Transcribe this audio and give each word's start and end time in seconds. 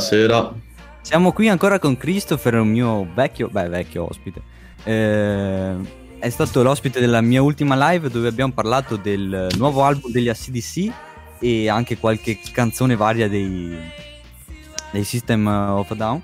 buonasera. 0.00 0.54
Siamo 1.02 1.32
qui 1.32 1.48
ancora 1.48 1.78
con 1.78 1.96
Christopher, 1.96 2.54
un 2.54 2.68
mio 2.68 3.06
vecchio, 3.14 3.48
beh, 3.48 3.68
vecchio 3.68 4.06
ospite. 4.08 4.40
Eh, 4.84 5.74
è 6.18 6.28
stato 6.30 6.62
l'ospite 6.62 7.00
della 7.00 7.20
mia 7.20 7.42
ultima 7.42 7.90
live 7.90 8.08
dove 8.08 8.28
abbiamo 8.28 8.52
parlato 8.52 8.96
del 8.96 9.48
nuovo 9.56 9.84
album 9.84 10.10
degli 10.10 10.28
ACDC 10.28 10.92
e 11.38 11.68
anche 11.68 11.98
qualche 11.98 12.38
canzone 12.52 12.96
varia 12.96 13.28
dei, 13.28 13.76
dei 14.90 15.04
System 15.04 15.46
of 15.46 15.90
a 15.90 15.94
Down. 15.94 16.22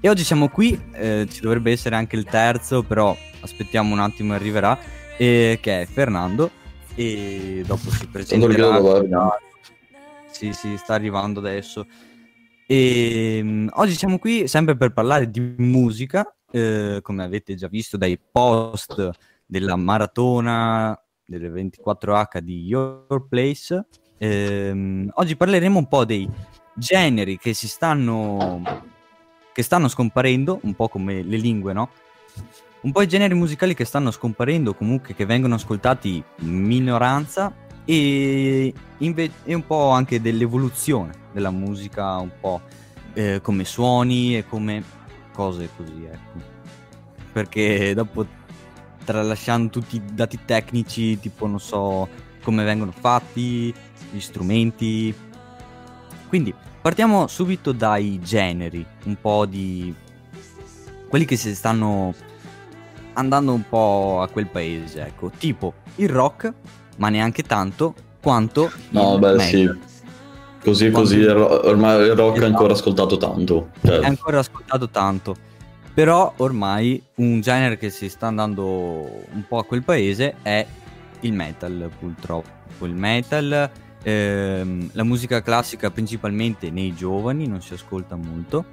E 0.00 0.08
oggi 0.08 0.22
siamo 0.22 0.48
qui, 0.48 0.80
eh, 0.92 1.26
ci 1.28 1.40
dovrebbe 1.40 1.72
essere 1.72 1.96
anche 1.96 2.14
il 2.14 2.24
terzo, 2.24 2.84
però 2.84 3.16
aspettiamo 3.40 3.92
un 3.92 4.00
attimo 4.00 4.34
arriverà, 4.34 4.78
eh, 5.16 5.58
che 5.60 5.82
è 5.82 5.86
Fernando. 5.86 6.50
E 6.94 7.62
dopo 7.66 7.90
si 7.90 8.06
presenterà. 8.06 9.38
Sì, 10.30 10.52
sì, 10.52 10.76
sta 10.76 10.94
arrivando 10.94 11.40
adesso. 11.40 11.86
E 12.68 13.38
um, 13.42 13.68
oggi 13.74 13.94
siamo 13.94 14.18
qui 14.18 14.48
sempre 14.48 14.76
per 14.76 14.92
parlare 14.92 15.30
di 15.30 15.54
musica, 15.58 16.34
eh, 16.50 16.98
come 17.00 17.22
avete 17.22 17.54
già 17.54 17.68
visto 17.68 17.96
dai 17.96 18.18
post 18.18 19.08
della 19.46 19.76
maratona 19.76 21.00
delle 21.24 21.48
24H 21.48 22.40
di 22.40 22.64
Your 22.64 23.28
Place. 23.28 23.86
Eh, 24.18 25.06
oggi 25.12 25.36
parleremo 25.36 25.78
un 25.78 25.86
po' 25.86 26.04
dei 26.04 26.28
generi 26.74 27.38
che 27.38 27.54
si 27.54 27.68
stanno 27.68 28.60
che 29.52 29.62
stanno 29.62 29.86
scomparendo, 29.86 30.58
un 30.64 30.74
po' 30.74 30.88
come 30.88 31.22
le 31.22 31.36
lingue, 31.36 31.72
no? 31.72 31.88
Un 32.80 32.92
po' 32.92 33.00
i 33.00 33.08
generi 33.08 33.34
musicali 33.34 33.74
che 33.74 33.84
stanno 33.84 34.10
scomparendo, 34.10 34.74
comunque 34.74 35.14
che 35.14 35.24
vengono 35.24 35.54
ascoltati 35.54 36.22
in 36.40 36.62
minoranza 36.62 37.54
e, 37.84 38.74
inve- 38.98 39.30
e 39.44 39.54
un 39.54 39.64
po' 39.64 39.90
anche 39.90 40.20
dell'evoluzione 40.20 41.24
della 41.36 41.50
musica, 41.50 42.16
un 42.16 42.30
po' 42.40 42.62
eh, 43.12 43.40
come 43.42 43.66
suoni 43.66 44.38
e 44.38 44.46
come 44.46 44.82
cose 45.34 45.68
così, 45.76 46.08
ecco. 46.10 46.54
Perché 47.30 47.92
dopo, 47.92 48.26
tralasciando 49.04 49.68
tutti 49.68 49.96
i 49.96 50.02
dati 50.14 50.38
tecnici, 50.46 51.20
tipo 51.20 51.46
non 51.46 51.60
so 51.60 52.08
come 52.42 52.64
vengono 52.64 52.90
fatti, 52.90 53.72
gli 54.10 54.18
strumenti. 54.18 55.14
Quindi 56.28 56.54
partiamo 56.80 57.26
subito 57.26 57.72
dai 57.72 58.18
generi, 58.22 58.84
un 59.04 59.16
po' 59.20 59.44
di 59.44 59.94
quelli 61.06 61.26
che 61.26 61.36
si 61.36 61.54
stanno 61.54 62.14
andando 63.12 63.52
un 63.52 63.68
po' 63.68 64.22
a 64.22 64.28
quel 64.28 64.46
paese, 64.46 65.04
ecco, 65.04 65.30
tipo 65.36 65.74
il 65.96 66.08
rock 66.08 66.50
ma 66.96 67.10
neanche 67.10 67.42
tanto 67.42 67.94
quanto 68.22 68.70
no 68.90 69.18
beh 69.18 69.34
metal. 69.34 69.40
sì 69.40 69.94
così 70.66 70.90
Quando... 70.90 71.10
così 71.10 71.24
ormai 71.24 72.06
il 72.06 72.16
rock 72.16 72.38
esatto. 72.38 72.40
è 72.40 72.44
ancora 72.46 72.72
ascoltato 72.72 73.16
tanto 73.18 73.68
cioè. 73.84 74.00
è 74.00 74.04
ancora 74.04 74.40
ascoltato 74.40 74.88
tanto 74.88 75.36
però 75.94 76.34
ormai 76.38 77.00
un 77.16 77.40
genere 77.40 77.78
che 77.78 77.90
si 77.90 78.08
sta 78.08 78.26
andando 78.26 78.64
un 78.64 79.44
po' 79.46 79.58
a 79.58 79.64
quel 79.64 79.84
paese 79.84 80.34
è 80.42 80.66
il 81.20 81.32
metal 81.32 81.88
purtroppo 81.96 82.84
il 82.84 82.94
metal 82.94 83.70
ehm, 84.02 84.90
la 84.92 85.04
musica 85.04 85.40
classica 85.40 85.90
principalmente 85.90 86.70
nei 86.70 86.94
giovani 86.94 87.46
non 87.46 87.62
si 87.62 87.74
ascolta 87.74 88.16
molto 88.16 88.64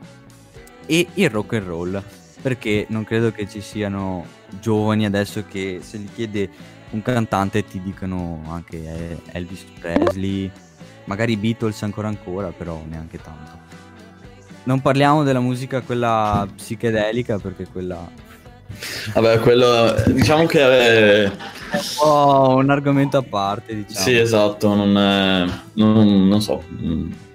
e 0.87 1.07
il 1.13 1.29
rock 1.29 1.53
and 1.53 1.67
roll 1.67 2.03
perché 2.41 2.87
non 2.89 3.03
credo 3.03 3.31
che 3.31 3.47
ci 3.47 3.61
siano 3.61 4.25
giovani 4.59 5.05
adesso 5.05 5.45
che 5.47 5.79
se 5.81 5.99
gli 5.99 6.09
chiede 6.13 6.49
un 6.89 7.01
cantante 7.01 7.65
ti 7.65 7.81
dicono 7.81 8.43
anche 8.49 9.19
Elvis 9.31 9.65
Presley, 9.79 10.51
magari 11.05 11.37
Beatles 11.37 11.81
ancora 11.83 12.07
ancora, 12.07 12.49
però 12.49 12.81
neanche 12.87 13.19
tanto. 13.21 13.61
Non 14.63 14.81
parliamo 14.81 15.23
della 15.23 15.39
musica 15.39 15.81
quella 15.81 16.47
psichedelica 16.55 17.37
perché 17.37 17.67
quella... 17.67 18.09
Vabbè, 19.13 19.39
quello 19.39 19.93
diciamo 20.07 20.45
che 20.45 20.59
è... 20.59 21.23
è 21.23 21.75
un 21.75 21.81
po' 21.97 22.55
un 22.57 22.69
argomento 22.69 23.17
a 23.17 23.23
parte, 23.23 23.75
diciamo. 23.75 24.05
Sì, 24.05 24.15
esatto, 24.17 24.73
non, 24.73 24.97
è... 24.97 25.45
non, 25.73 26.27
non 26.27 26.41
so. 26.41 26.63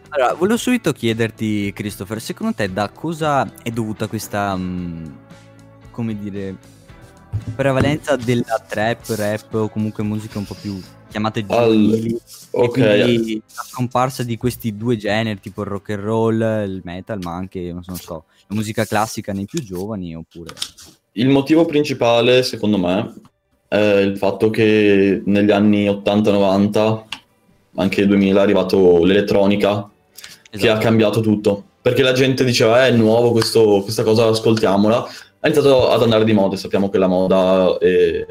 Allora, 0.09 0.33
volevo 0.35 0.57
subito 0.57 0.93
chiederti, 0.93 1.73
Christopher, 1.75 2.21
secondo 2.21 2.55
te 2.55 2.73
da 2.73 2.89
cosa 2.89 3.51
è 3.63 3.71
dovuta 3.71 4.07
questa, 4.07 4.57
mm, 4.57 5.05
come 5.91 6.19
dire, 6.19 6.57
prevalenza 7.55 8.17
della 8.17 8.65
trap, 8.67 9.07
rap 9.09 9.55
o 9.55 9.69
comunque 9.69 10.03
musica 10.03 10.39
un 10.39 10.47
po' 10.47 10.57
più 10.59 10.81
chiamate 11.09 11.45
giovanili. 11.45 12.11
Al... 12.13 12.21
Ok. 12.51 12.79
la 12.79 13.63
scomparsa 13.65 14.23
di 14.23 14.37
questi 14.37 14.77
due 14.77 14.97
generi, 14.97 15.41
tipo 15.41 15.63
il 15.63 15.69
rock 15.69 15.91
and 15.91 16.03
roll, 16.03 16.41
il 16.67 16.81
metal, 16.85 17.19
ma 17.23 17.35
anche, 17.35 17.73
non 17.73 17.83
so, 17.83 18.25
la 18.47 18.55
musica 18.55 18.85
classica 18.85 19.33
nei 19.33 19.47
più 19.47 19.63
giovani 19.63 20.15
oppure... 20.15 20.55
Il 21.13 21.29
motivo 21.29 21.65
principale, 21.65 22.43
secondo 22.43 22.79
me, 22.79 23.15
è 23.67 23.77
il 23.77 24.17
fatto 24.17 24.51
che 24.51 25.21
negli 25.25 25.51
anni 25.51 25.87
80-90, 25.87 27.03
anche 27.77 28.07
2000, 28.07 28.39
è 28.39 28.43
arrivato 28.43 29.05
l'elettronica, 29.05 29.71
esatto. 29.71 29.91
che 30.51 30.57
ha 30.57 30.73
esatto. 30.73 30.79
cambiato 30.79 31.21
tutto. 31.21 31.65
Perché 31.83 32.03
la 32.03 32.13
gente 32.13 32.45
diceva, 32.45 32.87
eh, 32.87 32.91
è 32.91 32.93
nuovo 32.93 33.33
questo, 33.33 33.81
questa 33.83 34.03
cosa, 34.03 34.27
ascoltiamola 34.27 35.09
ha 35.41 35.47
iniziato 35.47 35.91
ad 35.91 36.03
andare 36.03 36.25
di 36.25 36.33
moda 36.33 36.57
e 36.57 36.59
sappiamo 36.59 36.89
che 36.89 36.99
la 36.99 37.07
moda 37.07 37.79
è, 37.79 38.27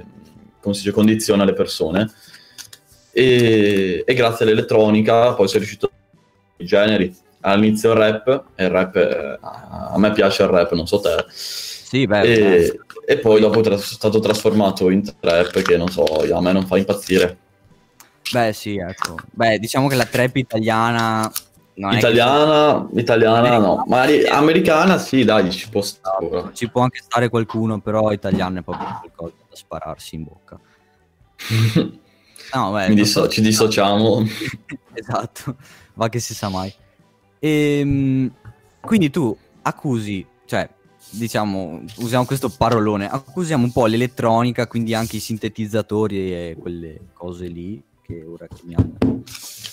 come 0.60 0.76
si 0.76 0.82
dice, 0.82 0.92
condiziona 0.92 1.46
le 1.46 1.54
persone 1.54 2.12
e, 3.18 4.04
e 4.06 4.14
grazie 4.14 4.46
all'elettronica 4.46 5.34
poi 5.34 5.48
è 5.48 5.58
riuscito 5.58 5.90
i 6.58 6.66
generi. 6.66 7.16
All'inizio 7.42 7.94
il 7.94 7.98
rap 7.98 8.44
e 8.56 8.64
il 8.64 8.70
rap 8.70 8.96
è, 8.96 9.40
a 9.42 9.98
me 9.98 10.12
piace 10.12 10.44
il 10.44 10.50
rap 10.50 10.74
non 10.74 10.86
so 10.86 11.00
te. 11.00 11.26
Sì, 11.30 12.06
beh, 12.06 12.22
e, 12.22 12.80
e, 13.06 13.18
poi 13.18 13.40
dopo 13.40 13.64
è 13.64 13.78
stato 13.78 14.20
trasformato 14.20 14.90
in 14.90 15.04
trap 15.20 15.62
che 15.62 15.78
non 15.78 15.88
so 15.90 16.04
a 16.04 16.42
me 16.42 16.52
non 16.52 16.68
fa 16.68 16.78
impazzire. 16.78 17.38
Beh 18.32 18.54
sì 18.54 18.78
ecco. 18.78 19.16
Beh 19.32 19.58
diciamo 19.58 19.88
che 19.88 19.96
la 19.96 20.06
trap 20.06 20.36
italiana 20.36 21.32
No, 21.78 21.94
italiana, 21.94 22.88
che... 22.92 23.02
italiana 23.02 23.60
no, 23.60 23.84
magari 23.86 24.26
americana 24.26 24.98
sì, 24.98 25.24
dai, 25.24 25.52
ci 25.52 25.70
può 25.70 25.82
stare. 25.82 26.50
Ci 26.54 26.72
può 26.72 26.82
anche 26.82 27.02
stare 27.04 27.30
qualcuno, 27.30 27.80
però 27.80 28.12
italiano 28.12 28.60
è 28.60 28.64
proprio 28.64 29.00
qualcosa 29.00 29.34
da 29.48 29.56
spararsi 29.56 30.16
in 30.16 30.24
bocca. 30.24 30.60
no, 32.54 32.72
beh, 32.72 32.94
disso- 32.94 33.24
so, 33.24 33.30
ci 33.30 33.42
dissociamo. 33.42 34.24
esatto, 34.94 35.56
va 35.94 36.10
che 36.10 36.20
si 36.20 36.34
sa 36.34 36.50
mai. 36.50 36.74
E, 37.40 37.80
ehm, 37.80 38.32
quindi 38.82 39.10
tu 39.10 39.36
accusi, 39.62 40.26
cioè, 40.46 40.70
diciamo, 41.10 41.84
usiamo 41.98 42.26
questo 42.26 42.50
parolone, 42.50 43.10
accusiamo 43.10 43.64
un 43.64 43.72
po' 43.72 43.86
l'elettronica, 43.86 44.68
quindi 44.68 44.94
anche 44.94 45.18
i 45.18 45.22
sintetizzatori 45.22 46.34
e 46.34 46.58
quelle 46.60 47.00
cose 47.14 47.48
lì 47.48 47.82
che 48.02 48.24
ora 48.26 48.48
chiamiamo 48.48 49.24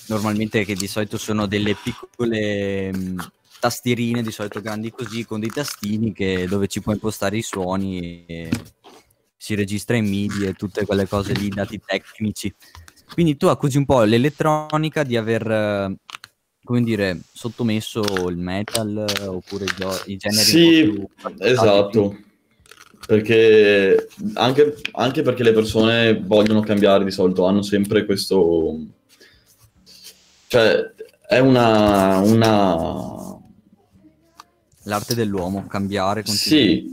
normalmente 0.07 0.65
che 0.65 0.75
di 0.75 0.87
solito 0.87 1.19
sono 1.19 1.47
delle 1.47 1.75
piccole 1.75 2.93
mh, 2.93 2.99
mm, 2.99 3.19
tastierine, 3.61 4.23
di 4.23 4.31
solito 4.31 4.61
grandi 4.61 4.91
così, 4.91 5.25
con 5.25 5.41
dei 5.41 5.51
tastini 5.51 6.13
che, 6.13 6.47
dove 6.49 6.67
ci 6.67 6.81
puoi 6.81 6.95
impostare 6.95 7.37
i 7.37 7.43
suoni 7.43 8.25
e 8.27 8.51
si 9.45 9.55
registra 9.55 9.95
in 9.95 10.07
MIDI 10.07 10.47
e 10.47 10.53
tutte 10.55 10.87
quelle 10.87 11.07
cose 11.07 11.35
lì, 11.35 11.51
dati 11.51 11.79
tecnici. 11.85 12.51
Quindi 13.13 13.37
tu 13.37 13.49
accusi 13.49 13.77
un 13.77 13.85
po' 13.85 14.03
l'elettronica 14.03 15.03
di 15.03 15.19
aver, 15.19 15.95
come 16.65 16.83
dire, 16.83 17.21
sottomesso 17.31 18.01
il 18.31 18.39
metal 18.39 19.05
oppure 19.27 19.67
i, 19.67 20.13
i 20.13 20.17
generi 20.17 20.43
Sì, 20.43 21.09
esatto. 21.41 22.17
Perché 23.07 24.09
anche, 24.33 24.77
anche 24.93 25.21
perché 25.21 25.43
le 25.43 25.53
persone 25.53 26.19
vogliono 26.19 26.63
cambiare 26.63 27.05
di 27.05 27.11
solito, 27.11 27.45
hanno 27.45 27.61
sempre 27.61 28.07
questo 28.07 28.79
cioè, 30.47 30.91
è 31.29 31.39
una, 31.39 32.21
una... 32.21 33.39
L'arte 34.85 35.15
dell'uomo, 35.15 35.67
cambiare. 35.67 36.25
Sì, 36.25 36.91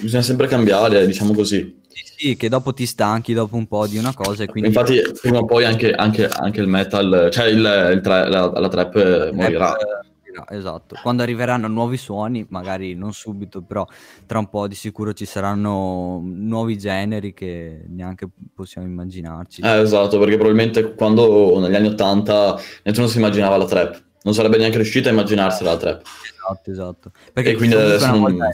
bisogna 0.00 0.22
sempre 0.22 0.46
cambiare, 0.46 1.06
diciamo 1.06 1.32
così. 1.32 1.84
Sì, 1.96 2.12
sì, 2.16 2.36
che 2.36 2.50
dopo 2.50 2.74
ti 2.74 2.84
stanchi 2.84 3.32
dopo 3.32 3.56
un 3.56 3.66
po' 3.66 3.86
di 3.86 3.96
una 3.96 4.12
cosa 4.12 4.42
e 4.42 4.46
quindi... 4.46 4.68
Infatti, 4.68 5.00
prima 5.18 5.38
o 5.38 5.44
poi 5.46 5.64
anche, 5.64 5.92
anche, 5.92 6.28
anche 6.28 6.60
il 6.60 6.66
metal, 6.68 7.30
cioè 7.32 7.46
il, 7.46 7.90
il 7.94 8.00
tra, 8.02 8.28
la, 8.28 8.50
la, 8.54 8.68
trap 8.68 9.30
morirà. 9.32 9.70
Rap, 9.70 10.50
esatto. 10.50 10.96
Quando 11.02 11.22
arriveranno 11.22 11.68
nuovi 11.68 11.96
suoni, 11.96 12.44
magari 12.50 12.94
non 12.94 13.14
subito, 13.14 13.62
però 13.62 13.86
tra 14.26 14.38
un 14.38 14.50
po' 14.50 14.68
di 14.68 14.74
sicuro 14.74 15.14
ci 15.14 15.24
saranno 15.24 16.20
nuovi 16.22 16.76
generi 16.76 17.32
che 17.32 17.84
neanche 17.88 18.28
possiamo 18.54 18.86
immaginarci. 18.86 19.62
Eh, 19.62 19.78
esatto, 19.78 20.18
perché 20.18 20.34
probabilmente 20.34 20.94
quando 20.94 21.58
negli 21.60 21.76
anni 21.76 21.88
80 21.88 22.60
nessuno 22.82 23.06
si 23.06 23.16
immaginava 23.16 23.56
la 23.56 23.64
trap, 23.64 24.02
non 24.22 24.34
sarebbe 24.34 24.58
neanche 24.58 24.76
riuscito 24.76 25.08
a 25.08 25.12
immaginarsela 25.12 25.70
la 25.70 25.76
trap. 25.78 26.02
Esatto, 26.04 26.70
esatto. 26.70 27.10
Perché 27.32 27.52
e 27.52 27.54
quindi 27.54 27.74
adesso 27.74 28.06
non... 28.08 28.34
erano 28.34 28.50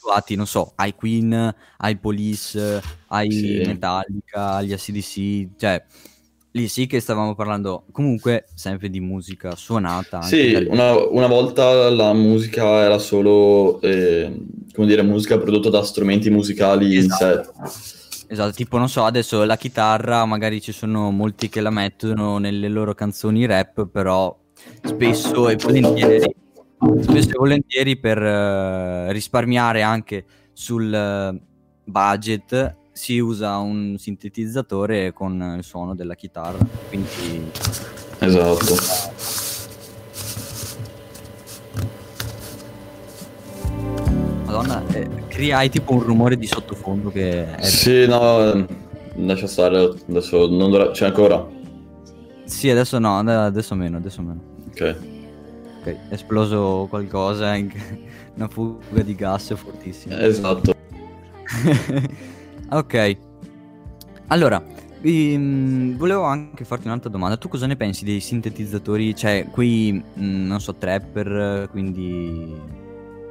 abituati, 0.00 0.34
non 0.34 0.46
so, 0.46 0.72
ai 0.76 0.94
Queen, 0.94 1.54
ai 1.78 1.96
Police, 1.96 2.82
ai 3.08 3.30
sì. 3.30 3.62
Metallica, 3.66 4.54
agli 4.54 4.72
ACDC, 4.72 5.48
cioè 5.58 5.84
lì 6.52 6.66
sì 6.66 6.88
che 6.88 6.98
stavamo 6.98 7.36
parlando 7.36 7.84
comunque 7.92 8.46
sempre 8.54 8.88
di 8.88 9.00
musica 9.00 9.54
suonata. 9.54 10.22
Sì, 10.22 10.66
una, 10.68 10.96
una, 10.96 11.26
volta 11.26 11.90
la 11.90 12.12
musica 12.12 12.82
era 12.82 12.98
solo, 12.98 13.80
eh, 13.82 14.34
come 14.72 14.86
dire, 14.86 15.02
musica 15.02 15.38
prodotta 15.38 15.68
da 15.68 15.82
strumenti 15.82 16.30
musicali 16.30 16.96
esatto. 16.96 17.52
in 17.60 17.66
sé. 17.66 17.98
Esatto, 18.32 18.52
tipo 18.52 18.78
non 18.78 18.88
so, 18.88 19.04
adesso 19.04 19.44
la 19.44 19.56
chitarra 19.56 20.24
magari 20.24 20.60
ci 20.60 20.70
sono 20.70 21.10
molti 21.10 21.48
che 21.48 21.60
la 21.60 21.70
mettono 21.70 22.38
nelle 22.38 22.68
loro 22.68 22.94
canzoni 22.94 23.44
rap, 23.44 23.88
però 23.88 24.36
spesso 24.84 25.48
e 25.48 25.56
volentieri, 25.56 26.32
spesso 27.00 27.30
e 27.30 27.38
volentieri 27.38 27.96
per 27.98 28.18
uh, 28.20 29.10
risparmiare 29.10 29.82
anche 29.82 30.24
sul 30.52 30.90
uh, 30.92 31.38
budget 31.84 32.76
si 32.92 33.18
usa 33.18 33.56
un 33.58 33.96
sintetizzatore 33.98 35.12
con 35.12 35.54
il 35.56 35.64
suono 35.64 35.94
della 35.94 36.14
chitarra. 36.14 36.58
Quindi... 36.88 37.50
Esatto. 38.18 38.74
Madonna, 44.44 44.82
eh, 44.88 45.52
hai 45.52 45.70
tipo 45.70 45.92
un 45.94 46.00
rumore 46.00 46.36
di 46.36 46.46
sottofondo 46.46 47.10
che... 47.10 47.54
È... 47.54 47.62
Sì, 47.62 48.06
no, 48.06 48.66
lascia 49.14 49.46
stare, 49.46 49.94
adesso 50.08 50.48
non 50.48 50.70
dovrà... 50.70 50.90
c'è 50.90 51.06
ancora? 51.06 51.46
Sì, 52.44 52.68
adesso 52.68 52.98
no, 52.98 53.18
adesso 53.18 53.74
meno, 53.74 53.96
adesso 53.96 54.20
meno. 54.20 54.40
Ok. 54.70 55.19
Ok, 55.80 55.86
è 55.86 55.98
esploso 56.12 56.86
qualcosa, 56.90 57.56
una 58.36 58.48
fuga 58.48 59.02
di 59.02 59.14
gas 59.14 59.54
fortissima. 59.54 60.20
Esatto. 60.20 60.74
Ok. 62.72 63.16
Allora, 64.28 64.62
ehm, 65.02 65.96
volevo 65.96 66.22
anche 66.22 66.64
farti 66.64 66.86
un'altra 66.86 67.10
domanda. 67.10 67.36
Tu 67.36 67.48
cosa 67.48 67.66
ne 67.66 67.74
pensi 67.74 68.04
dei 68.04 68.20
sintetizzatori, 68.20 69.12
cioè 69.16 69.46
quei, 69.50 69.92
mh, 69.92 70.24
mm, 70.24 70.46
non 70.46 70.60
so, 70.60 70.76
trapper, 70.76 71.68
quindi 71.68 72.78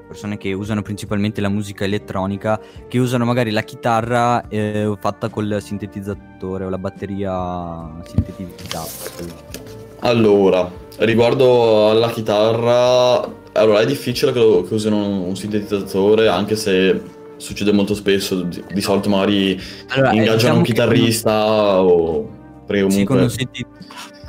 persone 0.09 0.37
che 0.37 0.51
usano 0.51 0.81
principalmente 0.81 1.39
la 1.39 1.47
musica 1.47 1.85
elettronica, 1.85 2.59
che 2.89 2.97
usano 2.97 3.23
magari 3.23 3.51
la 3.51 3.61
chitarra 3.61 4.45
eh, 4.49 4.93
fatta 4.99 5.29
col 5.29 5.59
sintetizzatore 5.61 6.65
o 6.65 6.69
la 6.69 6.79
batteria 6.79 8.01
sintetizzata? 8.03 9.68
Allora, 10.01 10.71
riguardo 10.99 11.89
alla 11.89 12.09
chitarra, 12.09 13.21
allora 13.53 13.81
è 13.81 13.85
difficile 13.85 14.31
che, 14.31 14.65
che 14.67 14.73
usino 14.73 14.97
un 14.97 15.35
sintetizzatore, 15.35 16.27
anche 16.27 16.55
se 16.55 17.01
succede 17.37 17.71
molto 17.71 17.93
spesso, 17.93 18.41
di, 18.41 18.63
di 18.73 18.81
solito 18.81 19.09
magari 19.09 19.59
allora, 19.89 20.11
ingaggiano 20.11 20.35
diciamo 20.35 20.57
un 20.57 20.63
chitarrista 20.63 21.75
con... 21.77 21.87
o... 21.87 22.37
Perché 22.65 22.83
comunque... 22.83 22.91
Sì, 22.91 23.03
con 23.05 23.19
un 23.19 23.29
senti- 23.29 23.65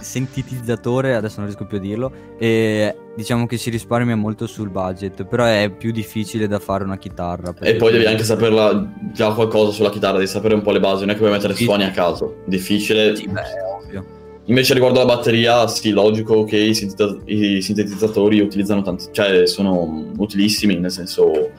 sintetizzatore, 0.01 1.15
adesso 1.15 1.37
non 1.37 1.47
riesco 1.47 1.67
più 1.67 1.77
a 1.77 1.81
dirlo, 1.81 2.13
e 2.39 2.97
diciamo 3.15 3.47
che 3.47 3.59
si 3.59 3.71
risparmia 3.71 4.17
molto 4.17 4.47
sul 4.47 4.71
budget, 4.71 5.25
però 5.25 5.45
è 5.45 5.71
più 5.77 5.93
difficile 5.93 6.49
da 6.49 6.59
fare 6.59 6.85
una 6.85 6.99
chitarra. 6.99 7.55
E 7.61 7.75
poi 7.75 7.93
devi 7.93 8.07
anche 8.07 8.25
saperla 8.25 8.93
già 9.13 9.33
qualcosa 9.35 9.73
sulla 9.73 9.91
chitarra, 9.91 10.15
devi 10.15 10.27
sapere 10.27 10.55
un 10.55 10.63
po' 10.63 10.73
le 10.73 10.81
basi, 10.81 11.01
non 11.01 11.11
è 11.11 11.13
che 11.13 11.19
puoi 11.19 11.31
mettere 11.31 11.55
sì. 11.55 11.65
suoni 11.65 11.85
a 11.85 11.91
caso, 11.91 12.39
difficile. 12.47 13.15
Sì, 13.15 13.29
beh, 13.29 13.41
è 13.41 13.63
ovvio. 13.77 14.19
Invece 14.47 14.75
riguardo 14.75 15.01
alla 15.01 15.15
batteria, 15.15 15.67
sì, 15.69 15.91
logico 15.91 16.45
che 16.45 16.57
i, 16.57 16.75
sintetizz- 16.75 17.23
i 17.27 17.63
sintetizzatori 17.63 18.41
utilizzano 18.41 18.83
tanti, 18.83 19.07
cioè 19.13 19.47
sono 19.47 20.11
utilissimi, 20.17 20.77
nel 20.77 20.91
senso 20.91 21.51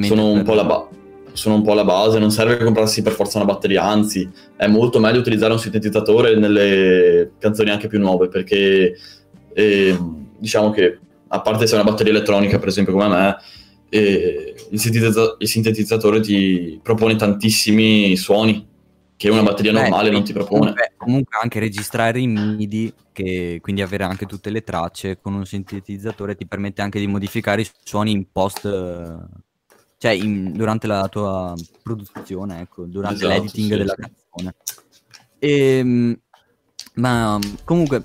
sono 0.00 0.30
un, 0.30 0.42
ba- 0.42 0.88
sono 1.32 1.56
un, 1.56 1.62
po 1.62 1.74
la 1.74 1.84
base, 1.84 2.18
non 2.18 2.30
serve 2.30 2.56
comprarsi 2.56 3.02
per 3.02 3.12
forza 3.12 3.38
una 3.38 3.52
batteria, 3.52 3.82
anzi 3.82 4.28
è 4.56 4.66
molto 4.66 4.98
meglio 4.98 5.18
utilizzare 5.18 5.52
un 5.52 5.58
sintetizzatore 5.58 6.36
nelle 6.36 7.32
canzoni 7.38 7.70
anche 7.70 7.88
più 7.88 7.98
nuove 7.98 8.28
perché 8.28 8.96
eh, 9.52 9.98
diciamo 10.38 10.70
che 10.70 10.98
a 11.28 11.40
parte 11.40 11.66
se 11.66 11.76
è 11.76 11.80
una 11.80 11.90
batteria 11.90 12.12
elettronica 12.12 12.58
per 12.58 12.68
esempio 12.68 12.94
come 12.94 13.08
me, 13.08 13.36
eh, 13.90 14.54
il, 14.70 14.80
sintetizza- 14.80 15.36
il, 15.38 15.48
sintetizzatore 15.48 16.20
ti 16.20 16.80
propone 16.82 17.16
tantissimi 17.16 18.16
suoni 18.16 18.66
che 19.22 19.30
una 19.30 19.44
batteria 19.44 19.70
normale 19.70 20.08
Beh, 20.08 20.14
non 20.14 20.24
ti 20.24 20.32
propone. 20.32 20.58
Comunque, 20.58 20.92
comunque, 20.96 21.38
anche 21.40 21.60
registrare 21.60 22.18
in 22.18 22.56
MIDI, 22.56 22.92
che 23.12 23.60
quindi 23.62 23.80
avere 23.80 24.02
anche 24.02 24.26
tutte 24.26 24.50
le 24.50 24.64
tracce 24.64 25.20
con 25.20 25.34
un 25.34 25.44
sintetizzatore 25.46 26.34
ti 26.34 26.44
permette 26.44 26.82
anche 26.82 26.98
di 26.98 27.06
modificare 27.06 27.60
i 27.60 27.70
suoni 27.84 28.10
in 28.10 28.32
post 28.32 28.62
cioè 29.98 30.10
in, 30.10 30.52
durante 30.54 30.88
la 30.88 31.06
tua 31.06 31.54
produzione, 31.84 32.62
ecco, 32.62 32.84
durante 32.86 33.24
esatto, 33.24 33.32
l'editing 33.32 33.70
sì, 33.70 33.76
della 33.76 33.94
sì. 33.94 34.00
canzone. 34.00 34.54
E, 35.38 35.78
ehm, 35.78 36.18
ma 36.94 37.38
comunque, 37.62 38.02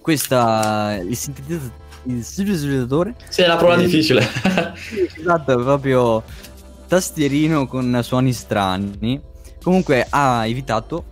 questa 0.00 0.98
il 1.02 1.14
sintetizzatore. 1.14 1.80
Il 2.04 2.24
sintetizzatore 2.24 3.14
sì, 3.28 3.42
è 3.42 3.44
una 3.44 3.56
prova 3.56 3.74
eh, 3.74 3.84
difficile. 3.84 4.26
esatto, 5.14 5.56
proprio 5.58 6.22
tastierino 6.88 7.66
con 7.66 8.00
suoni 8.02 8.32
strani. 8.32 9.30
Comunque 9.62 10.06
ha 10.08 10.46
evitato 10.46 11.04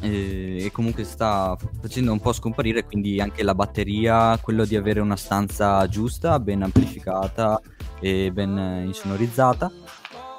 eh, 0.00 0.64
e 0.64 0.72
comunque 0.72 1.04
sta 1.04 1.56
facendo 1.80 2.12
un 2.12 2.18
po' 2.18 2.32
scomparire 2.32 2.84
quindi 2.84 3.20
anche 3.20 3.42
la 3.42 3.54
batteria, 3.54 4.36
quello 4.42 4.64
di 4.64 4.76
avere 4.76 5.00
una 5.00 5.16
stanza 5.16 5.86
giusta, 5.88 6.40
ben 6.40 6.62
amplificata 6.62 7.60
e 8.00 8.30
ben 8.32 8.84
insonorizzata. 8.86 9.70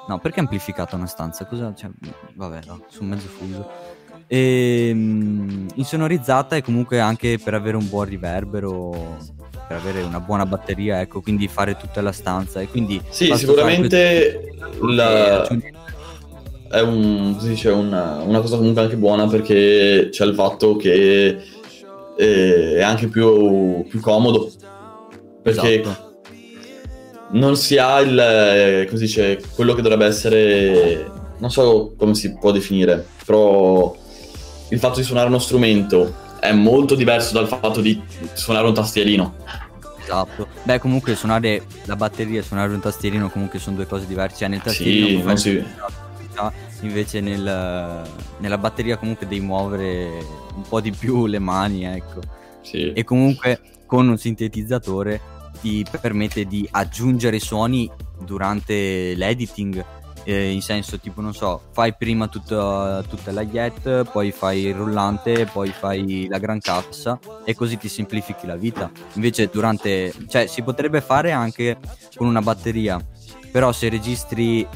No, 0.06 0.18
perché 0.18 0.40
amplificata 0.40 0.96
una 0.96 1.06
stanza? 1.06 1.46
Cosa, 1.46 1.74
cioè, 1.74 1.90
vabbè, 2.34 2.60
no, 2.66 2.84
sono 2.88 3.08
mezzo 3.08 3.26
fuso. 3.26 3.70
E, 4.26 4.90
um, 4.92 5.66
insonorizzata 5.74 6.56
e 6.56 6.62
comunque 6.62 7.00
anche 7.00 7.38
per 7.38 7.54
avere 7.54 7.78
un 7.78 7.88
buon 7.88 8.04
riverbero, 8.04 9.16
per 9.66 9.78
avere 9.78 10.02
una 10.02 10.20
buona 10.20 10.44
batteria, 10.44 11.00
ecco, 11.00 11.22
quindi 11.22 11.48
fare 11.48 11.76
tutta 11.76 12.02
la 12.02 12.12
stanza. 12.12 12.60
E 12.60 12.68
quindi 12.68 13.00
sì, 13.08 13.34
sicuramente 13.34 14.54
la... 14.82 15.48
è 16.68 16.80
un, 16.80 17.36
dice, 17.40 17.70
una, 17.70 18.22
una, 18.22 18.40
cosa 18.40 18.56
comunque 18.56 18.82
anche 18.82 18.96
buona 18.96 19.26
perché 19.26 20.08
c'è 20.10 20.24
il 20.24 20.34
fatto 20.34 20.76
che 20.76 21.36
è 22.16 22.82
anche 22.82 23.08
più, 23.08 23.84
più 23.88 24.00
comodo. 24.00 24.50
Perché 25.42 25.80
esatto 25.80 26.04
non 27.34 27.56
si 27.56 27.78
ha 27.78 28.00
il, 28.00 28.18
eh, 28.18 28.84
come 28.86 28.98
si 28.98 29.04
dice, 29.04 29.40
quello 29.54 29.74
che 29.74 29.82
dovrebbe 29.82 30.06
essere, 30.06 31.10
non 31.38 31.50
so 31.50 31.94
come 31.96 32.14
si 32.14 32.34
può 32.34 32.50
definire, 32.50 33.06
però 33.24 33.94
il 34.68 34.78
fatto 34.78 34.98
di 34.98 35.04
suonare 35.04 35.28
uno 35.28 35.38
strumento 35.38 36.22
è 36.40 36.52
molto 36.52 36.94
diverso 36.94 37.32
dal 37.32 37.48
fatto 37.48 37.80
di 37.80 38.00
suonare 38.34 38.66
un 38.66 38.74
tastierino. 38.74 39.34
Esatto. 40.02 40.46
Beh, 40.62 40.78
comunque 40.78 41.14
suonare 41.14 41.62
la 41.86 41.96
batteria 41.96 42.40
e 42.40 42.42
suonare 42.42 42.72
un 42.72 42.80
tastierino 42.80 43.30
comunque 43.30 43.58
sono 43.58 43.76
due 43.76 43.86
cose 43.86 44.06
diverse. 44.06 44.36
Cioè, 44.36 44.48
nel 44.48 44.60
tastierino 44.60 45.06
sì, 45.06 45.22
non 45.22 45.38
si... 45.38 45.64
invece 46.80 47.20
nel, 47.20 48.02
nella 48.38 48.58
batteria 48.58 48.96
comunque 48.96 49.26
devi 49.26 49.44
muovere 49.44 50.24
un 50.54 50.62
po' 50.68 50.80
di 50.80 50.90
più 50.90 51.26
le 51.26 51.38
mani, 51.38 51.84
ecco. 51.84 52.20
Sì. 52.62 52.92
E 52.92 53.04
comunque 53.04 53.60
con 53.86 54.08
un 54.08 54.16
sintetizzatore 54.16 55.20
ti 55.60 55.84
permette 56.00 56.44
di 56.44 56.66
aggiungere 56.70 57.38
suoni 57.38 57.90
durante 58.24 59.14
l'editing. 59.14 59.84
Eh, 60.26 60.52
in 60.52 60.62
senso 60.62 60.98
tipo 60.98 61.20
non 61.20 61.34
so 61.34 61.64
fai 61.72 61.94
prima 61.94 62.28
tutta, 62.28 63.04
tutta 63.06 63.30
la 63.30 63.42
yet 63.42 64.10
poi 64.10 64.32
fai 64.32 64.60
il 64.60 64.74
rullante 64.74 65.44
poi 65.44 65.68
fai 65.68 66.26
la 66.30 66.38
gran 66.38 66.60
cassa 66.60 67.18
e 67.44 67.54
così 67.54 67.76
ti 67.76 67.88
semplifichi 67.88 68.46
la 68.46 68.56
vita 68.56 68.90
invece 69.16 69.50
durante 69.52 70.14
cioè 70.28 70.46
si 70.46 70.62
potrebbe 70.62 71.02
fare 71.02 71.30
anche 71.32 71.76
con 72.14 72.26
una 72.26 72.40
batteria 72.40 72.98
però 73.52 73.70
se 73.70 73.90
registri 73.90 74.66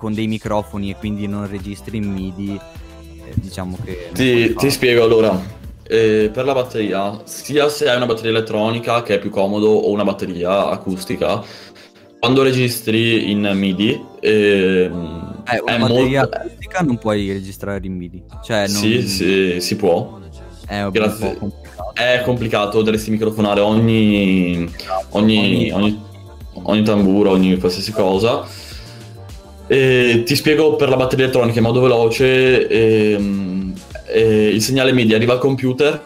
con 0.00 0.14
dei 0.14 0.26
microfoni 0.26 0.90
e 0.90 0.96
quindi 0.96 1.26
non 1.26 1.46
registri 1.46 1.98
in 1.98 2.10
midi 2.10 2.58
eh, 2.58 3.32
diciamo 3.34 3.76
che 3.84 4.08
ti, 4.14 4.54
ti 4.54 4.70
spiego 4.70 5.04
allora 5.04 5.58
eh, 5.90 6.30
per 6.32 6.44
la 6.44 6.54
batteria, 6.54 7.20
sia 7.24 7.68
se 7.68 7.90
hai 7.90 7.96
una 7.96 8.06
batteria 8.06 8.30
elettronica 8.30 9.02
che 9.02 9.16
è 9.16 9.18
più 9.18 9.28
comodo 9.28 9.68
o 9.68 9.90
una 9.90 10.04
batteria 10.04 10.70
acustica, 10.70 11.42
quando 12.20 12.44
registri 12.44 13.30
in 13.32 13.50
MIDI 13.52 14.00
eh, 14.20 14.88
eh, 14.88 14.88
una 14.88 15.78
batteria 15.78 16.20
molto... 16.20 16.36
acustica 16.36 16.80
non 16.82 16.96
puoi 16.96 17.32
registrare 17.32 17.84
in 17.84 17.96
MIDI. 17.96 18.22
Cioè, 18.40 18.68
non... 18.68 18.76
Sì, 18.76 19.02
sì, 19.02 19.60
si 19.60 19.74
può. 19.74 20.20
È 20.64 20.86
Grazie. 20.92 21.36
complicato. 21.36 21.92
È 21.94 22.22
complicato, 22.24 22.82
dovresti 22.82 23.10
microfonare 23.10 23.60
ogni, 23.60 24.72
ogni, 25.10 25.70
ogni, 25.72 26.02
ogni 26.52 26.82
tamburo, 26.84 27.30
ogni 27.30 27.58
qualsiasi 27.58 27.90
cosa. 27.90 28.46
E 29.70 30.24
ti 30.26 30.34
spiego 30.34 30.74
per 30.74 30.88
la 30.88 30.96
batteria 30.96 31.26
elettronica 31.26 31.60
in 31.60 31.64
modo 31.64 31.80
veloce. 31.80 32.66
Ehm, 32.66 33.72
eh, 34.06 34.48
il 34.48 34.60
segnale 34.60 34.90
MIDI 34.90 35.14
arriva 35.14 35.34
al 35.34 35.38
computer, 35.38 36.02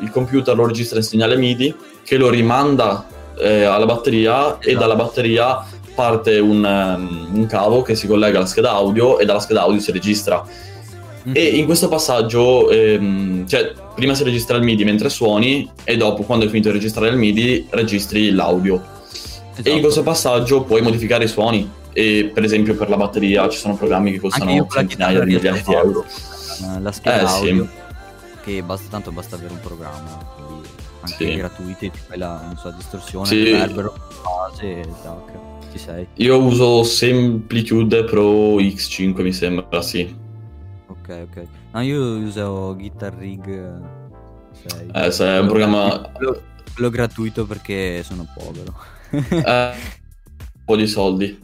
il 0.00 0.10
computer 0.10 0.56
lo 0.56 0.66
registra 0.66 0.96
in 0.96 1.04
segnale 1.04 1.36
MIDI 1.36 1.74
che 2.02 2.16
lo 2.16 2.30
rimanda 2.30 3.06
eh, 3.38 3.64
alla 3.64 3.84
batteria 3.84 4.58
e 4.60 4.72
dalla 4.76 4.94
batteria 4.94 5.62
parte 5.94 6.38
un, 6.38 6.64
um, 6.64 7.28
un, 7.38 7.44
cavo 7.44 7.82
che 7.82 7.94
si 7.94 8.06
collega 8.06 8.38
alla 8.38 8.46
scheda 8.46 8.70
audio 8.70 9.18
e 9.18 9.26
dalla 9.26 9.40
scheda 9.40 9.60
audio 9.60 9.78
si 9.78 9.92
registra. 9.92 10.42
Mm-hmm. 10.42 11.36
E 11.36 11.44
in 11.48 11.66
questo 11.66 11.88
passaggio, 11.88 12.70
ehm, 12.70 13.46
cioè, 13.46 13.74
prima 13.94 14.14
si 14.14 14.24
registra 14.24 14.56
il 14.56 14.62
MIDI 14.62 14.84
mentre 14.84 15.10
suoni 15.10 15.70
e 15.84 15.98
dopo, 15.98 16.22
quando 16.22 16.46
hai 16.46 16.50
finito 16.50 16.70
di 16.70 16.76
registrare 16.76 17.10
il 17.10 17.18
MIDI, 17.18 17.66
registri 17.68 18.30
l'audio. 18.30 19.00
Esatto. 19.62 19.68
E 19.68 19.70
in 19.70 19.78
esatto. 19.78 19.80
questo 19.80 20.02
passaggio 20.02 20.62
puoi 20.64 20.82
modificare 20.82 21.24
i 21.24 21.28
suoni. 21.28 21.70
E 21.92 22.30
per 22.32 22.42
esempio 22.42 22.74
per 22.74 22.88
la 22.88 22.96
batteria 22.96 23.48
ci 23.48 23.58
sono 23.58 23.76
programmi 23.76 24.12
che 24.12 24.18
costano 24.18 24.66
centinaia 24.66 25.20
di 25.20 25.34
migliaia 25.34 25.62
di 25.62 25.72
euro. 25.74 26.04
La 26.80 26.92
scheda 26.92 27.20
eh, 27.20 27.24
audio, 27.24 27.64
sì. 27.64 28.38
che 28.44 28.62
basta, 28.62 28.88
tanto 28.88 29.10
basta 29.10 29.36
avere 29.36 29.52
un 29.52 29.60
programma, 29.60 30.24
quindi 30.36 30.68
anche 31.00 31.30
sì. 31.30 31.34
gratuiti, 31.34 31.90
ti 31.90 31.98
fai 32.06 32.18
la 32.18 32.54
so, 32.56 32.70
distorsione, 32.70 33.26
sì. 33.26 33.44
reverbero, 33.44 33.94
base 34.22 34.88
tac, 35.02 35.32
ci 35.72 35.78
sei. 35.78 36.06
Io 36.14 36.40
uso 36.40 36.82
Semplitude 36.82 38.04
Pro 38.04 38.56
X5 38.56 39.22
mi 39.22 39.32
sembra, 39.32 39.82
sì. 39.82 40.14
Ok, 40.86 41.26
ok. 41.28 41.46
No, 41.72 41.80
io 41.80 42.00
uso 42.18 42.74
Guitar 42.76 43.14
Rig 43.14 43.80
6. 44.68 44.90
Eh, 44.92 45.10
se 45.10 45.26
è 45.26 45.38
un 45.38 45.46
programma... 45.46 46.10
Quello 46.74 46.90
gratuito 46.90 47.44
perché 47.44 48.02
sono 48.02 48.26
povero. 48.34 48.74
Eh, 49.12 49.72
un 49.72 50.64
po' 50.64 50.76
di 50.76 50.86
soldi. 50.86 51.38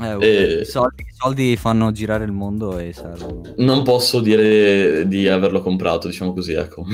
Eh, 0.00 0.16
e... 0.20 0.60
i, 0.62 0.64
soldi, 0.64 1.02
i, 1.02 1.14
soldi, 1.16 1.56
fanno 1.56 1.92
girare 1.92 2.24
il 2.24 2.32
mondo 2.32 2.78
e 2.78 2.92
servono. 2.92 3.42
Non 3.58 3.82
posso 3.84 4.20
dire 4.20 5.06
di 5.06 5.28
averlo 5.28 5.60
comprato, 5.60 6.08
diciamo 6.08 6.32
così, 6.32 6.52
ecco. 6.52 6.84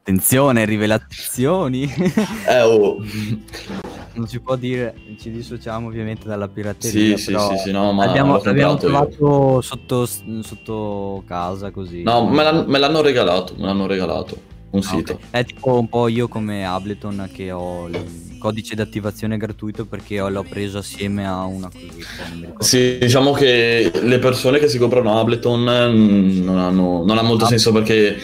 Attenzione, 0.00 0.66
rivelazioni. 0.66 1.90
eh, 2.46 2.60
oh. 2.60 2.98
Non 4.12 4.28
si 4.28 4.38
può 4.38 4.54
dire, 4.54 4.94
ci 5.18 5.30
dissociamo 5.30 5.88
ovviamente 5.88 6.28
dalla 6.28 6.46
pirateria. 6.46 7.16
Sì, 7.16 7.32
sì, 7.32 7.36
sì, 7.36 7.56
sì, 7.64 7.70
no, 7.72 7.90
ma 7.92 8.04
abbiamo, 8.04 8.40
l'abbiamo 8.40 8.76
trovato 8.76 9.60
sotto, 9.62 10.06
sotto, 10.06 11.24
casa 11.26 11.70
così. 11.70 12.02
No, 12.02 12.28
me, 12.28 12.42
l'hanno, 12.42 12.64
me 12.66 12.78
l'hanno 12.78 13.00
regalato, 13.00 13.54
me 13.56 13.64
l'hanno 13.64 13.86
regalato 13.86 14.52
un 14.70 14.80
ah, 14.80 14.82
sito. 14.82 15.12
Okay. 15.14 15.26
È 15.30 15.44
tipo 15.44 15.78
un 15.78 15.88
po' 15.88 16.08
io 16.08 16.28
come 16.28 16.66
Ableton 16.66 17.28
che 17.32 17.50
ho 17.50 17.88
il 17.88 18.04
codice 18.44 18.74
d'attivazione 18.74 19.38
gratuito 19.38 19.86
perché 19.86 20.18
l'ho 20.18 20.42
preso 20.42 20.76
assieme 20.76 21.26
a 21.26 21.44
una. 21.44 21.70
Sì, 22.58 22.98
diciamo 23.00 23.32
che 23.32 23.90
le 24.02 24.18
persone 24.18 24.58
che 24.58 24.68
si 24.68 24.76
comprano 24.76 25.18
Ableton 25.18 25.62
mm, 25.62 26.44
non 26.44 26.58
hanno, 26.58 27.04
non 27.06 27.16
ha 27.16 27.22
molto 27.22 27.46
Ableton, 27.46 27.48
senso 27.48 27.72
perché, 27.72 28.18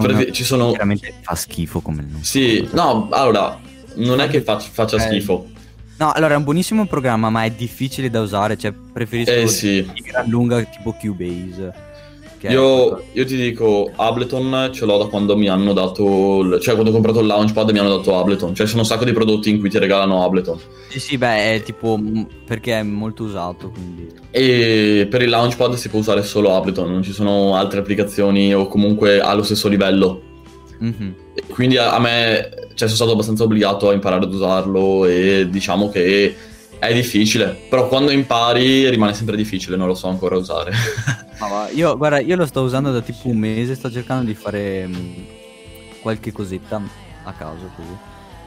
perché 0.00 0.32
ci 0.32 0.42
sono... 0.42 0.70
Veramente 0.70 1.12
fa 1.20 1.34
schifo 1.34 1.80
come 1.80 2.00
nome. 2.00 2.24
Sì, 2.24 2.66
no, 2.72 3.08
allora, 3.10 3.60
non 3.96 4.22
è 4.22 4.28
che 4.28 4.40
faccia, 4.40 4.70
faccia 4.72 4.96
eh. 4.96 5.00
schifo. 5.00 5.50
No, 5.98 6.12
allora 6.12 6.32
è 6.32 6.36
un 6.38 6.44
buonissimo 6.44 6.86
programma, 6.86 7.28
ma 7.28 7.44
è 7.44 7.50
difficile 7.50 8.08
da 8.08 8.22
usare, 8.22 8.56
cioè 8.56 8.72
preferisco 8.72 9.32
eh, 9.32 9.48
sì. 9.48 9.86
di 9.92 10.00
gran 10.00 10.30
lunga 10.30 10.62
tipo 10.62 10.92
Cubase. 10.92 11.87
Io, 12.42 13.02
io, 13.12 13.24
ti 13.24 13.36
dico, 13.36 13.90
Ableton 13.96 14.70
ce 14.72 14.84
l'ho 14.84 14.96
da 14.96 15.06
quando 15.06 15.36
mi 15.36 15.48
hanno 15.48 15.72
dato, 15.72 16.60
cioè 16.60 16.74
quando 16.74 16.90
ho 16.90 16.92
comprato 16.92 17.20
il 17.20 17.26
Launchpad 17.26 17.70
mi 17.70 17.78
hanno 17.78 17.96
dato 17.96 18.16
Ableton, 18.16 18.54
cioè 18.54 18.66
sono 18.66 18.82
un 18.82 18.86
sacco 18.86 19.04
di 19.04 19.12
prodotti 19.12 19.50
in 19.50 19.58
cui 19.58 19.68
ti 19.68 19.78
regalano 19.78 20.22
Ableton. 20.24 20.58
Sì, 20.88 21.00
sì, 21.00 21.18
beh, 21.18 21.54
è 21.54 21.62
tipo 21.62 22.00
perché 22.46 22.78
è 22.78 22.82
molto 22.82 23.24
usato, 23.24 23.70
quindi. 23.70 24.08
E 24.30 25.08
per 25.10 25.22
il 25.22 25.30
Launchpad 25.30 25.74
si 25.74 25.88
può 25.88 25.98
usare 25.98 26.22
solo 26.22 26.54
Ableton, 26.54 26.90
non 26.90 27.02
ci 27.02 27.12
sono 27.12 27.56
altre 27.56 27.80
applicazioni 27.80 28.54
o 28.54 28.68
comunque 28.68 29.20
allo 29.20 29.42
stesso 29.42 29.66
livello. 29.66 30.22
Mm-hmm. 30.82 31.10
Quindi 31.48 31.76
a, 31.76 31.94
a 31.94 31.98
me, 31.98 32.48
cioè, 32.68 32.86
sono 32.86 32.94
stato 32.94 33.12
abbastanza 33.12 33.42
obbligato 33.42 33.88
a 33.88 33.94
imparare 33.94 34.24
ad 34.24 34.32
usarlo 34.32 35.06
e 35.06 35.48
diciamo 35.50 35.88
che 35.88 36.36
è 36.78 36.94
difficile, 36.94 37.58
però 37.68 37.88
quando 37.88 38.12
impari 38.12 38.88
rimane 38.88 39.12
sempre 39.12 39.36
difficile, 39.36 39.76
non 39.76 39.88
lo 39.88 39.94
so 39.94 40.08
ancora 40.08 40.36
usare. 40.36 40.72
no, 41.40 41.68
io, 41.72 41.96
guarda, 41.96 42.20
io 42.20 42.36
lo 42.36 42.46
sto 42.46 42.62
usando 42.62 42.90
da 42.90 43.00
tipo 43.00 43.28
un 43.28 43.36
mese, 43.36 43.74
sto 43.74 43.90
cercando 43.90 44.24
di 44.24 44.34
fare 44.34 44.86
mm, 44.86 45.12
qualche 46.00 46.32
cosetta 46.32 46.80
a 47.24 47.32
caso 47.32 47.70
così. 47.76 47.96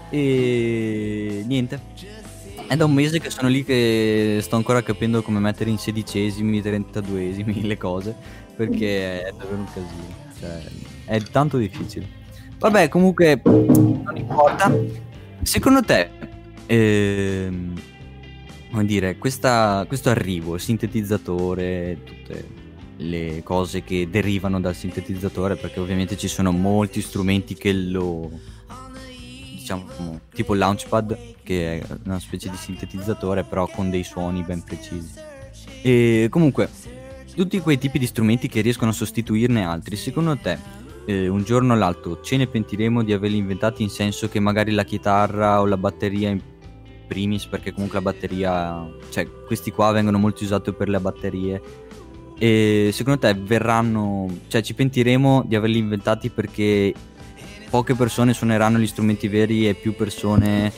E 0.10 1.44
niente. 1.46 1.80
È 2.68 2.76
da 2.76 2.86
un 2.86 2.94
mese 2.94 3.20
che 3.20 3.30
sono 3.30 3.48
lì 3.50 3.64
che 3.64 4.40
sto 4.42 4.56
ancora 4.56 4.82
capendo 4.82 5.22
come 5.22 5.40
mettere 5.40 5.70
in 5.70 5.78
sedicesimi, 5.78 6.62
trentaduesimi 6.62 7.62
le 7.64 7.78
cose, 7.78 8.16
perché 8.56 9.24
è 9.24 9.32
davvero 9.32 9.58
un 9.58 9.66
casino. 9.66 10.30
Cioè, 10.40 10.62
è 11.06 11.22
tanto 11.24 11.58
difficile. 11.58 12.08
Vabbè, 12.58 12.90
comunque, 12.90 13.42
non 13.44 14.14
importa. 14.16 14.72
Secondo 15.44 15.82
te... 15.82 16.10
Ehm, 16.68 17.80
come 18.72 18.86
dire, 18.86 19.18
questa, 19.18 19.84
questo 19.86 20.10
arrivo, 20.10 20.56
il 20.56 20.62
sintetizzatore, 20.62 21.98
tutte 22.06 22.46
le 23.02 23.42
cose 23.44 23.84
che 23.84 24.08
derivano 24.10 24.60
dal 24.60 24.76
sintetizzatore, 24.76 25.56
perché 25.56 25.80
ovviamente 25.80 26.18
ci 26.18 26.28
sono 26.28 26.52
molti 26.52 27.02
strumenti 27.02 27.56
che 27.56 27.74
lo 27.74 28.30
diciamo 29.72 30.20
tipo 30.34 30.54
il 30.54 30.60
launchpad 30.60 31.18
che 31.44 31.80
è 31.80 31.86
una 32.06 32.20
specie 32.20 32.50
di 32.50 32.58
sintetizzatore 32.58 33.44
però 33.44 33.68
con 33.68 33.90
dei 33.90 34.04
suoni 34.04 34.44
ben 34.44 34.64
precisi. 34.64 35.14
E 35.82 36.28
comunque 36.30 36.70
tutti 37.36 37.60
quei 37.60 37.78
tipi 37.78 37.98
di 37.98 38.06
strumenti 38.06 38.48
che 38.48 38.62
riescono 38.62 38.92
a 38.92 38.94
sostituirne 38.94 39.66
altri, 39.66 39.96
secondo 39.96 40.38
te 40.38 40.58
eh, 41.06 41.28
un 41.28 41.44
giorno 41.44 41.74
o 41.74 41.78
l'altro 41.78 42.22
ce 42.22 42.38
ne 42.38 42.48
pentiremo 42.48 43.04
di 43.04 43.14
averli 43.14 43.38
inventati 43.38 43.84
in 43.84 43.90
senso 43.90 44.30
che 44.30 44.40
magari 44.40 44.72
la 44.72 44.84
chitarra 44.84 45.60
o 45.60 45.66
la 45.66 45.78
batteria 45.78 46.38
primis 47.08 47.46
perché 47.46 47.74
comunque 47.74 48.00
la 48.00 48.12
batteria, 48.12 48.90
cioè 49.10 49.28
questi 49.46 49.72
qua 49.72 49.92
vengono 49.92 50.18
molto 50.18 50.44
usati 50.44 50.72
per 50.72 50.88
le 50.88 51.00
batterie 51.00 51.62
e 52.42 52.90
secondo 52.92 53.20
te 53.20 53.36
verranno, 53.40 54.26
cioè 54.48 54.64
ci 54.64 54.74
pentiremo 54.74 55.44
di 55.46 55.56
averli 55.56 55.78
inventati 55.78 56.30
perché 56.30 56.92
poche 57.70 57.94
persone 57.94 58.34
suoneranno 58.34 58.80
gli 58.80 58.88
strumenti 58.88 59.28
veri 59.28 59.70
e 59.70 59.76
più 59.76 59.96
persone... 59.96 60.72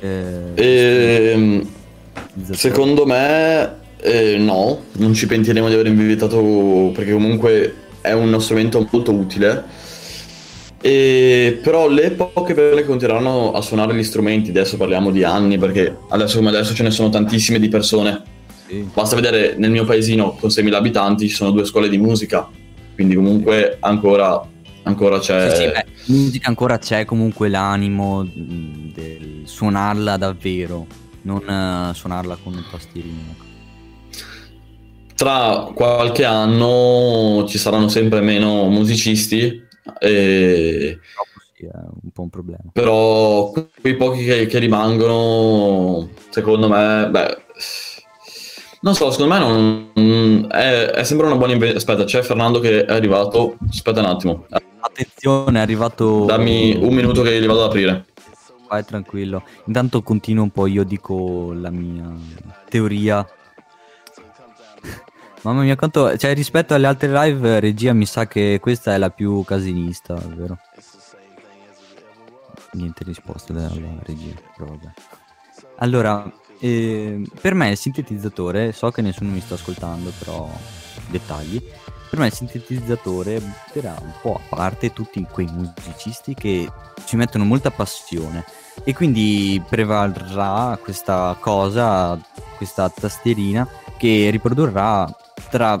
Eh, 0.00 0.52
e, 0.54 1.32
ehm, 1.34 1.68
secondo 2.52 3.04
me 3.04 3.74
eh, 4.00 4.38
no, 4.38 4.84
non 4.92 5.12
ci 5.12 5.26
pentiremo 5.26 5.68
di 5.68 5.74
aver 5.74 5.88
inventato 5.88 6.90
perché 6.94 7.12
comunque 7.12 7.74
è 8.00 8.12
uno 8.12 8.38
strumento 8.38 8.88
molto 8.90 9.12
utile 9.12 9.64
e, 10.80 11.60
però 11.62 11.88
le 11.88 12.12
poche 12.12 12.54
persone 12.54 12.80
che 12.80 12.86
continueranno 12.86 13.52
a 13.52 13.60
suonare 13.60 13.94
gli 13.94 14.02
strumenti, 14.02 14.48
adesso 14.48 14.78
parliamo 14.78 15.10
di 15.10 15.24
anni, 15.24 15.58
perché 15.58 15.94
adesso 16.08 16.38
come 16.38 16.48
adesso 16.48 16.74
ce 16.74 16.82
ne 16.82 16.90
sono 16.90 17.10
tantissime 17.10 17.60
di 17.60 17.68
persone. 17.68 18.31
Sì. 18.72 18.88
Basta 18.90 19.16
vedere 19.16 19.54
nel 19.58 19.70
mio 19.70 19.84
paesino 19.84 20.34
con 20.40 20.48
6.000 20.48 20.72
abitanti 20.72 21.28
ci 21.28 21.34
sono 21.34 21.50
due 21.50 21.66
scuole 21.66 21.90
di 21.90 21.98
musica, 21.98 22.48
quindi 22.94 23.14
comunque 23.14 23.76
ancora, 23.80 24.42
ancora 24.84 25.18
c'è... 25.18 25.50
Sì, 25.50 25.56
sì, 25.56 25.64
beh, 25.70 25.86
musica 26.06 26.48
ancora 26.48 26.78
c'è 26.78 27.04
comunque 27.04 27.50
l'animo 27.50 28.26
del 28.32 29.42
suonarla 29.44 30.16
davvero, 30.16 30.86
non 31.22 31.42
uh, 31.46 31.92
suonarla 31.92 32.38
con 32.42 32.54
un 32.54 32.64
tastierino. 32.70 33.36
Tra 35.14 35.70
qualche 35.74 36.24
anno 36.24 37.44
ci 37.46 37.58
saranno 37.58 37.88
sempre 37.88 38.22
meno 38.22 38.70
musicisti 38.70 39.66
e... 40.00 40.98
Sì, 41.54 41.64
è 41.66 41.76
un 41.76 42.10
po' 42.10 42.22
un 42.22 42.30
problema. 42.30 42.62
Però 42.72 43.52
quei 43.82 43.96
pochi 43.96 44.24
che, 44.24 44.46
che 44.46 44.58
rimangono, 44.58 46.08
secondo 46.30 46.68
me, 46.68 47.08
beh, 47.10 47.36
non 48.82 48.94
so, 48.94 49.12
secondo 49.12 49.32
me 49.32 49.90
non, 49.94 50.48
è, 50.50 50.86
è 50.86 51.04
sempre 51.04 51.26
una 51.26 51.36
buona 51.36 51.52
invenzione. 51.52 51.78
Aspetta, 51.78 52.04
c'è 52.04 52.22
Fernando 52.22 52.58
che 52.58 52.84
è 52.84 52.92
arrivato. 52.92 53.56
Aspetta 53.68 54.00
un 54.00 54.06
attimo. 54.06 54.46
Attenzione, 54.80 55.58
è 55.58 55.62
arrivato. 55.62 56.24
Dammi 56.24 56.76
un 56.80 56.92
minuto 56.92 57.22
che 57.22 57.38
li 57.38 57.46
vado 57.46 57.62
ad 57.62 57.70
aprire. 57.70 58.06
Vai 58.68 58.84
tranquillo. 58.84 59.44
Intanto 59.66 60.02
continuo 60.02 60.42
un 60.42 60.50
po', 60.50 60.66
io 60.66 60.82
dico 60.82 61.52
la 61.54 61.70
mia 61.70 62.10
teoria 62.68 63.24
Mamma 65.42 65.62
mia, 65.62 65.76
quanto. 65.76 66.16
Cioè, 66.16 66.34
rispetto 66.34 66.74
alle 66.74 66.88
altre 66.88 67.08
live, 67.08 67.60
regia 67.60 67.92
mi 67.92 68.06
sa 68.06 68.26
che 68.26 68.58
questa 68.60 68.94
è 68.94 68.98
la 68.98 69.10
più 69.10 69.44
casinista, 69.44 70.14
vero? 70.14 70.58
Niente 72.72 73.04
risposta 73.04 73.52
dalla 73.52 73.70
regia, 74.02 74.34
però 74.56 74.70
vabbè. 74.70 74.92
Allora, 75.78 76.30
eh, 76.62 77.20
per 77.40 77.54
me 77.54 77.70
il 77.70 77.76
sintetizzatore, 77.76 78.70
so 78.70 78.92
che 78.92 79.02
nessuno 79.02 79.30
mi 79.30 79.40
sta 79.40 79.54
ascoltando, 79.54 80.12
però 80.16 80.48
dettagli. 81.08 81.60
Per 82.08 82.20
me 82.20 82.26
il 82.26 82.32
sintetizzatore 82.32 83.40
butterà 83.40 83.96
un 84.00 84.12
po' 84.20 84.34
a 84.34 84.54
parte 84.54 84.92
tutti 84.92 85.26
quei 85.28 85.48
musicisti 85.50 86.34
che 86.34 86.70
ci 87.04 87.16
mettono 87.16 87.44
molta 87.44 87.72
passione 87.72 88.44
e 88.84 88.94
quindi 88.94 89.60
prevarrà 89.68 90.78
questa 90.80 91.36
cosa, 91.40 92.20
questa 92.56 92.88
tastierina 92.90 93.66
che 93.96 94.28
riprodurrà 94.30 95.12
tra 95.50 95.80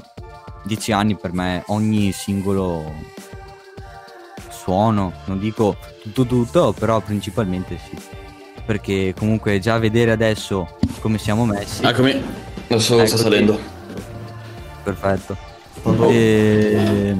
dieci 0.64 0.90
anni 0.90 1.16
per 1.16 1.32
me 1.32 1.62
ogni 1.66 2.10
singolo 2.12 2.92
suono, 4.48 5.12
non 5.26 5.38
dico 5.38 5.76
tutto 6.02 6.26
tutto, 6.26 6.72
però 6.72 6.98
principalmente 7.00 7.78
sì. 7.78 8.21
Perché 8.64 9.14
comunque 9.16 9.58
già 9.58 9.78
vedere 9.78 10.12
adesso 10.12 10.76
come 11.00 11.18
siamo 11.18 11.44
messi. 11.44 11.84
Eccomi, 11.84 12.22
adesso 12.68 12.98
ecco 12.98 13.06
sta 13.06 13.16
salendo. 13.16 13.58
Perfetto. 14.82 15.36
E... 16.10 17.16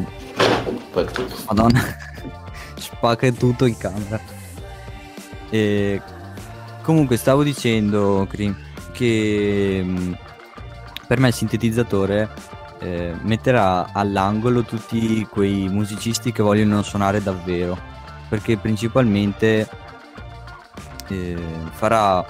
Madonna, 1.48 1.82
spacca 2.76 3.30
tutto 3.32 3.64
in 3.64 3.76
camera. 3.76 4.20
E... 5.50 6.00
Comunque 6.82 7.16
stavo 7.16 7.42
dicendo, 7.44 8.26
Cri, 8.28 8.54
che 8.92 9.82
mh, 9.84 10.18
per 11.06 11.20
me 11.20 11.28
il 11.28 11.34
sintetizzatore 11.34 12.28
eh, 12.80 13.14
metterà 13.22 13.92
all'angolo 13.92 14.62
tutti 14.62 15.26
quei 15.30 15.68
musicisti 15.68 16.32
che 16.32 16.42
vogliono 16.42 16.82
suonare 16.82 17.22
davvero, 17.22 17.78
perché 18.28 18.56
principalmente 18.56 19.68
eh, 21.08 21.36
farà 21.72 22.24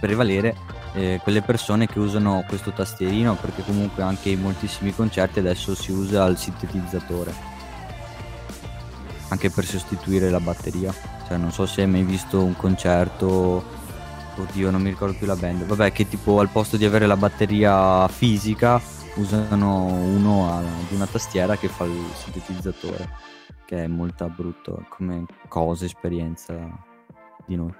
prevalere 0.00 0.56
eh, 0.94 1.20
quelle 1.22 1.42
persone 1.42 1.86
che 1.86 1.98
usano 1.98 2.44
questo 2.46 2.72
tastierino, 2.72 3.34
perché 3.34 3.62
comunque 3.62 4.02
anche 4.02 4.30
in 4.30 4.40
moltissimi 4.40 4.94
concerti 4.94 5.38
adesso 5.38 5.74
si 5.74 5.92
usa 5.92 6.24
il 6.26 6.36
sintetizzatore, 6.36 7.32
anche 9.28 9.50
per 9.50 9.64
sostituire 9.64 10.30
la 10.30 10.40
batteria. 10.40 10.94
Cioè, 11.26 11.36
non 11.36 11.52
so 11.52 11.66
se 11.66 11.82
hai 11.82 11.88
mai 11.88 12.02
visto 12.02 12.42
un 12.42 12.54
concerto 12.54 13.82
oddio 14.36 14.70
non 14.70 14.82
mi 14.82 14.90
ricordo 14.90 15.16
più 15.16 15.26
la 15.26 15.36
band. 15.36 15.64
Vabbè 15.64 15.92
che 15.92 16.08
tipo 16.08 16.40
al 16.40 16.48
posto 16.48 16.76
di 16.76 16.84
avere 16.84 17.06
la 17.06 17.16
batteria 17.16 18.06
fisica 18.08 18.80
usano 19.16 19.84
uno 19.86 20.52
ad 20.52 20.64
una 20.90 21.06
tastiera 21.06 21.56
che 21.56 21.68
fa 21.68 21.84
il 21.84 22.04
sintetizzatore 22.14 23.08
che 23.64 23.84
è 23.84 23.86
molto 23.86 24.28
brutto 24.28 24.84
come 24.88 25.24
cosa 25.48 25.84
esperienza 25.84 26.52
di 27.46 27.56
noi. 27.56 27.72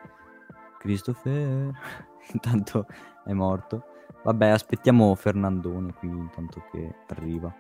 Christopher 0.79 1.73
intanto 2.33 2.87
è 3.25 3.33
morto. 3.33 3.85
Vabbè 4.23 4.49
aspettiamo 4.49 5.15
Fernandone 5.15 5.93
qui 5.95 6.09
intanto 6.09 6.63
che 6.71 6.95
arriva. 7.09 7.55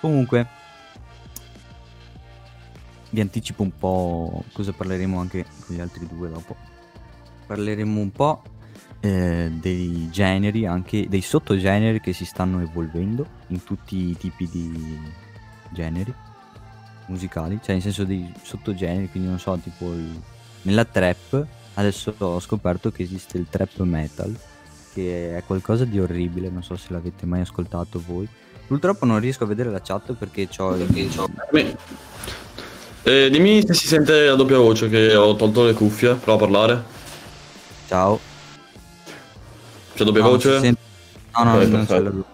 Comunque 0.00 0.46
vi 3.10 3.20
anticipo 3.20 3.62
un 3.62 3.76
po' 3.76 4.44
cosa 4.52 4.72
parleremo 4.72 5.18
anche 5.18 5.44
con 5.66 5.74
gli 5.74 5.80
altri 5.80 6.06
due 6.06 6.30
dopo. 6.30 6.56
Parleremo 7.46 8.00
un 8.00 8.12
po' 8.12 8.42
eh, 9.00 9.50
dei 9.52 10.08
generi, 10.10 10.66
anche 10.66 11.08
dei 11.08 11.20
sottogeneri 11.20 12.00
che 12.00 12.12
si 12.12 12.24
stanno 12.24 12.60
evolvendo 12.60 13.26
in 13.48 13.64
tutti 13.64 14.10
i 14.10 14.16
tipi 14.16 14.48
di 14.48 14.98
generi 15.70 16.14
musicali, 17.10 17.58
cioè 17.62 17.74
in 17.74 17.82
senso 17.82 18.04
dei 18.04 18.32
sottogeneri, 18.42 19.10
quindi 19.10 19.28
non 19.28 19.38
so, 19.38 19.58
tipo 19.62 19.86
il, 19.92 20.18
nella 20.62 20.84
trap 20.84 21.46
adesso 21.74 22.14
ho 22.18 22.40
scoperto 22.40 22.90
che 22.90 23.02
esiste 23.02 23.38
il 23.38 23.46
trap 23.48 23.78
metal, 23.80 24.34
che 24.92 25.36
è 25.36 25.42
qualcosa 25.44 25.84
di 25.84 25.98
orribile, 26.00 26.48
non 26.50 26.62
so 26.62 26.76
se 26.76 26.86
l'avete 26.92 27.26
mai 27.26 27.40
ascoltato 27.40 28.02
voi. 28.06 28.28
Purtroppo 28.66 29.04
non 29.04 29.18
riesco 29.18 29.44
a 29.44 29.46
vedere 29.46 29.70
la 29.70 29.80
chat 29.80 30.12
perché 30.14 30.48
ho 30.58 30.74
il... 30.76 30.86
Eh, 33.02 33.30
dimmi 33.30 33.64
se 33.66 33.72
si 33.74 33.86
sente 33.86 34.28
a 34.28 34.34
doppia 34.34 34.58
voce 34.58 34.88
che 34.88 35.14
ho 35.16 35.34
tolto 35.34 35.64
le 35.64 35.72
cuffie, 35.72 36.14
prova 36.14 36.36
a 36.36 36.48
parlare. 36.48 36.84
Ciao. 37.88 38.20
C'è 39.94 40.04
doppia 40.04 40.20
No, 40.22 40.28
voce? 40.28 40.60
sente- 40.60 40.80
No, 41.36 41.44
no, 41.44 41.54
Ok, 41.56 41.66
non 41.68 41.86
c'è 41.86 42.00
perfetto. 42.02 42.16
la 42.18 42.24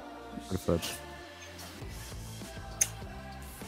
Perfetto. 0.49 1.04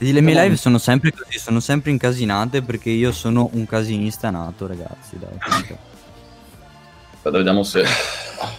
Le 0.00 0.21
mie 0.21 0.35
live 0.43 0.57
sono 0.57 0.78
sempre 0.78 1.12
così, 1.12 1.38
sono 1.38 1.59
sempre 1.59 1.90
incasinate 1.90 2.62
perché 2.62 2.90
io 2.90 3.11
sono 3.11 3.50
un 3.55 3.67
casinista 3.67 4.31
nato, 4.31 4.69
ragazzi. 4.69 5.19
Dai, 5.19 5.28
vediamo 7.33 7.64
se... 7.64 7.85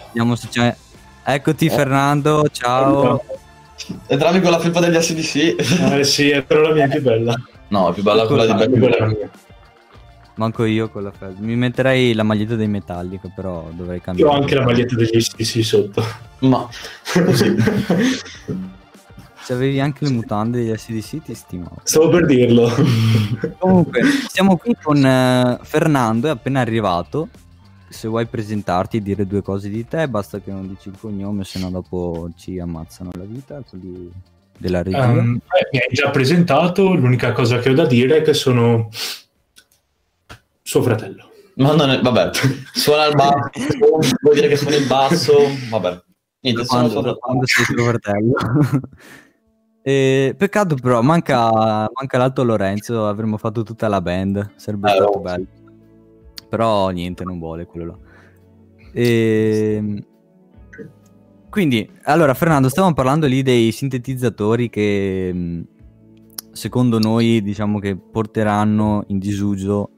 Vediamo 0.08 0.36
se 0.36 0.48
c'è. 0.50 0.76
Eccoti, 1.24 1.70
Fernando. 1.70 2.46
Ciao. 2.52 3.24
Entravi 4.08 4.42
con 4.42 4.52
la 4.52 4.60
felpa 4.60 4.82
degli 4.82 4.96
ACDC? 4.96 5.94
Eh 5.94 6.04
sì, 6.04 6.30
è 6.30 6.44
però 6.44 6.62
la 6.62 6.74
mia 6.74 6.86
è 6.86 6.90
più 6.90 7.02
bella. 7.02 7.34
No, 7.70 7.90
è 7.90 7.94
più 7.94 8.04
bella 8.04 8.26
quella 8.26 8.44
di 8.44 8.50
la 8.50 8.68
Black. 8.68 9.00
mia. 9.18 9.30
Manco 10.36 10.66
io 10.66 10.90
con 10.90 11.04
la 11.04 11.12
felpa. 11.12 11.40
Mi 11.42 11.56
metterei 11.56 12.14
la 12.14 12.24
maglietta 12.24 12.56
dei 12.56 12.68
Metallica, 12.68 13.32
però 13.34 13.70
dovrei 13.72 13.98
Io 13.98 14.02
cambiare. 14.02 14.32
ho 14.32 14.36
anche 14.36 14.56
la 14.56 14.64
maglietta 14.66 14.96
degli 14.96 15.22
STC 15.22 15.64
sotto. 15.64 16.04
Ma... 16.40 16.68
Se 19.50 19.56
avevi 19.56 19.80
anche 19.80 20.06
le 20.06 20.12
mutande 20.12 20.60
degli 20.60 20.78
SDC, 20.78 21.24
ti 21.24 21.34
stimavo. 21.34 21.78
Stavo 21.82 22.10
per 22.10 22.28
dirlo. 22.28 22.70
Comunque, 23.58 24.02
siamo 24.30 24.58
qui 24.58 24.76
con 24.80 25.04
eh, 25.04 25.58
Fernando, 25.64 26.28
è 26.28 26.30
appena 26.30 26.60
arrivato. 26.60 27.30
Se 27.88 28.08
vuoi 28.08 28.28
presentarti 28.28 28.98
e 28.98 29.02
dire 29.02 29.26
due 29.26 29.42
cose 29.42 29.70
di 29.70 29.88
te, 29.88 30.08
basta 30.08 30.38
che 30.38 30.52
non 30.52 30.68
dici 30.68 30.90
il 30.90 30.98
cognome, 31.00 31.46
se 31.46 31.58
no 31.58 31.72
dopo 31.72 32.30
ci 32.38 32.60
ammazzano 32.60 33.10
la 33.16 33.24
vita 33.24 33.64
quelli 33.68 34.12
della 34.56 34.84
regia. 34.84 35.08
Um, 35.08 35.40
eh, 35.60 35.68
mi 35.72 35.80
hai 35.80 35.94
già 35.94 36.12
presentato, 36.12 36.94
l'unica 36.94 37.32
cosa 37.32 37.58
che 37.58 37.72
ho 37.72 37.74
da 37.74 37.88
dire 37.88 38.18
è 38.18 38.22
che 38.22 38.36
sono 38.36 38.90
suo 40.62 40.82
fratello. 40.84 41.28
Ma 41.56 41.74
non 41.74 41.90
è... 41.90 42.00
Vabbè, 42.00 42.30
suona 42.72 43.06
il 43.06 43.16
basso, 43.16 43.50
vuol 44.22 44.36
dire 44.36 44.48
che 44.48 44.58
suona 44.58 44.76
il 44.76 44.86
basso, 44.86 45.34
vabbè. 45.72 46.02
Niente, 46.42 46.62
Da 46.62 46.68
sono 46.68 46.88
quando, 46.88 47.10
suo 47.10 47.18
quando 47.18 47.46
sei 47.48 47.66
tuo 47.66 47.86
fratello. 47.86 48.36
E 49.82 50.36
peccato 50.38 50.76
però, 50.76 51.02
manca, 51.02 51.50
manca 51.94 52.18
l'altro 52.18 52.44
Lorenzo, 52.44 53.08
avremmo 53.08 53.38
fatto 53.38 53.64
tutta 53.64 53.88
la 53.88 54.02
band, 54.02 54.54
sarebbe 54.56 54.90
Eh, 54.92 54.96
stato 54.96 55.12
no. 55.16 55.22
bello. 55.22 55.48
Però 56.50 56.90
niente, 56.90 57.24
non 57.24 57.40
vuole 57.40 57.66
quello 57.66 57.86
là. 57.86 57.98
E... 58.94 60.04
Quindi, 61.50 61.90
allora 62.04 62.34
Fernando, 62.34 62.70
stavamo 62.70 62.94
parlando 62.94 63.26
lì 63.26 63.42
dei 63.42 63.72
sintetizzatori 63.72 64.70
che 64.70 65.32
mh, 65.34 65.62
secondo 66.52 67.00
noi 67.00 67.42
diciamo 67.42 67.80
che 67.80 67.96
porteranno 67.96 69.04
in 69.08 69.18
disuso 69.18 69.92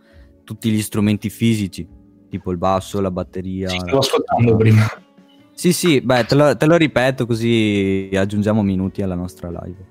tutti 0.44 0.70
gli 0.70 0.82
strumenti 0.82 1.30
fisici, 1.30 1.88
tipo 2.30 2.52
il 2.52 2.58
basso, 2.58 3.02
la 3.02 3.12
batteria. 3.12 3.68
Sì, 3.68 3.80
stavo 3.80 3.98
ascoltando 3.98 4.56
prima. 4.56 4.86
Sì, 5.54 5.74
sì, 5.74 6.02
beh, 6.02 6.26
te 6.26 6.36
lo, 6.36 6.58
te 6.58 6.66
lo 6.66 6.76
ripeto 6.76 7.26
così 7.26 8.10
aggiungiamo 8.14 8.64
minuti 8.64 9.02
alla 9.02 9.16
nostra 9.16 9.50
live. 9.50 9.90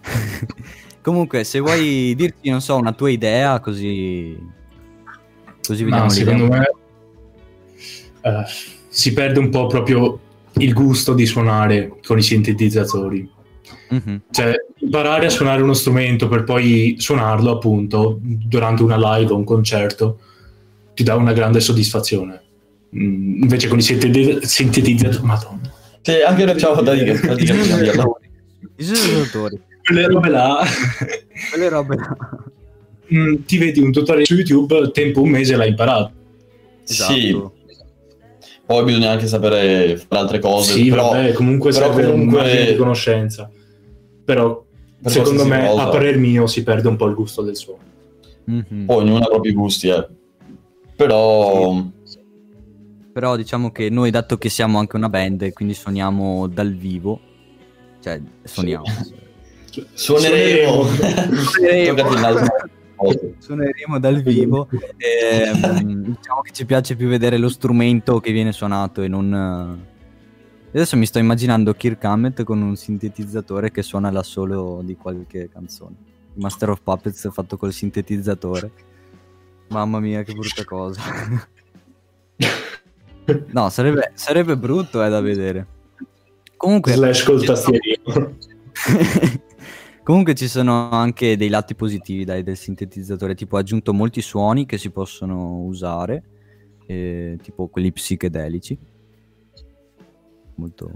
Comunque, 1.02 1.44
se 1.44 1.58
vuoi 1.58 2.14
dirci, 2.14 2.50
non 2.50 2.60
so, 2.60 2.76
una 2.76 2.92
tua 2.92 3.10
idea, 3.10 3.60
così... 3.60 4.56
Così 5.66 5.84
vediamo 5.84 6.08
l'idea. 6.08 6.24
secondo 6.24 6.46
me 6.54 6.70
eh, 8.22 8.44
si 8.88 9.12
perde 9.12 9.38
un 9.38 9.50
po' 9.50 9.66
proprio 9.66 10.18
il 10.52 10.72
gusto 10.72 11.14
di 11.14 11.26
suonare 11.26 11.98
con 12.04 12.18
i 12.18 12.22
sintetizzatori. 12.22 13.30
Mhm. 13.90 14.22
Cioè, 14.30 14.54
imparare 14.78 15.26
a 15.26 15.30
suonare 15.30 15.62
uno 15.62 15.74
strumento 15.74 16.28
per 16.28 16.44
poi 16.44 16.96
suonarlo, 16.98 17.52
appunto, 17.52 18.18
durante 18.20 18.82
una 18.82 18.96
live 18.96 19.32
o 19.32 19.36
un 19.36 19.44
concerto, 19.44 20.18
ti 20.94 21.02
dà 21.02 21.14
una 21.14 21.32
grande 21.32 21.60
soddisfazione. 21.60 22.42
Mm, 22.96 23.42
invece 23.42 23.68
con 23.68 23.78
i 23.78 23.82
sinteti- 23.82 24.38
sintetizzatori, 24.46 25.22
madonna, 25.26 25.70
Sì, 26.00 26.12
anche 26.26 26.44
noi 26.46 26.54
c'avevo 26.56 26.80
da 26.82 26.94
dire. 26.94 27.12
I 28.76 28.82
sintetizzatori, 28.84 29.60
quelle 29.84 30.06
robe 30.06 30.28
là, 30.30 30.64
quelle 31.50 31.68
robe 31.68 31.96
là. 31.96 32.16
mm, 33.12 33.34
ti 33.44 33.58
vedi 33.58 33.80
un 33.80 33.92
tutorial 33.92 34.24
su 34.24 34.34
YouTube, 34.34 34.90
tempo 34.92 35.20
un 35.20 35.28
mese 35.30 35.54
l'hai 35.56 35.68
imparato. 35.68 36.12
Sì, 36.84 37.28
Esatto. 37.28 37.52
poi 38.64 38.84
bisogna 38.84 39.10
anche 39.10 39.26
sapere 39.26 39.96
fare 39.98 40.20
altre 40.22 40.38
cose, 40.38 40.72
sì, 40.72 40.88
però 40.88 41.10
vabbè, 41.10 41.32
comunque 41.32 41.72
però 41.72 41.86
serve 41.92 42.04
un 42.06 42.10
comunque- 42.12 42.38
margine 42.40 42.66
di 42.70 42.76
conoscenza. 42.76 43.50
Però, 44.24 44.64
per 45.02 45.12
secondo 45.12 45.44
me, 45.44 45.66
cosa. 45.68 45.82
a 45.82 45.88
parer 45.88 46.16
mio, 46.18 46.46
si 46.46 46.62
perde 46.62 46.88
un 46.88 46.96
po' 46.96 47.06
il 47.06 47.14
gusto 47.14 47.42
del 47.42 47.56
suono. 47.56 47.82
Mhm. 48.44 48.84
Poi 48.86 48.96
ognuno 49.02 49.18
ha 49.18 49.26
i 49.26 49.28
propri 49.28 49.52
gusti, 49.52 49.88
eh. 49.88 50.06
Però... 50.96 51.86
Però 53.18 53.34
diciamo 53.34 53.72
che 53.72 53.90
noi, 53.90 54.12
dato 54.12 54.38
che 54.38 54.48
siamo 54.48 54.78
anche 54.78 54.94
una 54.94 55.08
band, 55.08 55.52
quindi 55.52 55.74
suoniamo 55.74 56.46
dal 56.46 56.72
vivo, 56.72 57.18
cioè 58.00 58.22
suoniamo. 58.44 58.84
Suoneremo. 59.92 60.84
Suoneremo. 60.84 62.02
Alto. 62.94 63.34
suoneremo 63.38 63.98
dal 63.98 64.22
vivo. 64.22 64.68
ehm, 64.98 66.14
diciamo 66.14 66.42
che 66.42 66.52
ci 66.52 66.64
piace 66.64 66.94
più 66.94 67.08
vedere 67.08 67.38
lo 67.38 67.48
strumento 67.48 68.20
che 68.20 68.30
viene 68.30 68.52
suonato 68.52 69.02
e 69.02 69.08
non. 69.08 69.84
Adesso 70.72 70.96
mi 70.96 71.06
sto 71.06 71.18
immaginando 71.18 71.74
Kirk 71.74 72.04
Hammett 72.04 72.44
con 72.44 72.62
un 72.62 72.76
sintetizzatore 72.76 73.72
che 73.72 73.82
suona 73.82 74.12
la 74.12 74.22
solo 74.22 74.80
di 74.84 74.94
qualche 74.94 75.48
canzone. 75.52 75.96
Master 76.34 76.70
of 76.70 76.82
Puppets 76.84 77.28
fatto 77.32 77.56
col 77.56 77.72
sintetizzatore. 77.72 78.70
Mamma 79.70 79.98
mia, 79.98 80.22
che 80.22 80.34
brutta 80.34 80.64
cosa. 80.64 81.02
no, 83.52 83.68
sarebbe, 83.70 84.12
sarebbe 84.14 84.56
brutto 84.56 85.02
eh, 85.02 85.08
da 85.08 85.20
vedere. 85.20 85.66
Comunque, 86.56 86.92
Slash 86.92 87.24
col 87.24 87.44
tastierino. 87.44 88.36
Comunque 90.02 90.34
ci 90.34 90.48
sono 90.48 90.90
anche 90.90 91.36
dei 91.36 91.48
lati 91.48 91.74
positivi 91.74 92.24
dai, 92.24 92.42
del 92.42 92.56
sintetizzatore, 92.56 93.34
tipo 93.34 93.56
ha 93.56 93.60
aggiunto 93.60 93.92
molti 93.92 94.22
suoni 94.22 94.64
che 94.64 94.78
si 94.78 94.90
possono 94.90 95.58
usare, 95.58 96.22
eh, 96.86 97.38
tipo 97.42 97.68
quelli 97.68 97.92
psichedelici. 97.92 98.78
molto 100.54 100.90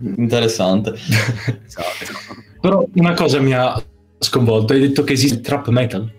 Interessante. 0.00 0.94
esatto. 1.66 2.04
Però 2.60 2.88
una 2.94 3.12
cosa 3.12 3.40
mi 3.40 3.52
ha 3.52 3.82
sconvolto, 4.18 4.72
hai 4.72 4.80
detto 4.80 5.04
che 5.04 5.12
esiste 5.12 5.40
trap 5.40 5.68
metal. 5.68 6.10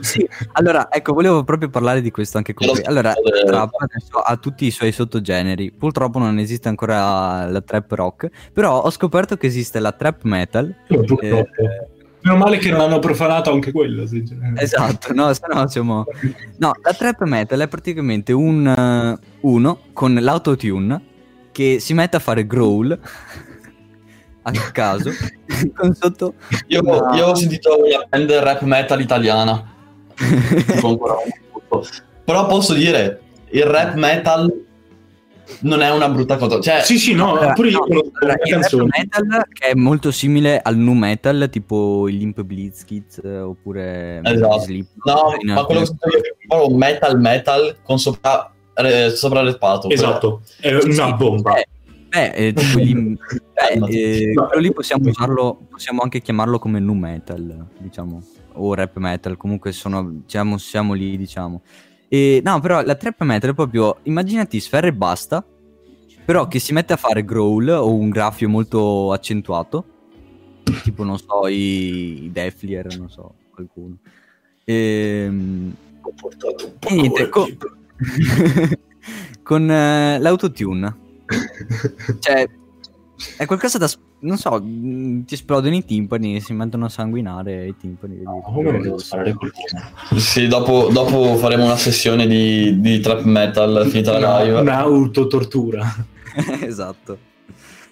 Sì, 0.00 0.28
allora, 0.52 0.90
ecco, 0.90 1.12
volevo 1.12 1.44
proprio 1.44 1.68
parlare 1.68 2.00
di 2.00 2.10
questo 2.10 2.38
anche 2.38 2.54
con 2.54 2.72
te. 2.72 2.82
Allora, 2.82 3.14
eh, 3.14 3.44
trap 3.44 3.74
adesso 3.78 4.18
ha 4.18 4.36
tutti 4.36 4.66
i 4.66 4.70
suoi 4.70 4.92
sottogeneri. 4.92 5.72
Purtroppo 5.72 6.18
non 6.18 6.38
esiste 6.38 6.68
ancora 6.68 7.46
la 7.46 7.60
trap 7.60 7.90
rock, 7.92 8.28
però 8.52 8.82
ho 8.82 8.90
scoperto 8.90 9.36
che 9.36 9.46
esiste 9.46 9.78
la 9.78 9.92
trap 9.92 10.22
metal. 10.22 10.74
Purtroppo. 10.86 11.24
Eh, 11.24 11.46
Meno 12.24 12.36
male 12.36 12.58
che 12.58 12.70
non 12.70 12.80
hanno 12.80 13.00
profanato 13.00 13.50
anche 13.52 13.72
quello. 13.72 14.04
Esatto, 14.56 15.12
no, 15.12 15.32
se 15.34 15.40
no 15.52 15.66
siamo... 15.66 16.04
No, 16.58 16.72
la 16.80 16.92
trap 16.92 17.22
metal 17.24 17.58
è 17.58 17.66
praticamente 17.66 18.32
un 18.32 18.64
eh, 18.64 19.26
uno 19.40 19.80
con 19.92 20.14
l'autotune 20.14 21.02
che 21.50 21.80
si 21.80 21.94
mette 21.94 22.16
a 22.16 22.20
fare 22.20 22.46
growl 22.46 22.96
a 24.42 24.50
caso 24.72 25.10
con 25.74 25.94
sotto 25.94 26.34
Io, 26.68 26.80
una- 26.82 27.14
io 27.16 27.26
ho 27.28 27.34
sentito 27.34 27.78
una 27.78 28.04
band 28.08 28.30
rap 28.32 28.62
metal 28.62 29.00
italiana. 29.00 29.70
Però 32.24 32.46
posso 32.46 32.74
dire, 32.74 33.20
il 33.50 33.64
rap 33.64 33.94
metal 33.94 34.50
non 35.60 35.80
è 35.82 35.90
una 35.90 36.08
brutta 36.08 36.36
cosa. 36.36 36.60
Cioè, 36.60 36.82
Sì, 36.82 36.98
sì, 36.98 37.14
no, 37.14 37.32
Allora, 37.32 37.52
pure 37.52 37.68
io 37.70 37.78
no, 37.78 37.84
conosco 37.86 38.10
allora, 38.20 38.32
il 38.34 38.38
rap 38.38 38.48
canzone. 38.60 38.88
metal 38.96 39.44
che 39.52 39.68
è 39.70 39.74
molto 39.74 40.10
simile 40.10 40.60
al 40.62 40.76
nu 40.76 40.92
metal, 40.94 41.48
tipo 41.50 42.08
il 42.08 42.16
Limp 42.16 42.42
Bizkit 42.42 43.20
eh, 43.24 43.38
oppure 43.40 44.20
Esatto. 44.22 44.60
Slipknot, 44.60 45.42
no, 45.42 45.54
ma 45.54 45.64
quello 45.64 45.80
che 45.82 45.86
alcune- 45.86 45.86
sento 45.86 46.08
io 46.08 46.18
è 46.22 46.46
proprio 46.46 46.76
metal 46.76 47.20
metal 47.20 47.76
con 47.82 47.98
sopra, 47.98 48.52
eh, 48.74 49.10
sopra 49.10 49.42
reppato. 49.42 49.90
Esatto, 49.90 50.42
è 50.60 50.72
una 50.72 51.06
Sì, 51.06 51.14
bomba. 51.14 51.56
eh, 51.56 51.66
Beh, 52.12 52.30
eh, 52.34 52.52
tipo 52.52 52.76
beh, 52.78 53.88
eh, 53.88 54.32
No. 54.34 54.46
quello 54.46 54.60
lì 54.60 54.70
possiamo 54.70 55.08
usarlo, 55.08 55.66
possiamo 55.70 56.02
anche 56.02 56.20
chiamarlo 56.20 56.58
come 56.58 56.78
nu 56.78 56.92
metal, 56.92 57.68
diciamo, 57.78 58.22
o 58.52 58.74
rap 58.74 58.98
metal, 58.98 59.38
comunque 59.38 59.72
sono, 59.72 60.06
diciamo, 60.10 60.58
siamo 60.58 60.92
lì, 60.92 61.16
diciamo. 61.16 61.62
E, 62.08 62.42
no, 62.44 62.60
però 62.60 62.82
la 62.82 62.96
trap 62.96 63.22
metal 63.22 63.50
è 63.50 63.54
proprio, 63.54 63.96
immaginati 64.02 64.60
Sfera 64.60 64.86
e 64.88 64.92
basta, 64.92 65.42
però 66.26 66.46
che 66.48 66.58
si 66.58 66.74
mette 66.74 66.92
a 66.92 66.96
fare 66.96 67.24
growl 67.24 67.68
o 67.70 67.94
un 67.94 68.10
graffio 68.10 68.46
molto 68.46 69.10
accentuato, 69.12 69.84
tipo, 70.82 71.04
non 71.04 71.16
so, 71.16 71.46
i, 71.48 72.24
i 72.24 72.30
Deflier, 72.30 72.94
non 72.98 73.08
so, 73.08 73.36
qualcuno. 73.54 73.96
Ehm, 74.64 75.74
Ho 76.02 76.12
portato 76.14 76.66
un 76.66 76.78
po' 76.78 76.88
e 76.88 76.94
niente, 76.94 77.28
con, 77.30 77.56
con 79.42 79.70
eh, 79.70 80.18
l'autotune. 80.18 81.01
Cioè, 82.18 82.48
è 83.36 83.46
qualcosa 83.46 83.78
da... 83.78 83.90
Non 84.20 84.36
so, 84.36 84.60
mh, 84.62 85.24
ti 85.24 85.34
esplodono 85.34 85.74
i 85.74 85.84
timpani, 85.84 86.40
si 86.40 86.52
mettono 86.52 86.84
a 86.84 86.88
sanguinare 86.88 87.66
i 87.66 87.76
timpani. 87.76 88.22
No, 88.22 88.40
come 88.40 88.70
non 88.70 88.80
devo 88.82 88.98
sparare 88.98 89.32
col 89.32 89.50
culo? 89.52 90.20
Sì, 90.20 90.46
dopo, 90.46 90.88
dopo 90.92 91.36
faremo 91.36 91.64
una 91.64 91.76
sessione 91.76 92.26
di, 92.28 92.80
di 92.80 93.00
trap 93.00 93.22
metal 93.22 93.86
finita 93.88 94.12
la 94.12 94.18
Una, 94.18 94.42
live. 94.42 94.60
un'autotortura. 94.60 96.06
esatto. 96.62 97.18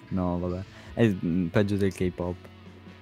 No, 0.09 0.39
vabbè. 0.39 0.59
È 0.93 1.07
mh, 1.07 1.47
peggio 1.51 1.75
del 1.75 1.93
K-pop. 1.93 2.35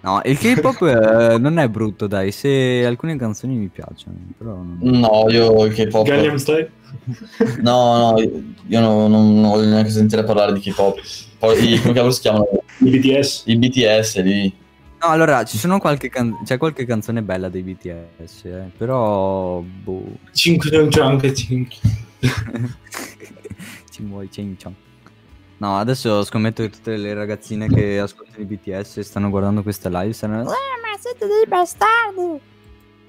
No, 0.02 0.22
il 0.24 0.38
K-pop 0.38 0.82
eh, 1.34 1.38
non 1.38 1.58
è 1.60 1.68
brutto, 1.68 2.08
dai. 2.08 2.32
Se 2.32 2.86
alcune 2.86 3.18
canzoni 3.18 3.56
mi 3.56 3.68
piacciono, 3.68 4.16
però 4.38 4.52
non... 4.56 4.78
No, 4.82 5.26
io 5.30 5.66
il 5.66 5.74
K-pop. 5.74 6.06
Gangnam 6.06 6.36
Style? 6.38 6.72
No, 7.62 8.12
no, 8.12 8.20
io 8.20 8.80
non, 8.80 9.12
non 9.12 9.42
voglio 9.42 9.70
neanche 9.70 9.90
sentire 9.90 10.24
parlare 10.24 10.54
di 10.54 10.60
K-pop. 10.60 11.00
Poi, 11.38 11.74
i- 11.74 11.82
come 11.82 11.94
cavolo 11.94 12.12
si 12.12 12.22
chiamano? 12.22 12.48
I 12.80 12.90
BTS? 12.90 13.44
I 13.46 13.58
BTS 13.58 14.22
lì. 14.22 14.54
No, 15.02 15.08
allora, 15.08 15.44
ci 15.44 15.58
sono 15.58 15.80
qualche 15.80 16.10
can- 16.10 16.44
c'è 16.44 16.58
qualche 16.58 16.86
canzone 16.86 17.22
bella 17.22 17.50
dei 17.50 17.62
BTS, 17.62 18.46
eh, 18.46 18.72
però... 18.78 19.60
Boh... 19.62 20.18
5 20.34 20.70
non 20.78 20.90
c'è 20.90 21.02
anche 21.02 21.34
5. 21.34 21.76
Ci 23.90 24.04
Chong. 24.10 24.76
No, 25.60 25.78
adesso 25.78 26.24
scommetto 26.24 26.64
che 26.64 26.70
tutte 26.70 26.96
le 26.96 27.14
ragazzine 27.14 27.68
che 27.68 28.00
ascoltano 28.00 28.42
i 28.42 28.46
BTS 28.46 28.98
e 28.98 29.04
stanno 29.04 29.30
guardando 29.30 29.62
questa 29.62 29.90
live 29.90 30.14
saranno... 30.14 30.44
"Eh, 30.44 30.46
ma 30.46 30.98
siete 31.00 31.28
dei 31.28 31.46
bastardi! 31.48 32.42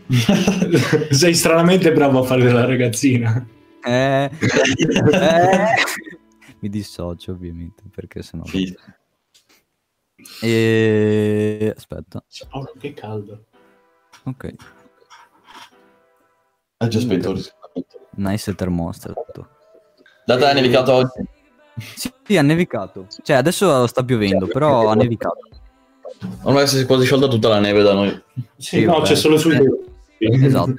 Sei 1.14 1.34
stranamente 1.34 1.92
bravo 1.92 2.20
a 2.20 2.22
fare 2.24 2.50
la 2.50 2.64
ragazzina. 2.64 3.46
Eh, 3.84 4.24
eh. 4.34 5.74
Mi 6.58 6.68
dissocio 6.68 7.30
ovviamente 7.30 7.84
perché 7.94 8.22
sennò... 8.22 8.44
Sì. 8.46 8.76
E... 10.42 11.72
Aspetta, 11.76 12.22
Oh, 12.50 12.72
che 12.78 12.92
caldo. 12.94 13.44
ok. 14.24 14.54
È 16.78 16.86
già 16.88 16.98
spento 16.98 17.30
il 17.30 17.36
riscaldamento. 17.36 18.08
Nice 18.16 18.54
termostato. 18.56 19.48
Da 20.26 20.36
te 20.36 20.50
è 20.50 20.54
nevicato 20.54 20.92
oggi? 20.92 21.38
Sì, 21.95 22.12
sì, 22.25 22.37
ha 22.37 22.43
nevicato. 22.43 23.07
Cioè, 23.23 23.37
adesso 23.37 23.87
sta 23.87 24.03
piovendo, 24.05 24.47
però 24.47 24.88
ha 24.88 24.95
nevicato. 24.95 25.38
Ormai 26.43 26.66
si 26.66 26.81
è 26.81 26.87
quasi 26.87 27.05
sciolta 27.05 27.29
tutta 27.29 27.49
la 27.49 27.59
neve 27.61 27.83
da 27.83 27.95
noi. 27.95 28.11
Sì, 28.57 28.79
Sì, 28.79 28.85
no, 28.85 28.95
vabbè. 28.95 29.07
c'è 29.07 29.14
solo 29.16 29.37
sui 29.38 29.57
Esatto. 30.19 30.75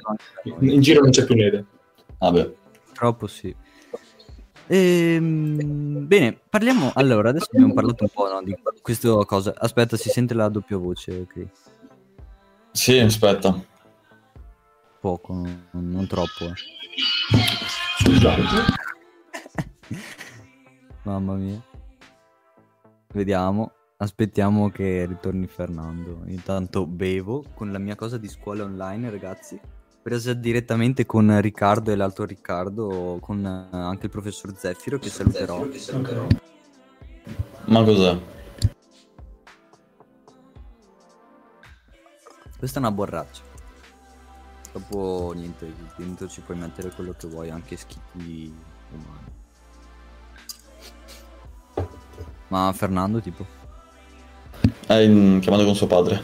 In 0.60 0.82
giro 0.82 1.02
non 1.02 1.10
c'è 1.10 1.26
più 1.26 1.36
neve. 1.36 1.66
Vabbè. 2.20 2.52
Purtroppo 2.86 3.28
sì. 3.28 3.56
Ehm, 4.68 6.06
bene, 6.08 6.38
parliamo. 6.50 6.92
Allora, 6.94 7.30
adesso 7.30 7.48
abbiamo 7.52 7.74
parlato 7.74 8.04
un 8.04 8.10
po' 8.14 8.32
no, 8.32 8.42
di 8.44 8.56
questa 8.82 9.14
cosa. 9.26 9.54
Aspetta, 9.58 9.98
si 9.98 10.10
sente 10.10 10.34
la 10.34 10.48
doppia 10.50 10.78
voce, 10.78 11.26
Chris. 11.28 11.50
Sì, 12.72 13.00
aspetta. 13.00 13.60
Poco, 15.00 15.34
non, 15.34 15.66
non 15.72 16.06
troppo. 16.08 16.46
eh. 16.46 16.54
Scusate. 18.00 18.46
Mamma 21.04 21.34
mia. 21.34 21.62
Vediamo. 23.14 23.72
Aspettiamo 23.98 24.70
che 24.70 25.06
ritorni 25.06 25.48
Fernando. 25.48 26.22
Intanto 26.26 26.86
bevo 26.86 27.44
con 27.54 27.72
la 27.72 27.80
mia 27.80 27.96
cosa 27.96 28.18
di 28.18 28.28
scuola 28.28 28.64
online, 28.64 29.10
ragazzi. 29.10 29.60
Presa 30.02 30.34
direttamente 30.34 31.06
con 31.06 31.40
Riccardo 31.42 31.92
e 31.92 31.96
l'altro 31.96 32.26
Riccardo, 32.26 33.20
con 33.22 33.46
eh, 33.46 33.68
anche 33.76 34.06
il 34.06 34.12
professor 34.12 34.56
Zeffiro 34.56 34.98
che 34.98 35.10
saluterò. 35.10 35.68
Ma 37.66 37.84
cos'è? 37.84 38.20
Questa 42.58 42.78
è 42.78 42.82
una 42.82 42.92
borraccia. 42.92 43.44
Dopo 44.72 45.34
niente, 45.36 45.72
dentro 45.98 46.28
ci 46.28 46.42
puoi 46.42 46.58
mettere 46.58 46.90
quello 46.92 47.14
che 47.14 47.28
vuoi, 47.28 47.50
anche 47.52 47.76
schiffi 47.76 48.54
umani. 48.92 49.40
Ma 52.52 52.72
Fernando 52.74 53.22
tipo? 53.22 53.46
È 54.86 54.94
in- 54.96 55.40
chiamato 55.42 55.64
con 55.64 55.74
suo 55.74 55.88
padre. 55.88 56.22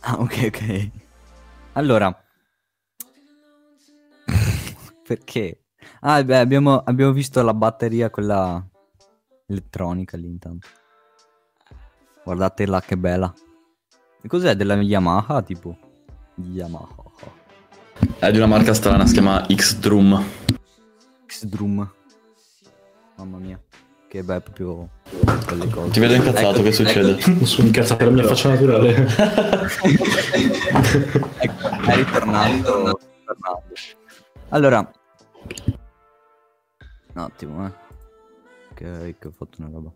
Ah, 0.00 0.20
ok, 0.20 0.42
ok. 0.46 0.90
Allora. 1.72 2.14
Perché? 5.02 5.64
Ah, 6.00 6.22
beh, 6.22 6.38
abbiamo, 6.38 6.78
abbiamo 6.80 7.12
visto 7.12 7.42
la 7.42 7.54
batteria, 7.54 8.10
quella 8.10 8.62
elettronica 9.46 10.18
lì 10.18 10.26
intanto. 10.26 10.68
Guardatela 12.24 12.80
che 12.82 12.98
bella. 12.98 13.32
E 14.20 14.28
cos'è 14.28 14.54
della 14.54 14.74
Yamaha, 14.74 15.40
tipo? 15.42 15.76
Yamaha. 16.34 17.10
È 18.18 18.30
di 18.30 18.36
una 18.36 18.46
marca 18.46 18.74
strana, 18.74 19.06
si 19.06 19.14
chiama 19.14 19.46
X-Drum. 19.48 20.22
X-Drum. 21.26 21.90
Mamma 23.16 23.38
mia. 23.38 23.60
Che 24.12 24.22
beh, 24.22 24.40
proprio 24.42 24.90
quelle 25.46 25.68
cose. 25.70 25.90
Ti 25.92 26.00
vedo 26.00 26.12
incazzato, 26.12 26.56
Ecco- 26.56 26.62
che 26.64 26.72
succede? 26.72 27.18
Non 27.28 27.46
sono 27.46 27.66
incazzato, 27.66 28.04
la 28.04 28.10
mia 28.10 28.24
faccia 28.24 28.50
naturale. 28.50 28.94
ecco, 31.38 31.68
è 31.88 31.94
ritornato 31.94 33.00
Fernando. 33.24 33.70
Allora, 34.50 34.92
un 37.14 37.22
attimo, 37.22 37.66
eh. 37.66 37.72
Che, 38.74 39.16
che 39.18 39.28
ho 39.28 39.32
fatto 39.34 39.62
una 39.62 39.70
roba. 39.72 39.90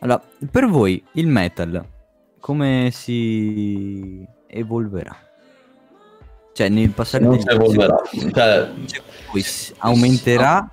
Allora, 0.00 0.20
per 0.50 0.66
voi 0.66 1.00
il 1.12 1.28
metal 1.28 1.86
come 2.40 2.90
si 2.92 4.26
evolverà? 4.48 5.16
Cioè, 6.54 6.68
nel 6.68 6.90
passare 6.90 7.22
Non 7.24 7.38
si 7.38 7.46
evolverà. 7.48 8.02
Cioè, 8.32 8.72
cioè, 8.86 9.02
aumenterà 9.78 10.68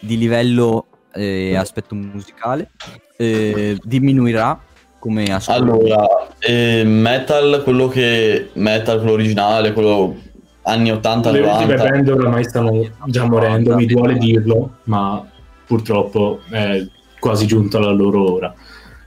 di 0.00 0.18
livello 0.18 0.86
e 1.14 1.54
aspetto 1.56 1.94
musicale, 1.94 2.70
eh, 3.16 3.78
diminuirà 3.82 4.60
come 4.98 5.24
ascolto. 5.24 5.62
allora, 5.62 6.06
eh, 6.38 6.84
metal, 6.84 7.62
quello 7.64 7.88
che... 7.88 8.50
Metal, 8.52 8.98
quello 8.98 9.12
originale, 9.12 9.72
quello 9.72 10.16
anni 10.62 10.92
80, 10.92 11.30
Le 11.30 11.40
ultime 11.40 11.74
90. 11.74 11.90
band 11.90 12.08
ormai 12.08 12.44
stanno 12.44 12.88
già 13.06 13.24
morendo, 13.24 13.74
mi 13.74 13.86
duole 13.86 14.14
dirlo, 14.16 14.78
ma 14.84 15.24
purtroppo 15.66 16.40
eh, 16.50 16.88
quasi 17.18 17.46
giunto 17.46 17.78
alla 17.78 17.90
loro 17.90 18.32
ora. 18.32 18.54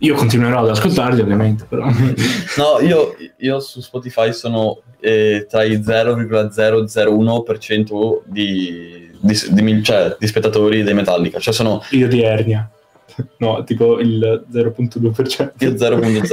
Io 0.06 0.14
continuerò 0.14 0.60
ad 0.60 0.70
ascoltarli 0.70 1.22
ovviamente, 1.22 1.66
però... 1.68 1.90
No, 2.58 2.80
io, 2.80 3.16
io 3.38 3.60
su 3.60 3.82
Spotify 3.82 4.32
sono 4.34 4.82
eh, 5.00 5.48
tra 5.50 5.64
i 5.64 5.80
0,001% 5.80 8.20
di, 8.26 9.10
di, 9.20 9.40
di, 9.50 9.84
cioè, 9.84 10.16
di 10.20 10.28
spettatori 10.28 10.84
dei 10.84 10.94
Metallica. 10.94 11.40
Cioè 11.40 11.52
sono... 11.52 11.82
Io 11.90 12.08
di 12.08 12.22
Ernia. 12.22 12.70
No, 13.38 13.64
tipo 13.64 14.00
il 14.00 14.46
0.2%. 14.52 15.54
Io 15.58 15.72
0.01. 15.72 16.22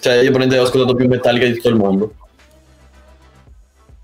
cioè 0.00 0.14
io 0.14 0.30
probabilmente 0.30 0.58
ho 0.58 0.62
ascoltato 0.62 0.94
più 0.94 1.06
Metallica 1.06 1.44
di 1.44 1.52
tutto 1.54 1.68
il 1.68 1.76
mondo. 1.76 2.14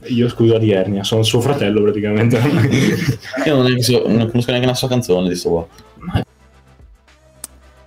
Io 0.04 0.28
scusa 0.28 0.58
di 0.58 0.70
Ernia, 0.70 1.02
sono 1.02 1.22
suo 1.22 1.40
fratello 1.40 1.80
praticamente. 1.80 2.36
io 3.46 3.56
non, 3.56 3.80
so, 3.80 4.06
non, 4.06 4.28
conosco 4.28 4.50
neanche 4.50 4.66
una 4.66 4.76
sua 4.76 4.88
canzone 4.88 5.30
di 5.30 5.34
sto 5.34 5.50
qua. 5.50 5.66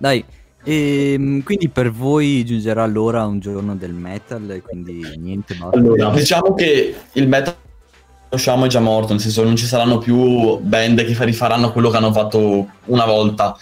Dai, 0.04 0.22
e, 0.62 1.12
ehm, 1.14 1.42
quindi 1.42 1.70
per 1.70 1.90
voi 1.90 2.44
giungerà 2.44 2.84
l'ora 2.84 3.24
un 3.24 3.40
giorno 3.40 3.74
del 3.74 3.94
metal, 3.94 4.60
quindi 4.62 5.02
niente 5.16 5.54
basta. 5.54 5.78
Allora, 5.78 6.10
diciamo 6.10 6.52
che 6.52 6.94
il 7.12 7.26
metal 7.26 7.56
conosciamo 8.28 8.66
è 8.66 8.68
già 8.68 8.80
morto, 8.80 9.12
nel 9.12 9.22
senso 9.22 9.42
non 9.44 9.56
ci 9.56 9.64
saranno 9.64 9.96
più 9.96 10.58
band 10.58 11.02
che 11.06 11.24
rifaranno 11.24 11.72
quello 11.72 11.88
che 11.88 11.96
hanno 11.96 12.12
fatto 12.12 12.68
una 12.84 13.06
volta. 13.06 13.56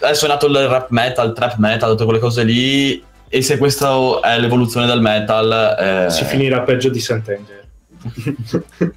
Adesso 0.00 0.26
è 0.26 0.28
nato 0.28 0.46
il 0.46 0.68
rap 0.68 0.90
metal, 0.90 1.28
il 1.28 1.32
trap 1.32 1.56
metal, 1.56 1.88
tutte 1.92 2.04
quelle 2.04 2.20
cose 2.20 2.44
lì, 2.44 3.02
e 3.26 3.40
se 3.40 3.56
questa 3.56 4.20
è 4.20 4.38
l'evoluzione 4.38 4.84
del 4.84 5.00
metal... 5.00 6.06
Eh... 6.06 6.10
Si 6.10 6.24
finirà 6.24 6.60
peggio 6.64 6.90
di 6.90 7.00
Sant'Angelo. 7.00 7.64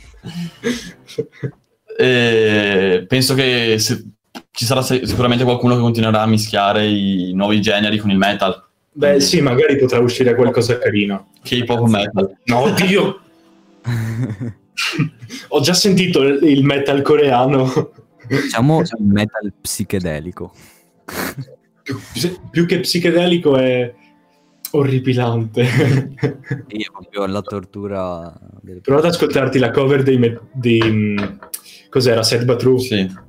eh, 1.97 3.05
penso 3.07 3.33
che 3.33 3.75
se, 3.79 4.03
ci 4.59 4.65
sarà 4.65 4.81
sicuramente 4.81 5.45
qualcuno 5.45 5.75
che 5.75 5.79
continuerà 5.79 6.23
a 6.23 6.27
mischiare 6.27 6.85
i 6.85 7.31
nuovi 7.33 7.61
generi 7.61 7.97
con 7.97 8.09
il 8.09 8.17
metal. 8.17 8.61
Beh, 8.91 9.21
sì, 9.21 9.39
magari 9.39 9.77
potrà 9.77 9.99
uscire 9.99 10.35
qualcosa 10.35 10.77
carino. 10.77 11.29
K-pop 11.41 11.87
metal. 11.87 12.35
No, 12.43 12.57
oddio! 12.63 13.21
Ho 15.47 15.61
già 15.61 15.73
sentito 15.73 16.23
il 16.23 16.65
metal 16.65 17.01
coreano. 17.03 17.91
Diciamo 18.27 18.79
un 18.79 19.07
metal 19.07 19.53
psichedelico. 19.61 20.53
Più, 21.81 21.97
più 22.51 22.65
che 22.65 22.81
psichedelico 22.81 23.55
è 23.55 23.93
orripilante. 24.71 25.63
Sì, 26.67 26.81
è 26.81 26.91
proprio 26.91 27.27
la 27.27 27.41
tortura. 27.41 28.37
Del... 28.61 28.81
Prova 28.81 28.99
ad 28.99 29.05
ascoltarti 29.05 29.57
la 29.57 29.71
cover 29.71 30.03
dei... 30.03 30.17
Me- 30.17 30.37
dei 30.51 30.81
mm, 30.83 31.17
cos'era? 31.89 32.23
Sad 32.23 32.43
But 32.43 32.57
True? 32.57 32.79
Sì. 32.79 33.27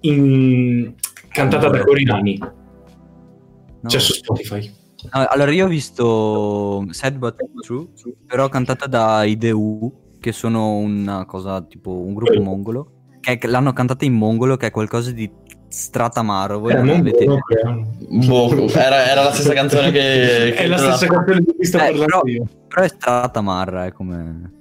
In... 0.00 0.94
Cantata 1.28 1.68
da 1.68 1.84
Corinani. 1.84 2.38
No. 2.38 3.88
Cioè 3.88 4.00
su 4.00 4.12
Spotify. 4.12 4.72
allora 5.10 5.50
io 5.52 5.66
ho 5.66 5.68
visto 5.68 6.86
Sad 6.90 7.16
But 7.16 7.36
True, 7.64 7.86
però 8.26 8.48
cantata 8.48 8.86
da 8.86 9.24
IDU 9.24 10.18
che 10.20 10.32
sono 10.32 10.76
una 10.76 11.24
cosa 11.24 11.62
tipo 11.62 11.90
un 11.90 12.14
gruppo 12.14 12.32
eh. 12.32 12.40
mongolo, 12.40 12.92
che 13.20 13.38
l'hanno 13.46 13.72
cantata 13.72 14.04
in 14.04 14.12
mongolo, 14.14 14.56
che 14.56 14.66
è 14.66 14.70
qualcosa 14.70 15.10
di 15.12 15.30
stratamaro. 15.70 16.58
Voi 16.58 16.72
eh, 16.72 16.76
non 16.76 16.88
avete... 16.90 17.24
boh, 17.24 18.68
era, 18.68 19.06
era, 19.06 19.22
la 19.22 19.32
stessa 19.32 19.54
canzone 19.54 19.90
che... 19.90 20.54
è 20.56 20.66
la 20.66 20.76
stessa 20.76 21.06
la... 21.06 21.14
canzone 21.14 21.40
di 21.40 21.54
cui 21.54 21.64
sto 21.64 21.78
eh, 21.78 21.80
parlando 21.80 22.20
però, 22.20 22.44
però, 22.68 22.82
è 22.82 22.88
stratamarra, 22.88 23.86
è 23.86 23.92
come... 23.92 24.52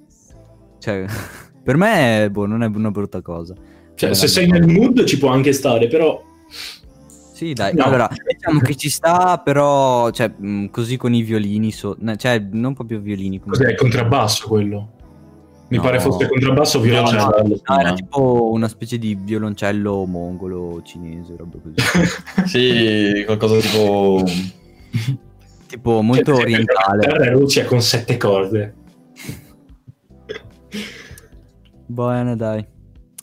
Cioè, 0.80 1.06
per 1.62 1.75
me 1.75 2.30
boh, 2.32 2.45
non 2.45 2.63
è 2.63 2.67
una 2.67 2.91
brutta 2.91 3.21
cosa. 3.21 3.54
Cioè, 3.99 4.13
se 4.13 4.29
sei 4.29 4.47
nel 4.47 4.65
mood 4.65 5.03
ci 5.03 5.17
può 5.17 5.27
anche 5.27 5.51
stare, 5.51 5.88
però... 5.88 6.23
Sì, 7.33 7.51
dai, 7.51 7.75
no. 7.75 7.83
allora, 7.83 8.09
diciamo 8.25 8.62
che 8.62 8.77
ci 8.77 8.89
sta, 8.89 9.39
però, 9.39 10.09
cioè, 10.12 10.31
così 10.71 10.95
con 10.95 11.13
i 11.13 11.21
violini, 11.21 11.69
so... 11.73 11.97
cioè, 12.15 12.41
non 12.51 12.75
proprio 12.75 13.01
violini. 13.01 13.41
Come... 13.41 13.57
Cos'è, 13.57 13.71
il 13.71 13.75
contrabbasso 13.75 14.47
quello? 14.47 14.91
Mi 15.67 15.75
no. 15.75 15.83
pare 15.83 15.99
fosse 15.99 16.29
contrabbasso 16.29 16.77
o 16.77 16.81
violoncello. 16.81 17.23
No, 17.23 17.43
no, 17.43 17.62
no, 17.62 17.79
era 17.79 17.93
tipo 17.93 18.51
una 18.53 18.69
specie 18.69 18.97
di 18.97 19.19
violoncello 19.21 20.05
mongolo 20.05 20.81
cinese, 20.81 21.35
roba 21.35 21.57
così. 21.62 21.75
sì, 22.47 23.23
qualcosa 23.25 23.59
tipo... 23.59 24.23
tipo 25.67 26.01
molto 26.01 26.35
cioè, 26.35 26.41
orientale. 26.43 27.17
La 27.17 27.31
luce 27.31 27.65
con 27.65 27.81
sette 27.81 28.15
corde. 28.15 28.75
Bene, 31.85 32.38
dai. 32.38 32.77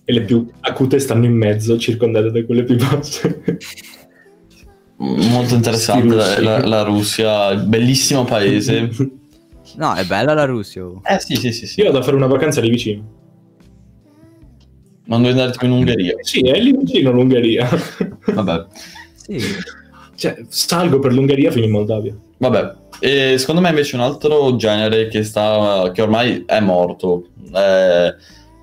E 0.09 0.13
le 0.13 0.23
più 0.23 0.49
acute 0.61 0.99
stanno 1.01 1.25
in 1.25 1.35
mezzo, 1.35 1.77
circondate 1.79 2.31
da 2.31 2.45
quelle 2.45 2.63
più 2.63 2.77
basse. 2.77 3.43
Molto 4.99 5.55
interessante 5.55 6.15
la, 6.15 6.41
la, 6.41 6.67
la 6.67 6.83
Russia, 6.83 7.55
bellissimo 7.57 8.25
paese. 8.25 8.89
No, 9.77 9.93
è 9.95 10.05
bella 10.05 10.33
la 10.33 10.45
Russia. 10.45 10.85
Oh. 10.85 11.03
Eh 11.05 11.21
sì, 11.21 11.35
sì, 11.37 11.53
sì, 11.53 11.67
sì. 11.67 11.81
Io 11.81 11.87
vado 11.87 11.99
a 11.99 12.03
fare 12.03 12.17
una 12.17 12.27
vacanza 12.27 12.61
lì 12.61 12.71
vicino. 12.71 13.05
Non 15.05 15.21
devi 15.21 15.33
andare 15.33 15.53
tipo 15.53 15.67
in 15.67 15.73
Ungheria. 15.73 16.15
Sì, 16.21 16.41
è 16.41 16.59
lì 16.59 16.75
vicino 16.75 17.11
l'Ungheria. 17.11 17.69
Vabbè. 18.33 18.67
Sì. 19.15 19.39
Cioè, 20.15 20.45
salgo 20.49 20.99
per 20.99 21.13
l'Ungheria 21.13 21.51
fino 21.51 21.67
in 21.67 21.73
Moldavia. 21.73 22.17
Vabbè. 22.39 22.75
E 23.01 23.37
secondo 23.39 23.61
me 23.61 23.69
invece 23.69 23.97
un 23.97 24.03
altro 24.03 24.57
genere 24.57 25.09
che 25.09 25.23
sta 25.23 25.91
che 25.93 26.01
ormai 26.01 26.45
è 26.47 26.61
morto 26.61 27.27
è 27.53 28.15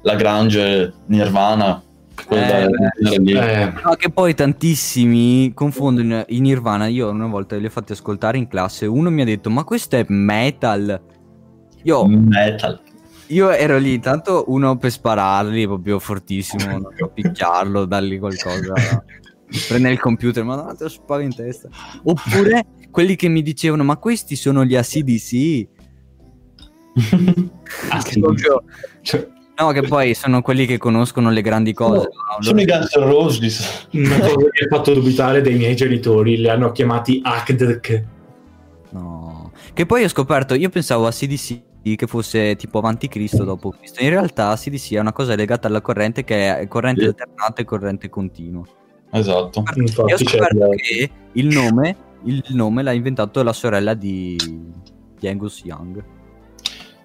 la 0.03 0.15
Grange 0.15 0.93
Nirvana 1.07 1.81
eh, 2.29 2.69
eh. 3.25 3.73
No, 3.83 3.95
che 3.97 4.09
poi 4.09 4.33
tantissimi 4.33 5.51
confondono 5.53 6.23
i 6.27 6.39
Nirvana. 6.39 6.87
Io 6.87 7.09
una 7.09 7.27
volta 7.27 7.55
li 7.55 7.65
ho 7.65 7.69
fatti 7.69 7.91
ascoltare 7.91 8.37
in 8.37 8.47
classe. 8.47 8.85
Uno 8.85 9.09
mi 9.09 9.21
ha 9.21 9.25
detto: 9.25 9.49
Ma 9.49 9.63
questo 9.63 9.95
è 9.95 10.05
metal. 10.07 11.01
Io, 11.83 12.05
metal. 12.05 12.79
Io 13.27 13.49
ero 13.49 13.77
lì, 13.77 13.99
tanto 13.99 14.45
uno 14.47 14.77
per 14.77 14.91
spararli, 14.91 15.65
proprio 15.65 15.99
fortissimo, 15.99 16.65
non 16.65 16.87
so, 16.95 17.09
picchiarlo, 17.13 17.85
dargli 17.85 18.19
qualcosa. 18.19 18.73
prendere 19.67 19.93
il 19.93 19.99
computer, 19.99 20.43
ma 20.43 20.55
no, 20.55 20.75
te 20.75 20.83
lo 20.83 20.89
sparo 20.89 21.21
in 21.21 21.33
testa. 21.33 21.67
Oppure 22.03 22.65
quelli 22.91 23.15
che 23.15 23.27
mi 23.27 23.41
dicevano: 23.41 23.83
Ma 23.83 23.97
questi 23.97 24.35
sono 24.35 24.63
gli 24.63 24.75
ACDC. 24.75 25.67
ah, 27.89 27.99
sì. 28.01 28.19
proprio, 28.19 28.63
cioè, 29.01 29.27
No, 29.55 29.71
che 29.71 29.83
poi 29.83 30.15
sono 30.15 30.41
quelli 30.41 30.65
che 30.65 30.77
conoscono 30.77 31.29
le 31.29 31.41
grandi 31.41 31.73
cose. 31.73 32.09
No, 32.11 32.37
no? 32.37 32.41
Sono 32.43 32.61
i 32.61 32.65
Guns 32.65 32.95
N' 32.95 33.05
Roses. 33.05 33.87
Una 33.91 34.19
cosa 34.19 34.49
che 34.49 34.65
ha 34.65 34.67
fatto 34.75 34.93
dubitare 34.93 35.41
dei 35.41 35.55
miei 35.55 35.75
genitori, 35.75 36.37
li 36.37 36.49
hanno 36.49 36.71
chiamati 36.71 37.21
Akdk. 37.23 38.03
No. 38.89 39.51
Che 39.73 39.85
poi 39.85 40.03
ho 40.03 40.07
scoperto, 40.07 40.55
io 40.55 40.69
pensavo 40.69 41.05
a 41.05 41.11
CDC 41.11 41.61
che 41.95 42.07
fosse 42.07 42.55
tipo 42.55 42.77
avanti 42.77 43.07
Cristo 43.07 43.43
dopo 43.43 43.71
Cristo. 43.71 44.01
In 44.01 44.09
realtà 44.09 44.55
CDC 44.55 44.93
è 44.93 44.99
una 44.99 45.11
cosa 45.11 45.35
legata 45.35 45.67
alla 45.67 45.81
corrente 45.81 46.23
che 46.23 46.57
è 46.57 46.67
corrente 46.67 47.01
sì. 47.01 47.07
alternata 47.07 47.61
e 47.61 47.65
corrente 47.65 48.09
continua. 48.09 48.63
Esatto. 49.11 49.59
Infatti, 49.59 50.09
io 50.09 50.15
ho 50.15 50.17
scoperto 50.17 50.69
che 50.69 51.09
il 51.33 51.47
nome, 51.47 51.95
il 52.23 52.43
nome 52.49 52.81
l'ha 52.81 52.93
inventato 52.93 53.43
la 53.43 53.53
sorella 53.53 53.93
di, 53.93 54.35
di 55.19 55.27
Angus 55.27 55.61
Young. 55.63 56.03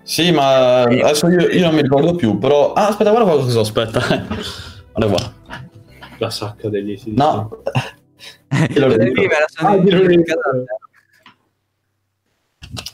Sì, 0.09 0.31
ma 0.33 0.85
adesso 0.85 1.29
io, 1.29 1.51
io, 1.51 1.67
non 1.67 1.75
mi 1.75 1.83
ricordo 1.83 2.15
più, 2.15 2.39
però... 2.39 2.73
Ah, 2.73 2.89
aspetta, 2.89 3.11
guarda 3.11 3.31
cosa 3.31 3.61
aspetta. 3.61 4.01
guarda 4.97 5.15
qua. 5.15 5.35
La 6.17 6.31
sacca 6.31 6.71
degli 6.71 6.93
ACDC. 6.93 7.07
No. 7.09 7.51
ah, 8.49 8.69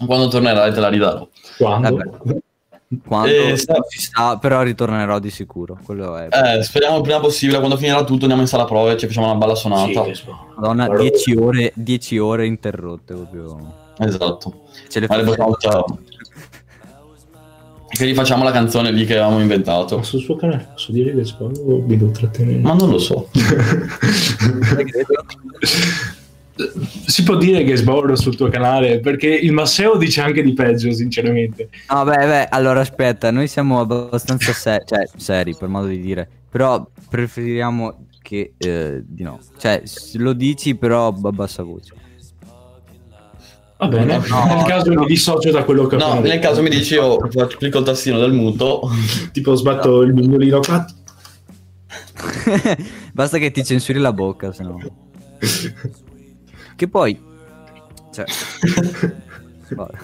Quando 0.05 0.27
tornerai 0.27 0.72
te 0.72 0.81
la 0.81 0.88
ridarò. 0.88 1.29
Quando? 1.57 1.96
Vabbè. 1.96 2.37
Quando 3.07 3.31
eh, 3.31 3.57
sta... 3.59 3.77
ci 3.88 4.00
sta, 4.00 4.37
però 4.38 4.62
ritornerò 4.62 5.20
di 5.20 5.31
sicuro. 5.31 5.79
Quello 5.85 6.16
è... 6.16 6.27
eh, 6.33 6.64
speriamo 6.64 6.96
il 6.96 7.03
prima 7.03 7.20
possibile. 7.20 7.59
Quando 7.59 7.77
finirà 7.77 8.03
tutto, 8.03 8.22
andiamo 8.22 8.42
in 8.42 8.48
sala 8.48 8.64
prove 8.64 8.94
e 8.94 8.96
ci 8.96 9.07
facciamo 9.07 9.27
una 9.27 9.37
bella 9.38 9.55
sonata. 9.55 10.12
Sì, 10.12 10.24
Madonna, 10.57 10.88
10 10.88 11.37
ore, 11.37 11.72
10 11.77 12.18
ore 12.18 12.46
interrotte 12.46 13.14
proprio. 13.14 13.83
Esatto. 13.98 14.62
Ce 14.88 14.98
le 14.98 15.07
facciamo. 15.07 15.57
Che 17.94 18.04
rifacciamo 18.04 18.42
la 18.42 18.50
canzone 18.50 18.90
lì 18.90 19.04
che 19.04 19.12
avevamo 19.12 19.40
inventato. 19.40 19.98
Ma 19.98 20.02
sul 20.02 20.20
suo 20.20 20.35
canale 20.35 20.66
posso 20.72 20.90
dire 20.90 21.14
che 21.14 21.24
sbaglio 21.24 21.61
o 21.61 21.80
mi 21.80 21.96
devo 21.96 22.11
trattenere? 22.11 22.59
Ma 22.59 22.72
non 22.72 22.90
lo 22.90 22.98
so. 22.98 23.28
si 27.07 27.22
può 27.22 27.37
dire 27.37 27.62
che 27.64 27.76
sborro 27.76 28.16
sul 28.16 28.37
tuo 28.37 28.48
canale 28.48 29.00
perché 29.00 29.28
il 29.28 29.52
Masseo 29.52 29.96
dice 29.96 30.20
anche 30.20 30.40
di 30.42 30.52
peggio 30.52 30.92
sinceramente 30.92 31.68
no 31.90 32.04
beh, 32.04 32.16
beh 32.16 32.48
allora 32.48 32.78
aspetta 32.78 33.33
noi 33.33 33.48
siamo 33.48 33.80
abbastanza 33.80 34.52
seri 34.52 34.85
cioè 34.87 35.04
seri 35.16 35.57
per 35.57 35.68
modo 35.68 35.88
di 35.88 35.98
dire 35.98 36.28
però 36.48 36.87
preferiamo 37.11 38.07
che 38.22 38.52
eh, 38.57 39.02
di 39.04 39.24
no 39.24 39.40
cioè 39.59 39.83
lo 40.14 40.33
dici 40.33 40.76
però 40.76 41.09
a 41.09 41.12
bassa 41.33 41.64
voce 41.64 41.92
Va 43.85 43.90
bene, 43.90 44.18
no, 44.29 44.47
nel 44.47 44.64
caso 44.64 44.92
no. 44.92 45.01
mi 45.01 45.07
dissocio 45.07 45.51
da 45.51 45.62
quello 45.62 45.87
che 45.87 45.97
ho 45.97 45.99
No, 45.99 46.20
nel 46.20 46.38
caso 46.38 46.62
mi 46.62 46.70
dici 46.70 46.94
io 46.94 47.18
clicco 47.18 47.79
il 47.79 47.85
tastino 47.85 48.18
del 48.18 48.33
muto, 48.33 48.88
tipo 49.33 49.55
sbatto 49.55 49.97
no. 49.97 50.03
il 50.03 50.14
mignolino 50.14 50.61
Basta 53.12 53.38
che 53.38 53.51
ti 53.51 53.62
censuri 53.62 53.99
la 53.99 54.14
bocca, 54.14 54.53
se 54.53 54.62
no. 54.62 54.79
Che 56.77 56.88
poi... 56.88 57.20
Cioè... 58.12 58.25
Vabbè, 59.75 59.99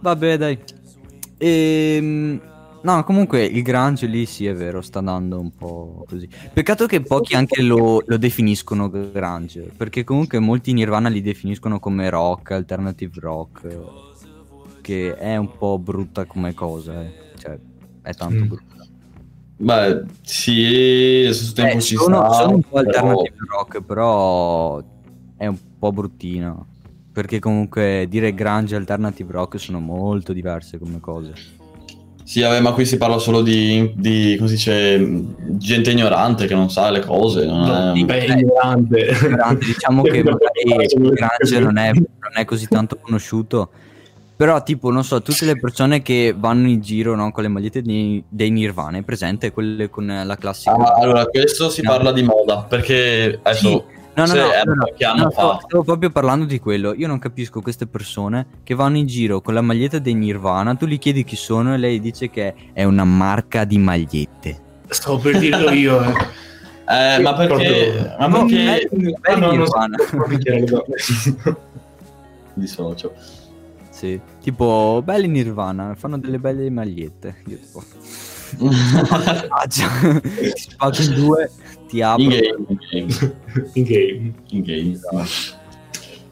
Vabbè 0.00 0.38
dai. 0.38 0.58
Ehm... 1.38 2.40
No, 2.82 3.04
comunque 3.04 3.44
il 3.44 3.62
grunge 3.62 4.06
lì 4.06 4.26
sì 4.26 4.46
è 4.46 4.54
vero, 4.54 4.80
sta 4.82 4.98
andando 4.98 5.38
un 5.38 5.52
po' 5.54 6.04
così. 6.08 6.28
Peccato 6.52 6.86
che 6.86 7.00
pochi 7.00 7.34
anche 7.34 7.62
lo, 7.62 8.02
lo 8.04 8.16
definiscono 8.18 8.90
grunge, 8.90 9.70
perché 9.76 10.02
comunque 10.02 10.40
molti 10.40 10.72
Nirvana 10.72 11.08
li 11.08 11.20
definiscono 11.22 11.78
come 11.78 12.10
rock, 12.10 12.50
alternative 12.50 13.20
rock, 13.20 13.78
che 14.80 15.14
è 15.16 15.36
un 15.36 15.56
po' 15.56 15.78
brutta 15.78 16.24
come 16.24 16.54
cosa, 16.54 17.00
eh. 17.02 17.12
cioè 17.38 17.56
è 18.02 18.12
tanto 18.14 18.44
Mm. 18.44 18.48
brutta. 18.48 18.70
Beh, 19.58 20.02
sì, 20.22 21.24
a 21.28 21.32
stesso 21.32 21.52
tempo 21.52 21.76
Eh, 21.76 21.80
ci 21.80 21.94
sono, 21.94 22.16
sta, 22.32 22.32
sono 22.42 22.54
un 22.56 22.62
po' 22.62 22.68
però- 22.82 22.88
alternative 22.88 23.36
rock, 23.48 23.80
però 23.82 24.82
è 25.36 25.46
un 25.46 25.58
po' 25.78 25.92
bruttina. 25.92 26.66
Perché 27.12 27.38
comunque 27.38 28.06
dire 28.08 28.34
grunge 28.34 28.74
e 28.74 28.78
alternative 28.78 29.32
rock 29.32 29.60
sono 29.60 29.78
molto 29.78 30.32
diverse 30.32 30.78
come 30.78 30.98
cose. 30.98 31.32
Sì, 32.24 32.40
vabbè, 32.40 32.60
ma 32.60 32.72
qui 32.72 32.86
si 32.86 32.96
parla 32.96 33.18
solo 33.18 33.42
di, 33.42 33.92
di 33.96 34.34
come 34.36 34.48
si 34.48 34.54
dice, 34.54 35.24
gente 35.58 35.90
ignorante 35.90 36.46
che 36.46 36.54
non 36.54 36.70
sa 36.70 36.90
le 36.90 37.00
cose. 37.00 37.44
Non 37.44 37.60
No, 37.60 37.92
è- 37.94 38.04
beh, 38.04 38.18
eh, 38.24 38.38
ignorante. 38.40 39.04
Grande, 39.20 39.64
diciamo 39.64 40.02
che 40.02 40.22
magari 40.22 40.62
il 40.64 40.88
grunge 40.94 41.58
non 41.58 41.76
è, 41.78 41.92
non 41.92 42.32
è 42.34 42.44
così 42.44 42.66
tanto 42.68 42.96
conosciuto. 43.00 43.70
Però, 44.34 44.60
tipo, 44.62 44.90
non 44.90 45.04
so, 45.04 45.20
tutte 45.22 45.44
le 45.44 45.58
persone 45.58 46.02
che 46.02 46.34
vanno 46.36 46.66
in 46.68 46.80
giro 46.80 47.14
no, 47.14 47.30
con 47.30 47.42
le 47.44 47.48
magliette 47.48 47.82
dei, 47.82 48.22
dei 48.28 48.50
Nirvana, 48.50 48.98
è 48.98 49.02
presente 49.02 49.52
quelle 49.52 49.88
con 49.90 50.06
la 50.24 50.36
classica. 50.36 50.72
Ah, 50.72 50.94
allora, 51.00 51.26
questo 51.26 51.70
si 51.70 51.82
No. 51.82 51.90
parla 51.90 52.12
di 52.12 52.22
moda, 52.22 52.62
perché 52.68 53.38
adesso... 53.42 53.84
Sì. 53.88 54.00
No, 54.14 54.22
no, 54.22 54.26
se 54.26 54.36
no, 54.36 54.44
no, 54.64 54.74
no, 54.74 55.22
no, 55.24 55.30
stavo, 55.30 55.60
stavo 55.64 55.84
proprio 55.84 56.10
parlando 56.10 56.44
di 56.44 56.58
quello. 56.60 56.92
Io 56.94 57.06
non 57.06 57.18
capisco 57.18 57.60
queste 57.62 57.86
persone 57.86 58.46
che 58.62 58.74
vanno 58.74 58.98
in 58.98 59.06
giro 59.06 59.40
con 59.40 59.54
la 59.54 59.62
maglietta 59.62 59.98
dei 59.98 60.14
Nirvana. 60.14 60.74
Tu 60.74 60.86
gli 60.86 60.98
chiedi 60.98 61.24
chi 61.24 61.36
sono 61.36 61.72
e 61.72 61.78
lei 61.78 61.98
dice 62.00 62.28
che 62.28 62.54
è 62.72 62.84
una 62.84 63.04
marca 63.04 63.64
di 63.64 63.78
magliette. 63.78 64.60
Stavo 64.88 65.18
per 65.18 65.38
dirlo 65.38 65.70
io. 65.70 66.02
Eh. 66.02 66.40
Eh, 66.84 67.18
ma 67.20 67.32
perché... 67.34 68.14
Ma 68.18 68.26
No, 68.26 68.44
perché... 68.44 68.88
no, 68.92 70.24
picchiare 70.28 70.60
le 70.60 70.66
donne. 70.66 71.56
Dissocio. 72.54 73.14
Sì, 73.88 74.20
tipo 74.40 75.00
belli 75.04 75.28
Nirvana, 75.28 75.94
fanno 75.94 76.18
delle 76.18 76.38
belle 76.38 76.68
magliette. 76.70 77.36
Io 77.46 77.56
tipo, 77.56 77.80
"Faccia, 77.80 77.96
ti 78.56 80.52
spacco 80.54 81.02
in 81.02 81.14
due, 81.14 81.50
ti 81.88 82.02
apro. 82.02 82.22
in 82.22 82.28
game, 82.30 82.64
in 82.68 82.78
game, 82.90 83.32
In 83.74 83.82
game. 83.84 84.34
in 84.48 84.62
game. 84.62 84.98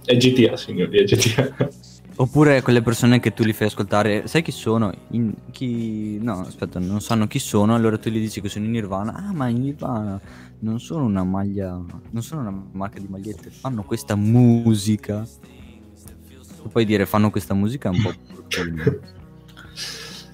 È 0.05 0.17
GTA, 0.17 0.57
signori, 0.57 0.99
è 0.99 1.05
GTA. 1.05 1.69
Oppure 2.17 2.61
quelle 2.61 2.83
persone 2.83 3.19
che 3.19 3.33
tu 3.33 3.45
li 3.45 3.53
fai 3.55 3.69
ascoltare, 3.69 4.27
sai 4.27 4.43
chi 4.43 4.51
sono? 4.53 4.93
In- 5.13 5.33
chi... 5.51 6.19
No, 6.21 6.41
aspetta, 6.41 6.79
non 6.79 7.01
sanno 7.01 7.27
chi 7.27 7.39
sono, 7.39 7.75
allora 7.75 7.97
tu 7.97 8.11
gli 8.11 8.19
dici 8.19 8.43
che 8.43 8.49
sono 8.51 8.67
in 8.67 8.73
Nirvana. 8.73 9.15
Ah, 9.15 9.33
ma 9.33 9.49
in 9.49 9.61
Nirvana 9.63 10.21
non 10.59 10.81
sono 10.81 11.05
una 11.05 11.25
maglia, 11.25 11.81
non 12.11 12.23
sono 12.23 12.43
una 12.43 12.63
marca 12.73 12.99
di 13.01 13.07
magliette, 13.09 13.49
fanno 13.51 13.85
questa 13.85 14.17
musica. 14.17 15.27
Tu 16.63 16.69
puoi 16.69 16.85
dire 16.85 17.07
fanno 17.07 17.31
questa 17.31 17.55
musica 17.55 17.91
è 17.91 17.93
un 17.97 18.03
po'. 18.03 18.13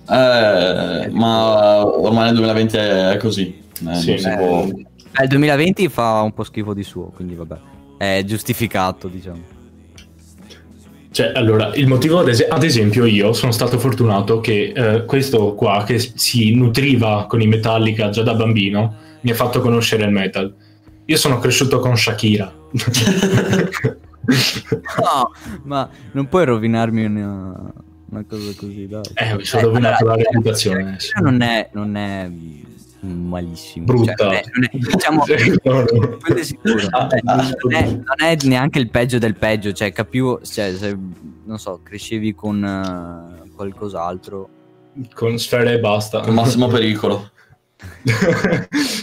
Eh, 0.08 1.08
ma 1.10 1.84
ormai 1.86 2.26
nel 2.26 2.34
2020 2.34 2.76
è 2.76 3.16
così. 3.18 3.62
Eh, 3.88 3.94
Sì, 3.94 4.12
eh, 4.14 4.36
può... 4.36 4.64
Eh, 5.18 5.22
il 5.22 5.28
2020 5.28 5.88
fa 5.88 6.20
un 6.20 6.32
po' 6.32 6.44
schifo 6.44 6.74
di 6.74 6.82
suo, 6.82 7.06
quindi 7.14 7.34
vabbè. 7.34 7.56
È 7.98 8.22
giustificato, 8.24 9.08
diciamo. 9.08 9.54
Cioè, 11.10 11.32
allora, 11.34 11.74
il 11.74 11.86
motivo, 11.86 12.18
ad, 12.18 12.28
es- 12.28 12.46
ad 12.46 12.62
esempio, 12.62 13.06
io 13.06 13.32
sono 13.32 13.50
stato 13.50 13.78
fortunato 13.78 14.40
che 14.40 14.72
eh, 14.76 15.04
questo 15.06 15.54
qua, 15.54 15.82
che 15.84 15.98
si 15.98 16.54
nutriva 16.54 17.24
con 17.26 17.40
i 17.40 17.46
Metallica 17.46 18.10
già 18.10 18.22
da 18.22 18.34
bambino, 18.34 18.94
mi 19.22 19.30
ha 19.30 19.34
fatto 19.34 19.60
conoscere 19.60 20.04
il 20.04 20.10
metal. 20.10 20.54
Io 21.06 21.16
sono 21.16 21.38
cresciuto 21.38 21.78
con 21.78 21.96
Shakira. 21.96 22.52
No, 24.26 25.30
ma 25.62 25.88
non 26.12 26.26
puoi 26.26 26.44
rovinarmi 26.44 27.04
una, 27.04 27.72
una 28.10 28.24
cosa 28.28 28.52
così, 28.56 28.86
dai. 28.86 29.02
Eh, 29.14 29.44
sono 29.44 29.62
rovinato 29.68 30.04
la 30.04 30.14
reputazione 30.16 30.82
adesso. 30.82 31.06
Shakira 31.08 31.30
non 31.30 31.40
è, 31.42 31.68
non 31.72 31.96
è 31.96 32.30
malissimo. 33.00 33.84
Brutta. 33.86 34.14
Cioè, 34.16 34.26
non 34.28 34.34
è- 34.36 34.42
non 34.52 34.64
è- 34.64 34.70
diciamo, 34.78 35.24
No, 35.64 35.80
no. 35.80 36.16
quello 36.18 36.40
è 36.40 36.42
sicuro. 36.42 36.86
Ah, 36.90 37.08
Eh, 37.10 37.20
ah, 37.24 37.36
non, 37.62 37.74
è, 37.74 37.84
non 37.90 38.04
è 38.20 38.36
neanche 38.44 38.78
il 38.78 38.90
peggio 38.90 39.18
del 39.18 39.34
peggio. 39.36 39.72
Cioè, 39.72 39.92
capivo, 39.92 40.40
cioè, 40.42 40.74
se, 40.76 40.96
non 41.44 41.58
so, 41.58 41.80
crescevi 41.82 42.34
con 42.34 42.64
eh, 42.64 43.48
qualcos'altro. 43.54 44.48
Con 45.14 45.38
sfere 45.38 45.74
e 45.74 45.78
basta. 45.80 46.20
Al 46.22 46.32
massimo 46.32 46.68
pericolo. 46.68 47.30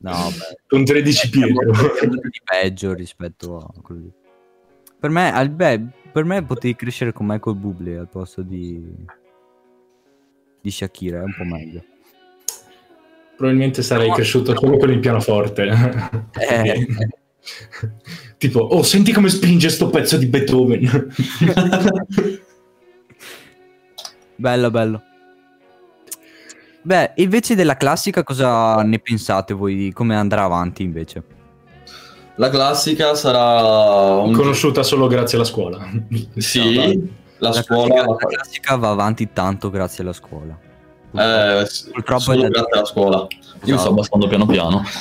No, 0.00 0.12
beh. 0.30 0.58
con 0.68 0.84
13 0.84 1.28
piedi. 1.28 1.50
È 1.50 1.64
molto 1.64 2.06
di 2.06 2.40
peggio 2.44 2.92
rispetto 2.94 3.58
a 3.58 3.80
quello. 3.82 4.10
Per 4.98 5.10
me, 5.10 5.32
al- 5.32 5.50
beh, 5.50 5.80
per 6.12 6.24
me 6.24 6.42
potevi 6.42 6.74
crescere 6.74 7.12
con 7.12 7.26
Michael 7.26 7.56
Bublé 7.56 7.98
al 7.98 8.08
posto 8.08 8.42
di 8.42 9.06
di 10.60 10.70
Shakira, 10.70 11.20
è 11.20 11.22
un 11.22 11.34
po' 11.36 11.44
meglio. 11.44 11.84
Probabilmente 13.36 13.82
sarei 13.82 14.10
cresciuto 14.10 14.56
solo 14.56 14.76
con 14.76 14.90
il 14.90 14.98
pianoforte. 14.98 15.68
Eh. 16.40 16.86
tipo, 18.36 18.60
oh, 18.60 18.82
senti 18.82 19.12
come 19.12 19.28
spinge 19.28 19.68
sto 19.68 19.90
pezzo 19.90 20.16
di 20.16 20.26
Beethoven. 20.26 21.12
Bello, 24.34 24.70
bello. 24.70 25.02
Beh, 26.82 27.14
invece 27.16 27.56
della 27.56 27.76
classica 27.76 28.22
cosa 28.22 28.80
ne 28.82 29.00
pensate 29.00 29.52
voi 29.52 29.74
di 29.74 29.92
come 29.92 30.14
andrà 30.14 30.44
avanti 30.44 30.84
invece? 30.84 31.24
La 32.38 32.50
classica 32.50 33.14
sarà 33.16 34.20
un... 34.20 34.32
Conosciuta 34.32 34.84
solo 34.84 35.08
grazie 35.08 35.38
alla 35.38 35.46
scuola. 35.46 35.78
Sì, 36.36 37.10
la, 37.38 37.48
La 37.48 37.52
scuola... 37.62 37.94
classica, 37.94 38.12
la 38.12 38.16
classica 38.16 38.76
va 38.76 38.88
avanti 38.90 39.32
tanto 39.32 39.70
grazie 39.70 40.04
alla 40.04 40.12
scuola. 40.12 40.56
Eh, 41.10 41.66
Purtroppo 41.92 42.20
solo 42.20 42.44
è 42.44 42.48
grazie 42.48 42.72
alla 42.72 42.84
scuola. 42.84 43.26
Io 43.64 43.74
Esatto. 43.74 43.78
sto 43.78 43.88
abbassando 43.88 44.28
piano 44.28 44.46
piano. 44.46 44.84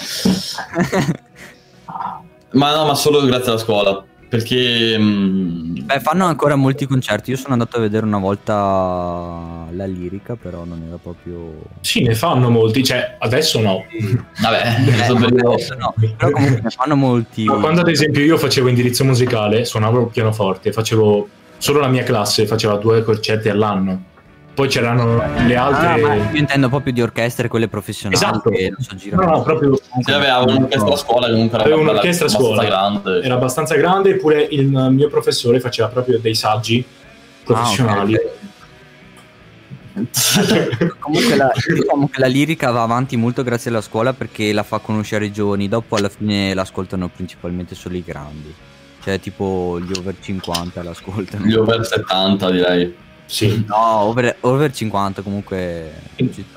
Ma 2.52 2.76
no, 2.76 2.86
ma 2.86 2.95
solo 2.95 3.23
grazie 3.26 3.52
alla 3.52 3.60
scuola. 3.60 4.04
Perché... 4.29 4.97
mm, 4.97 5.85
Beh, 5.85 5.99
fanno 6.01 6.25
ancora 6.25 6.55
molti 6.55 6.85
concerti. 6.85 7.31
Io 7.31 7.37
sono 7.37 7.53
andato 7.53 7.77
a 7.77 7.79
vedere 7.79 8.05
una 8.05 8.17
volta 8.17 9.65
la 9.71 9.85
lirica, 9.85 10.35
però 10.35 10.65
non 10.65 10.83
era 10.85 10.97
proprio. 11.01 11.61
Sì, 11.81 12.03
ne 12.03 12.13
fanno 12.13 12.49
molti, 12.49 12.83
cioè 12.83 13.15
adesso 13.19 13.61
no. 13.61 13.83
Vabbè, 14.41 14.75
Eh, 14.79 14.83
questo 14.83 15.17
no, 15.17 15.51
adesso 15.51 15.75
no, 15.75 15.93
Però 16.17 16.31
comunque 16.31 16.61
ne 16.61 16.69
fanno 16.69 16.95
molti. 16.95 17.45
Ma 17.45 17.55
quando 17.55 17.81
ad 17.81 17.87
esempio 17.89 18.21
io 18.23 18.37
facevo 18.37 18.67
indirizzo 18.67 19.05
musicale, 19.05 19.63
suonavo 19.63 20.01
il 20.01 20.07
pianoforte, 20.11 20.71
facevo 20.73 21.27
solo 21.57 21.79
la 21.79 21.87
mia 21.87 22.03
classe 22.03 22.45
faceva 22.45 22.75
due 22.77 23.03
concerti 23.03 23.49
all'anno. 23.49 24.03
Poi 24.57 24.67
c'erano 24.69 25.17
le 25.45 25.55
Ah, 25.55 25.65
altre. 25.65 26.01
ma 26.01 26.13
io 26.15 26.35
intendo 26.39 26.67
proprio 26.67 26.91
di 26.91 26.99
orchestre, 27.03 27.47
quelle 27.47 27.67
professionali 27.67 28.15
Esatto. 28.19 28.49
che 28.49 28.69
non 28.71 28.81
so 28.81 28.93
No, 28.93 28.97
girare. 28.97 29.25
no, 29.27 29.41
proprio 29.43 29.79
Sì, 30.01 30.11
avevo 30.11 30.45
un'orchestra 30.51 30.93
a 30.93 30.97
scuola 30.97 31.27
comunque 31.27 31.57
bella- 31.59 31.75
un'orchestra 31.75 32.25
a 32.25 32.29
scuola. 32.29 32.63
grande. 32.65 33.21
era 33.21 33.35
abbastanza 33.35 33.75
grande, 33.75 34.09
eppure 34.09 34.41
il 34.49 34.67
mio 34.67 35.09
professore 35.09 35.59
faceva 35.59 35.89
proprio 35.89 36.17
dei 36.17 36.33
saggi 36.33 36.83
professionali. 37.43 38.15
Ah, 38.15 38.19
Comunque 40.99 41.35
la, 41.35 41.51
diciamo 41.75 42.07
che 42.07 42.19
la 42.19 42.25
lirica 42.27 42.71
va 42.71 42.81
avanti 42.81 43.15
molto 43.15 43.43
grazie 43.43 43.69
alla 43.69 43.81
scuola 43.81 44.13
perché 44.13 44.51
la 44.53 44.63
fa 44.63 44.79
conoscere 44.79 45.25
i 45.25 45.31
giovani, 45.31 45.67
dopo 45.67 45.95
alla 45.97 46.09
fine 46.09 46.55
l'ascoltano 46.55 47.09
principalmente 47.09 47.75
solo 47.75 47.95
i 47.95 48.03
grandi. 48.03 48.51
Cioè 49.03 49.19
tipo 49.19 49.79
gli 49.79 49.91
over 49.95 50.15
50 50.19 50.81
l'ascoltano. 50.81 51.45
Gli 51.45 51.53
over 51.53 51.85
70 51.85 52.49
direi. 52.49 53.05
Sì. 53.28 53.65
No, 53.67 53.75
over, 53.75 54.38
over 54.42 54.71
50 54.71 55.21
comunque... 55.21 55.92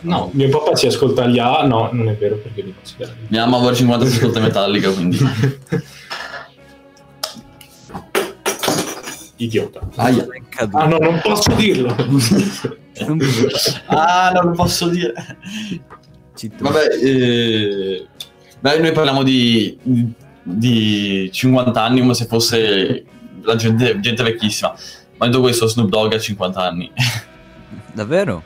No, 0.02 0.30
mio 0.32 0.48
papà 0.48 0.76
si 0.76 0.86
ascolta 0.86 1.26
gli 1.26 1.38
A, 1.38 1.66
no, 1.66 1.90
non 1.92 2.08
è 2.08 2.16
vero 2.16 2.36
perché 2.36 2.62
li 2.62 2.72
considera. 2.74 3.12
Mia 3.28 3.44
mamma 3.44 3.62
over 3.62 3.74
50 3.76 4.06
si 4.06 4.16
ascolta 4.16 4.40
Metallica, 4.40 4.90
quindi... 4.90 5.18
Idiota. 9.36 9.80
Aia. 9.96 10.26
Ah 10.72 10.86
no, 10.86 10.98
non 10.98 11.20
posso 11.22 11.52
dirlo. 11.54 11.94
Non- 11.96 12.20
Ah, 13.86 14.30
non 14.34 14.44
lo 14.46 14.50
posso 14.52 14.88
dire. 14.88 15.14
Vabbè, 16.58 16.88
eh, 17.02 18.06
beh, 18.60 18.78
noi 18.78 18.92
parliamo 18.92 19.22
di, 19.22 19.78
di 20.42 21.30
50 21.32 21.82
anni 21.82 22.00
come 22.00 22.14
se 22.14 22.26
fosse 22.26 23.04
la 23.42 23.56
gente, 23.56 23.98
gente 24.00 24.22
vecchissima. 24.22 24.74
Ma 25.20 25.26
detto 25.26 25.42
questo, 25.42 25.66
Snoop 25.66 25.90
Dogg 25.90 26.14
ha 26.14 26.18
50 26.18 26.62
anni. 26.62 26.90
Davvero? 27.92 28.42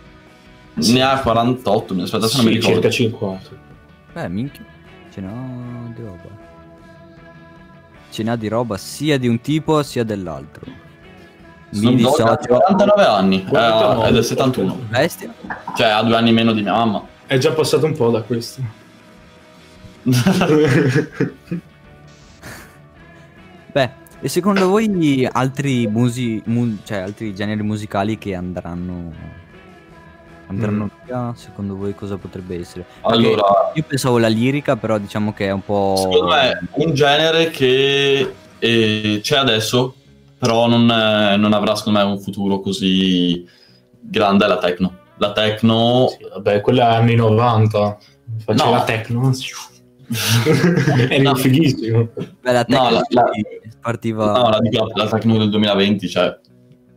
Ne 0.75 1.03
ha 1.03 1.21
48, 1.21 1.95
mi 1.95 2.03
aspetta 2.03 2.27
se 2.27 2.39
non 2.39 2.47
mi 2.47 2.55
sì, 2.55 2.59
ricordo. 2.59 2.81
circa 2.81 2.91
50. 2.91 3.51
Beh, 4.13 4.29
minchia, 4.29 4.65
ce 5.13 5.21
n'ho 5.21 5.93
di 5.95 6.03
roba. 6.03 6.43
Ce 8.11 8.23
n'ha 8.25 8.35
di 8.35 8.49
roba 8.49 8.77
sia 8.77 9.17
di 9.21 9.29
un 9.29 9.41
tipo 9.41 9.81
sia 9.85 10.03
dell'altro. 10.03 10.67
Mi 10.67 11.79
Snoop 11.79 11.95
Dogg 11.95 12.21
ha 12.21 12.37
dissocio. 12.39 12.57
49 12.57 13.05
anni, 13.05 13.45
eh, 13.45 13.49
49. 13.49 14.09
è 14.09 14.13
del 14.13 14.25
71. 14.25 14.79
Bestia? 14.89 15.33
Cioè, 15.77 15.87
ha 15.87 16.03
due 16.03 16.17
anni 16.17 16.33
meno 16.33 16.53
di 16.53 16.63
mia 16.63 16.73
mamma. 16.73 17.07
È 17.25 17.39
già 17.39 17.53
passato 17.53 17.87
un 17.87 17.95
po' 17.95 18.11
da 18.11 18.23
questo. 18.23 18.61
Beh, 23.71 23.91
e 24.25 24.29
secondo 24.31 24.69
voi 24.69 25.29
altri, 25.31 25.87
musi- 25.87 26.41
mu- 26.47 26.79
cioè, 26.83 26.97
altri 26.99 27.35
generi 27.35 27.63
musicali 27.63 28.17
che 28.17 28.35
andranno 28.35 29.13
andranno 30.47 30.89
via? 31.05 31.35
Secondo 31.37 31.77
voi 31.77 31.95
cosa 31.95 32.17
potrebbe 32.17 32.59
essere? 32.59 32.87
Perché 33.03 33.17
allora, 33.19 33.71
io 33.75 33.83
pensavo 33.87 34.17
la 34.19 34.29
lirica, 34.29 34.77
però 34.77 34.97
diciamo 34.97 35.35
che 35.35 35.47
è 35.49 35.51
un 35.51 35.63
po'... 35.63 35.95
secondo 35.99 36.27
me 36.35 36.69
un 36.73 36.95
genere 36.95 37.51
che 37.51 38.33
eh, 38.59 39.21
c'è 39.23 39.37
adesso, 39.37 39.95
però 40.39 40.69
non, 40.69 40.89
eh, 40.91 41.37
non 41.37 41.53
avrà 41.53 41.75
secondo 41.75 41.99
me 41.99 42.05
un 42.07 42.19
futuro 42.19 42.61
così 42.61 43.47
grande 44.01 44.47
è 44.47 44.49
la 44.49 44.59
techno. 44.59 44.97
La 45.19 45.33
techno... 45.33 46.09
Sì, 46.09 46.27
vabbè, 46.33 46.63
quella 46.63 46.93
è 46.93 46.95
anni 46.95 47.15
90. 47.15 47.99
Faceva 48.45 48.71
No. 48.71 48.77
la 48.77 48.85
techno. 48.85 49.33
Era 51.09 51.23
No. 51.23 51.35
fighissimo. 51.35 52.09
Beh, 52.41 52.53
la 52.53 52.65
No, 52.69 52.91
la- 52.91 53.03
la- 53.09 53.31
partiva... 53.85 54.33
No, 54.33 54.49
la, 54.49 54.59
dico, 54.61 54.91
la 54.95 55.07
techno 55.07 55.37
del 55.37 55.51
2020, 55.51 56.09
cioè, 56.09 56.39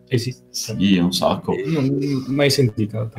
Esiste. 0.07 0.45
sì, 0.51 0.97
un 0.97 1.11
sacco. 1.11 1.53
Non 1.65 2.23
mai 2.27 2.49
sentita. 2.49 3.09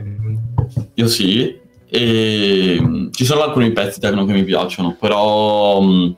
Io 0.95 1.07
sì, 1.07 1.61
e 1.87 2.79
mm, 2.81 3.09
ci 3.11 3.27
sono 3.27 3.43
alcuni 3.43 3.73
pezzi 3.73 4.01
techno 4.01 4.25
che 4.25 4.33
mi 4.33 4.45
piacciono, 4.45 4.97
però 4.99 5.83
mm, 5.83 6.11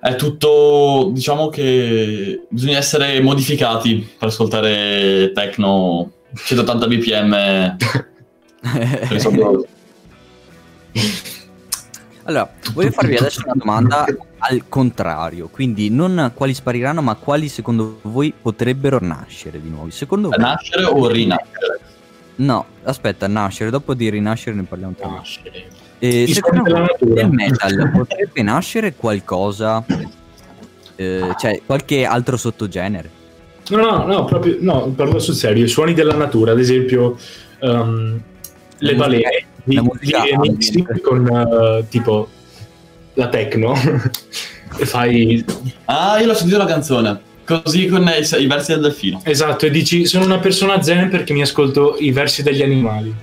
è 0.00 0.14
tutto, 0.16 1.10
diciamo 1.12 1.48
che 1.48 2.46
bisogna 2.48 2.78
essere 2.78 3.20
modificati 3.20 4.08
per 4.18 4.28
ascoltare 4.28 5.32
techno 5.34 6.12
180 6.34 6.86
bpm. 6.86 7.76
Allora, 12.24 12.52
voglio 12.74 12.90
farvi 12.92 13.16
adesso 13.16 13.42
una 13.44 13.54
domanda 13.56 14.04
al 14.42 14.68
contrario, 14.68 15.48
quindi 15.48 15.90
non 15.90 16.32
quali 16.34 16.54
spariranno, 16.54 17.02
ma 17.02 17.14
quali 17.14 17.48
secondo 17.48 17.98
voi 18.02 18.32
potrebbero 18.32 18.98
nascere 19.00 19.60
di 19.60 19.68
nuovi? 19.68 19.90
Secondo 19.90 20.28
voi? 20.28 20.38
Nascere 20.38 20.84
o 20.84 21.08
rinascere? 21.08 21.80
No, 22.36 22.64
aspetta, 22.84 23.26
nascere, 23.26 23.70
dopo 23.70 23.92
di 23.94 24.08
rinascere 24.08 24.56
ne 24.56 24.62
parliamo 24.62 24.94
tra. 24.94 25.08
Nascere. 25.08 25.66
E 25.98 26.22
I 26.22 26.32
secondo 26.32 26.62
voi 26.62 26.80
natura. 26.80 27.22
nel 27.22 27.30
metal 27.30 27.90
potrebbe 27.92 28.42
nascere 28.42 28.94
qualcosa, 28.94 29.84
eh, 30.96 31.34
cioè 31.38 31.60
qualche 31.66 32.06
altro 32.06 32.38
sottogenere? 32.38 33.18
No, 33.68 33.76
no, 33.76 34.06
no, 34.06 34.24
proprio, 34.24 34.56
no, 34.60 34.90
parlo 34.96 35.18
sul 35.18 35.34
serio. 35.34 35.64
I 35.64 35.68
suoni 35.68 35.92
della 35.92 36.14
natura, 36.14 36.52
ad 36.52 36.58
esempio, 36.58 37.18
ehm, 37.58 38.20
le 38.78 38.94
balene 38.94 39.44
di, 39.64 39.80
di 40.00 40.12
ambient. 40.14 41.00
con 41.02 41.28
eh, 41.28 41.84
tipo 41.88 42.28
la 43.14 43.28
techno 43.28 43.74
e 44.78 44.86
fai 44.86 45.44
Ah, 45.86 46.18
io 46.20 46.26
l'ho 46.26 46.34
sentito 46.34 46.58
la 46.58 46.64
canzone, 46.66 47.20
così 47.44 47.86
con 47.86 48.02
i, 48.08 48.42
i 48.42 48.46
versi 48.46 48.72
del 48.72 48.80
delfino. 48.82 49.20
esatto 49.24 49.66
e 49.66 49.70
dici 49.70 50.06
sono 50.06 50.24
una 50.24 50.38
persona 50.38 50.80
zen 50.82 51.08
perché 51.08 51.32
mi 51.32 51.42
ascolto 51.42 51.96
i 51.98 52.10
versi 52.12 52.42
degli 52.42 52.62
animali 52.62 53.14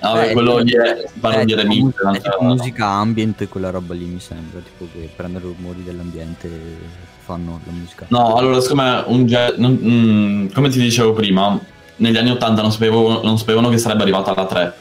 Ah, 0.00 0.12
beh, 0.12 0.28
Eh, 0.28 0.32
quello 0.34 0.58
lì 0.58 0.72
è, 0.72 1.04
parlo 1.18 1.38
è 1.38 1.44
di 1.44 1.54
tipo 1.54 1.62
remix. 1.62 1.94
è 2.16 2.20
tipo 2.20 2.42
musica 2.44 2.86
ambient, 2.86 3.48
quella 3.48 3.70
roba 3.70 3.94
lì 3.94 4.04
mi 4.04 4.20
sembra, 4.20 4.60
tipo 4.60 4.86
che 4.92 5.08
prendono 5.16 5.46
i 5.48 5.54
rumori 5.56 5.82
dell'ambiente 5.82 6.46
e 6.48 6.76
fanno 7.24 7.60
la 7.64 7.72
musica. 7.72 8.04
No, 8.08 8.34
allora, 8.36 8.60
secondo 8.60 8.82
me, 8.82 9.02
un 9.06 9.26
ge- 9.26 9.54
non- 9.56 9.78
mm, 9.82 10.48
come 10.52 10.68
ti 10.68 10.78
dicevo 10.80 11.12
prima, 11.14 11.58
negli 11.96 12.16
anni 12.18 12.30
80 12.30 12.60
non, 12.60 12.70
sapevo- 12.70 13.22
non 13.24 13.38
sapevano 13.38 13.70
che 13.70 13.78
sarebbe 13.78 14.02
arrivata 14.02 14.34
la 14.34 14.44
3. 14.46 14.74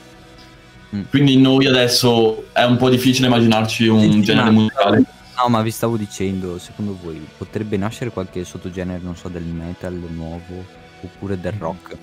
Mm. 0.94 1.02
Quindi 1.10 1.38
noi 1.38 1.68
adesso 1.68 2.48
è 2.52 2.64
un 2.64 2.76
po' 2.78 2.90
difficile 2.90 3.28
immaginarci 3.28 3.88
un 3.88 4.00
Sì, 4.12 4.22
genere 4.22 4.50
ma- 4.50 4.52
musicale. 4.62 5.04
No, 5.38 5.50
ma 5.50 5.62
vi 5.62 5.72
stavo 5.72 5.98
dicendo, 5.98 6.58
secondo 6.60 6.98
voi 7.02 7.26
potrebbe 7.38 7.76
nascere 7.78 8.10
qualche 8.12 8.44
sottogenere, 8.46 9.00
non 9.04 9.16
so, 9.16 9.28
del 9.28 9.44
metal 9.44 9.94
nuovo 9.94 10.64
oppure 11.02 11.40
del 11.40 11.54
rock? 11.58 11.96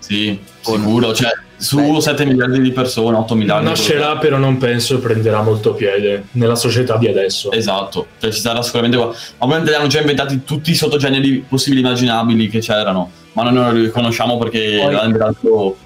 Sì, 0.00 0.36
O 0.64 0.76
no? 0.76 0.82
sicuro. 0.82 1.14
Cioè, 1.14 1.30
su 1.56 1.76
Beh. 1.76 2.00
7 2.00 2.24
miliardi 2.24 2.60
di 2.60 2.72
persone, 2.72 3.16
8 3.18 3.34
miliardi 3.34 3.66
nascerà 3.66 4.16
però 4.16 4.38
non 4.38 4.56
penso 4.56 4.98
prenderà 4.98 5.42
molto 5.42 5.74
piede 5.74 6.24
nella 6.32 6.54
società 6.56 6.96
di 6.96 7.06
adesso 7.06 7.52
Esatto, 7.52 8.06
cioè 8.18 8.32
ci 8.32 8.40
sarà 8.40 8.62
sicuramente 8.62 8.96
qua. 8.96 9.14
Ovviamente 9.38 9.70
li 9.70 9.76
hanno 9.76 9.86
già 9.88 10.00
inventati 10.00 10.42
tutti 10.44 10.70
i 10.70 10.74
sottogeneri 10.74 11.44
possibili 11.46 11.82
e 11.82 11.84
immaginabili 11.84 12.48
che 12.48 12.60
c'erano, 12.60 13.10
ma 13.34 13.42
noi 13.44 13.52
non 13.52 13.74
li 13.74 13.82
riconosciamo 13.82 14.38
perché 14.38 14.78
Poi- 14.82 14.92
l'hanno 14.94 15.04
inventato. 15.04 15.76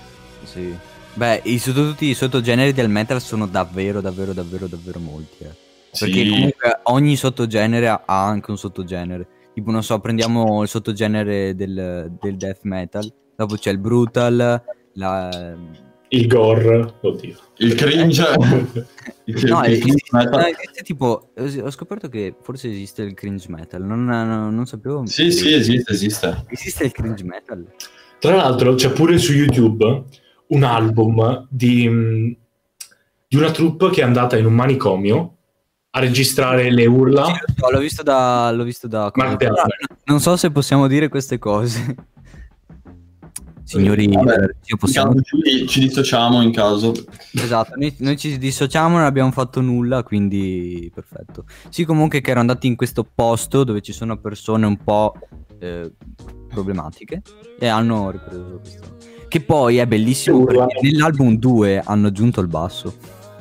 Sì. 0.45 0.75
Beh, 1.15 1.41
i, 1.45 1.59
sotto- 1.59 1.87
tutti 1.91 2.07
i 2.07 2.15
sottogeneri 2.15 2.73
del 2.73 2.89
metal 2.89 3.21
sono 3.21 3.47
davvero, 3.47 4.01
davvero, 4.01 4.33
davvero, 4.33 4.67
davvero 4.67 4.99
molti. 4.99 5.45
eh. 5.45 5.62
Perché 5.97 6.25
Sì. 6.25 6.29
comunque 6.29 6.81
ogni 6.85 7.15
sottogenere 7.15 7.89
ha 7.89 8.03
anche 8.07 8.51
un 8.51 8.59
sottogenere. 8.59 9.27
Tipo, 9.55 9.71
non 9.71 9.85
so, 9.85 10.01
prendiamo 10.01 10.62
il 10.62 10.69
sottogenere 10.69 11.55
del, 11.55 12.12
del 12.21 12.37
death 12.37 12.61
metal, 12.62 13.09
dopo 13.37 13.55
c'è 13.55 13.71
il 13.71 13.79
brutal, 13.79 14.61
la... 14.95 15.57
il 16.09 16.27
gore 16.27 16.95
oddio 17.01 17.37
Il 17.59 17.75
cringe. 17.77 18.25
il, 19.27 19.45
No, 19.45 19.65
il 19.65 19.79
cringe 19.79 20.05
metal. 20.11 20.41
no, 20.41 20.47
esiste 20.49 20.83
tipo, 20.83 21.29
eh, 21.37 21.61
ho 21.61 21.71
scoperto 21.71 22.09
che 22.09 22.35
forse 22.43 22.69
esiste 22.69 23.03
il 23.03 23.15
cringe 23.15 23.47
metal, 23.49 23.85
non, 23.85 24.05
non- 24.05 24.53
non 24.53 24.67
sapevo. 24.67 25.07
Sì, 25.07 25.31
sì, 25.31 25.53
esiste, 25.53 25.93
esiste. 25.93 26.45
Esiste 26.49 26.85
il 26.87 26.93
cringe 26.93 27.23
metal? 27.23 27.65
tra 28.19 28.35
l'altro 28.37 28.75
c'è 28.75 28.91
pure 28.91 29.19
su 29.19 29.33
YouTube 29.35 30.03
un 30.49 30.62
album 30.62 31.47
di, 31.51 31.88
mh, 31.88 32.36
di 33.28 33.36
una 33.36 33.51
troupe 33.51 33.90
che 33.90 34.01
è 34.01 34.05
andata 34.05 34.36
in 34.36 34.47
un 34.47 34.55
manicomio 34.55 35.36
a 35.90 36.01
registrare 36.01 36.70
le 36.70 36.86
urla 36.86 37.26
Sì, 37.26 37.32
lo 37.32 37.55
so, 37.57 37.70
l'ho 37.70 37.78
visto 37.78 38.03
da... 38.03 38.51
L'ho 38.53 38.64
visto 38.64 38.88
da 38.88 39.12
non 40.07 40.20
so 40.20 40.36
se 40.36 40.51
possiamo 40.51 40.86
dire 40.86 41.09
queste 41.09 41.38
cose. 41.38 41.95
Signori, 43.64 44.07
Vabbè, 44.09 44.34
io 44.34 44.49
In 44.66 44.76
possiamo... 44.76 45.14
ci, 45.22 45.66
ci 45.66 45.80
dissociamo 45.80 46.42
in 46.42 46.53
caso. 46.53 46.92
Esatto, 47.32 47.72
noi, 47.76 47.95
noi 48.01 48.16
ci 48.18 48.36
dissociamo, 48.36 48.97
non 48.97 49.07
abbiamo 49.07 49.30
fatto 49.30 49.62
nulla, 49.62 50.03
quindi 50.03 50.90
perfetto. 50.95 51.47
Sì, 51.70 51.84
comunque 51.84 52.20
che 52.20 52.30
ero 52.30 52.40
andati 52.40 52.66
in 52.66 52.76
questo 52.76 53.05
posto 53.05 53.64
dove 53.64 53.80
ci 53.80 53.92
sono 53.92 54.18
persone 54.18 54.66
un 54.66 54.76
po' 54.76 55.14
eh, 55.59 55.92
problematiche 56.49 57.22
e 57.59 57.66
hanno 57.66 58.11
ripreso 58.11 58.61
questo. 58.61 58.97
Che 59.35 59.41
poi 59.41 59.78
è 59.78 59.87
bellissimo 59.87 60.37
Urla. 60.39 60.66
perché 60.66 60.89
nell'album 60.93 61.37
2 61.39 61.82
hanno 61.85 62.07
aggiunto 62.07 62.41
il 62.41 62.47
basso. 62.47 62.95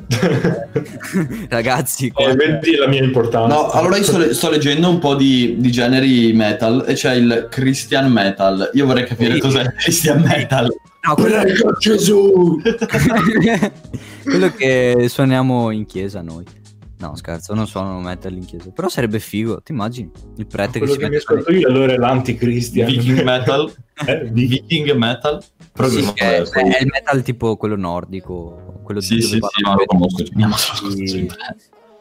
Ragazzi, 1.50 2.12
Eh, 2.16 2.34
vedi 2.34 2.76
la 2.78 2.88
mia 2.88 3.04
importanza 3.04 3.54
No, 3.56 3.70
allora 3.70 3.98
io 3.98 4.04
sto, 4.04 4.18
le- 4.18 4.34
sto 4.34 4.50
leggendo 4.50 4.90
un 4.90 4.98
po' 4.98 5.14
di, 5.14 5.56
di 5.60 5.72
generi 5.72 6.34
metal 6.34 6.84
e 6.88 6.94
c'è 6.96 7.14
il 7.14 7.48
Christian 7.52 8.12
metal. 8.12 8.72
Io 8.74 8.88
vorrei 8.88 9.06
capire 9.06 9.36
Sì. 9.36 9.40
cos'è 9.40 9.62
il 9.62 9.74
Christian 9.78 10.22
metal. 10.22 10.66
no, 11.08 11.14
quello, 11.14 11.42
Prego 11.42 11.74
Gesù 11.78 12.60
quello 14.24 14.52
che 14.52 15.06
suoniamo 15.10 15.70
in 15.70 15.86
chiesa 15.86 16.24
noi. 16.24 16.44
No, 17.04 17.16
scherzo, 17.18 17.54
non 17.54 17.68
suono 17.68 18.00
metal 18.00 18.32
in 18.34 18.46
chiesa. 18.46 18.70
Però 18.72 18.88
sarebbe 18.88 19.20
figo, 19.20 19.62
ti 19.62 19.74
immagini? 19.74 20.10
Il 20.38 20.48
prete 20.48 20.72
che 20.74 20.78
quello 20.80 20.94
si 20.94 21.00
che 21.00 21.10
mi 21.10 21.16
ascolto 21.18 21.52
io 21.52 21.68
allora 21.68 21.92
è 21.92 21.98
l'anticristian 21.98 22.88
Viking 22.90 23.22
metal. 23.24 23.74
Eh, 24.08 24.32
di- 24.32 24.48
Viking 24.48 24.90
metal. 24.94 25.44
Però 25.74 25.88
Sì, 25.90 26.02
non- 26.04 26.14
che 26.14 26.38
è, 26.38 26.42
è 26.42 26.82
il 26.82 26.88
metal 26.92 27.22
tipo 27.22 27.58
quello 27.58 27.76
nordico, 27.76 28.80
quello 28.84 29.02
Sì, 29.02 29.22
sì, 29.22 29.34
sì, 29.34 29.40
ma 29.64 29.76
lo 29.76 29.86
conosco. 29.86 30.24
Ma 30.34 30.50
di. 30.96 31.30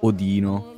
Odino. 0.00 0.74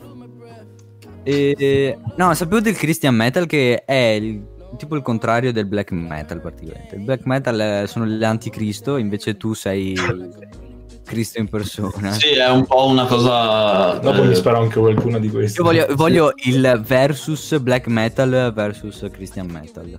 E, 1.22 1.98
no, 2.16 2.34
sapevo 2.34 2.60
del 2.60 2.76
Christian 2.76 3.14
metal 3.14 3.46
che 3.46 3.84
è 3.84 4.18
il- 4.20 4.42
tipo 4.76 4.96
il 4.96 5.02
contrario 5.02 5.52
del 5.52 5.66
black 5.66 5.92
metal 5.92 6.40
praticamente. 6.40 6.96
Il 6.96 7.02
black 7.02 7.26
metal 7.26 7.58
è- 7.58 7.86
sono 7.86 8.06
l'anticristo, 8.06 8.96
invece 8.96 9.36
tu 9.36 9.52
sei 9.52 9.94
Cristo 11.04 11.38
in 11.38 11.48
persona. 11.48 12.12
Sì, 12.12 12.30
è 12.30 12.48
un 12.48 12.66
po' 12.66 12.86
una 12.86 13.04
cosa. 13.04 13.98
dopo 13.98 14.22
eh, 14.22 14.26
mi 14.26 14.34
sparo 14.34 14.60
anche 14.60 14.80
qualcuna 14.80 15.18
di 15.18 15.28
queste 15.28 15.58
Io 15.58 15.64
voglio, 15.64 15.86
voglio 15.94 16.32
il 16.44 16.82
versus 16.84 17.58
black 17.58 17.86
metal 17.86 18.52
versus 18.54 19.06
Christian 19.12 19.46
metal. 19.46 19.96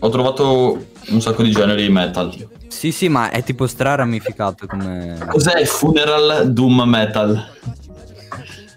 Ho 0.00 0.08
trovato 0.10 0.86
un 1.08 1.20
sacco 1.20 1.42
di 1.42 1.50
generi 1.50 1.88
metal. 1.88 2.34
Sì, 2.68 2.92
sì, 2.92 3.08
ma 3.08 3.30
è 3.30 3.42
tipo 3.42 3.66
straramificato 3.66 4.66
come... 4.66 5.16
Cos'è 5.28 5.64
funeral 5.64 6.52
doom 6.52 6.82
metal? 6.84 7.42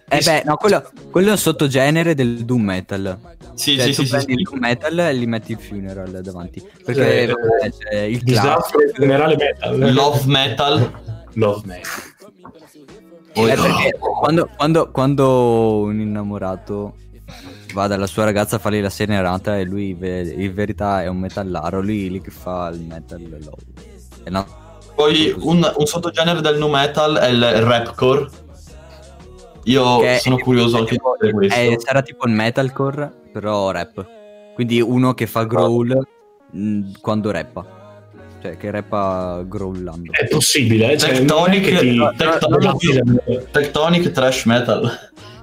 Eh 0.09 0.21
beh, 0.23 0.43
no, 0.45 0.55
quello, 0.55 0.89
quello 1.11 1.27
è 1.29 1.31
un 1.31 1.37
sottogenere 1.37 2.13
del 2.15 2.45
doom 2.45 2.61
metal. 2.63 3.19
Sì, 3.53 3.75
Cioè, 3.75 3.91
sì, 3.91 3.93
tu 3.93 4.05
sì, 4.05 4.19
sì, 4.19 4.31
il 4.31 4.41
doom 4.43 4.59
metal 4.59 4.97
e 4.99 5.15
gli 5.17 5.25
metti 5.27 5.51
il 5.51 5.59
funeral 5.59 6.21
davanti. 6.21 6.61
Perché 6.83 7.27
Cioè, 7.27 7.27
vabbè, 7.27 7.71
c'è 7.77 7.95
il 8.01 8.21
disastro 8.23 8.79
classico. 8.79 9.01
generale 9.01 9.35
metal 9.35 9.93
Love 9.93 10.21
metal. 10.25 11.01
love 11.33 11.61
metal 11.65 11.85
Eh, 13.33 13.55
perché 13.55 13.97
quando, 13.99 14.49
quando, 14.55 14.91
quando 14.91 15.79
un 15.81 15.99
innamorato 15.99 16.95
va 17.73 17.87
dalla 17.87 18.07
sua 18.07 18.23
ragazza 18.23 18.55
a 18.55 18.59
fargli 18.59 18.81
la 18.81 18.89
serenata 18.89 19.57
e 19.59 19.63
lui 19.65 19.89
in 19.91 20.53
verità 20.53 21.03
è 21.03 21.07
un 21.07 21.17
metallaro, 21.19 21.81
lui 21.81 22.09
lì 22.09 22.21
che 22.21 22.31
fa 22.31 22.69
il 22.73 22.81
metal 22.81 23.21
love. 23.29 23.63
E 24.23 24.29
no, 24.29 24.47
Poi 24.95 25.33
un, 25.37 25.71
un 25.75 25.85
sottogenere 25.85 26.41
del 26.41 26.57
nu 26.57 26.67
metal 26.69 27.17
è 27.17 27.27
il 27.27 27.43
rapcore. 27.61 28.27
Io 29.69 29.99
che 29.99 30.17
sono 30.19 30.37
curioso 30.37 30.77
anche 30.77 30.91
di 30.91 30.95
tipo- 30.97 31.11
vedere 31.19 31.33
questo. 31.33 31.59
è- 31.59 31.75
sarà 31.79 32.01
tipo 32.01 32.25
il 32.27 32.33
metalcore, 32.33 33.11
però 33.31 33.71
rap. 33.71 34.05
Quindi 34.53 34.81
uno 34.81 35.13
che 35.13 35.27
fa 35.27 35.43
growl 35.45 36.07
mh, 36.51 36.91
quando 37.01 37.31
rappa. 37.31 37.65
Cioè 38.41 38.55
che 38.57 38.69
rappa 38.71 39.41
growlando. 39.45 40.11
È 40.11 40.27
possibile, 40.27 40.91
eh? 40.93 40.97
Cioè, 40.97 41.11
Tectonic, 41.17 41.69
non 41.69 41.75
è 41.75 41.79
che 41.79 41.79
ti- 41.79 42.17
tectonic, 42.17 43.51
tectonic 43.51 44.11
trash 44.11 44.45
metal. 44.45 44.89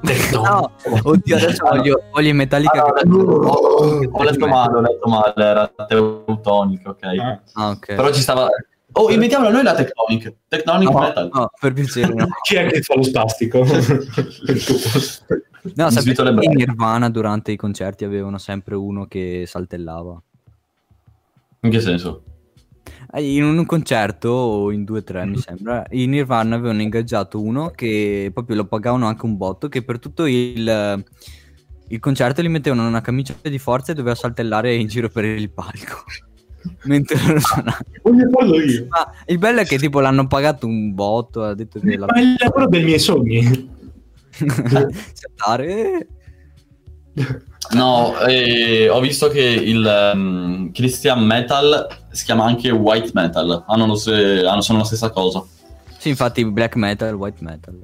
Tectonic. 0.05 0.49
No, 0.49 0.71
oddio, 1.03 1.37
adesso 1.37 1.65
voglio, 1.67 2.03
voglio 2.13 2.29
in 2.29 2.37
Metallica. 2.37 2.85
Ah, 2.85 2.93
che- 2.93 3.09
ho 3.09 4.23
letto 4.23 4.47
male, 4.47 4.77
ho 4.77 4.81
letto 4.81 5.09
male, 5.09 5.33
era 5.37 5.71
teutonic, 5.89 6.87
ok. 6.89 7.03
Ah. 7.05 7.41
Ah, 7.55 7.69
ok. 7.71 7.87
Però 7.95 8.11
ci 8.13 8.21
stava... 8.21 8.49
Oh, 8.97 9.11
invitiamola 9.11 9.51
noi 9.51 9.63
la 9.65 9.75
tectonic. 9.75 10.35
Tectonic 10.49 10.91
No, 10.91 10.99
metal. 11.01 11.31
no, 11.33 11.51
per 11.59 11.73
piacere, 11.73 12.15
no. 12.15 12.29
Chi 12.43 12.55
è 12.57 12.67
che 12.67 12.81
fa 12.83 12.95
lo 12.95 13.03
spastico? 13.03 13.65
No, 15.75 15.91
sapete 15.91 16.23
che 16.23 16.45
in. 16.45 16.53
Nirvana 16.53 17.09
durante 17.11 17.51
i 17.53 17.57
concerti 17.57 18.05
avevano 18.05 18.39
sempre 18.39 18.75
uno 18.77 19.07
che 19.07 19.45
saltellava. 19.47 20.23
In 21.61 21.71
che 21.71 21.81
senso? 21.81 22.23
Eh, 23.13 23.35
In 23.37 23.45
un 23.45 23.65
concerto, 23.67 24.29
o 24.29 24.71
in 24.71 24.85
due 24.85 24.99
o 24.99 25.03
tre 25.03 25.25
mi 25.25 25.39
sembra, 25.39 25.85
i 25.91 26.07
Nirvana 26.07 26.55
avevano 26.57 26.83
ingaggiato 26.83 27.41
uno 27.41 27.71
che 27.71 28.31
proprio 28.33 28.57
lo 28.57 28.67
pagavano 28.67 29.07
anche 29.07 29.25
un 29.25 29.37
botto, 29.37 29.69
che 29.69 29.83
per 29.83 29.99
tutto 29.99 30.27
il, 30.27 31.05
il 31.89 32.01
concerto 32.01 32.43
gli 32.43 32.49
mettevano 32.49 32.87
una 32.87 33.01
camicia 33.01 33.35
di 33.43 33.59
forza 33.59 33.93
e 33.93 33.95
doveva 33.95 34.15
saltellare 34.15 34.75
in 34.75 34.87
giro 34.87 35.09
per 35.09 35.25
il 35.25 35.51
palco. 35.51 36.05
Mentre. 36.85 37.17
Voglio 38.03 38.29
farlo 38.31 38.61
io. 38.61 38.87
Ma 38.89 39.11
il 39.27 39.39
bello 39.39 39.61
è 39.61 39.65
che 39.65 39.79
tipo 39.79 40.01
l'hanno 40.01 40.27
pagato 40.27 40.67
un 40.67 40.95
botto, 40.95 41.43
ha 41.43 41.55
detto 41.55 41.81
che 41.81 41.97
la... 41.97 42.07
Ma 42.07 42.15
è 42.15 42.23
il 42.23 42.37
lavoro 42.39 42.69
dei 42.69 42.83
miei 42.85 42.99
sogni. 42.99 43.71
Saltare. 45.13 46.07
No, 47.73 48.19
eh, 48.27 48.89
ho 48.89 49.01
visto 49.01 49.29
che 49.29 49.41
il 49.41 49.87
ehm, 49.87 50.73
Christian 50.73 51.25
Metal 51.25 51.87
si 52.11 52.25
chiama 52.25 52.45
anche 52.45 52.71
White 52.71 53.11
Metal. 53.15 53.65
Hanno 53.67 53.87
lo 53.87 53.95
se- 53.95 54.45
hanno- 54.45 54.61
sono 54.61 54.79
la 54.79 54.85
stessa 54.85 55.11
cosa. 55.11 55.45
Sì, 55.99 56.11
infatti 56.11 56.45
black 56.45 56.77
metal, 56.77 57.15
white 57.15 57.43
metal. 57.43 57.81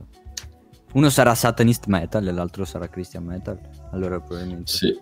Uno 0.92 1.08
sarà 1.08 1.34
satanist 1.34 1.86
metal 1.86 2.26
e 2.26 2.32
l'altro 2.32 2.66
sarà 2.66 2.86
christian 2.88 3.24
metal. 3.24 3.58
Allora 3.92 4.20
probabilmente. 4.20 4.70
Sì. 4.70 4.98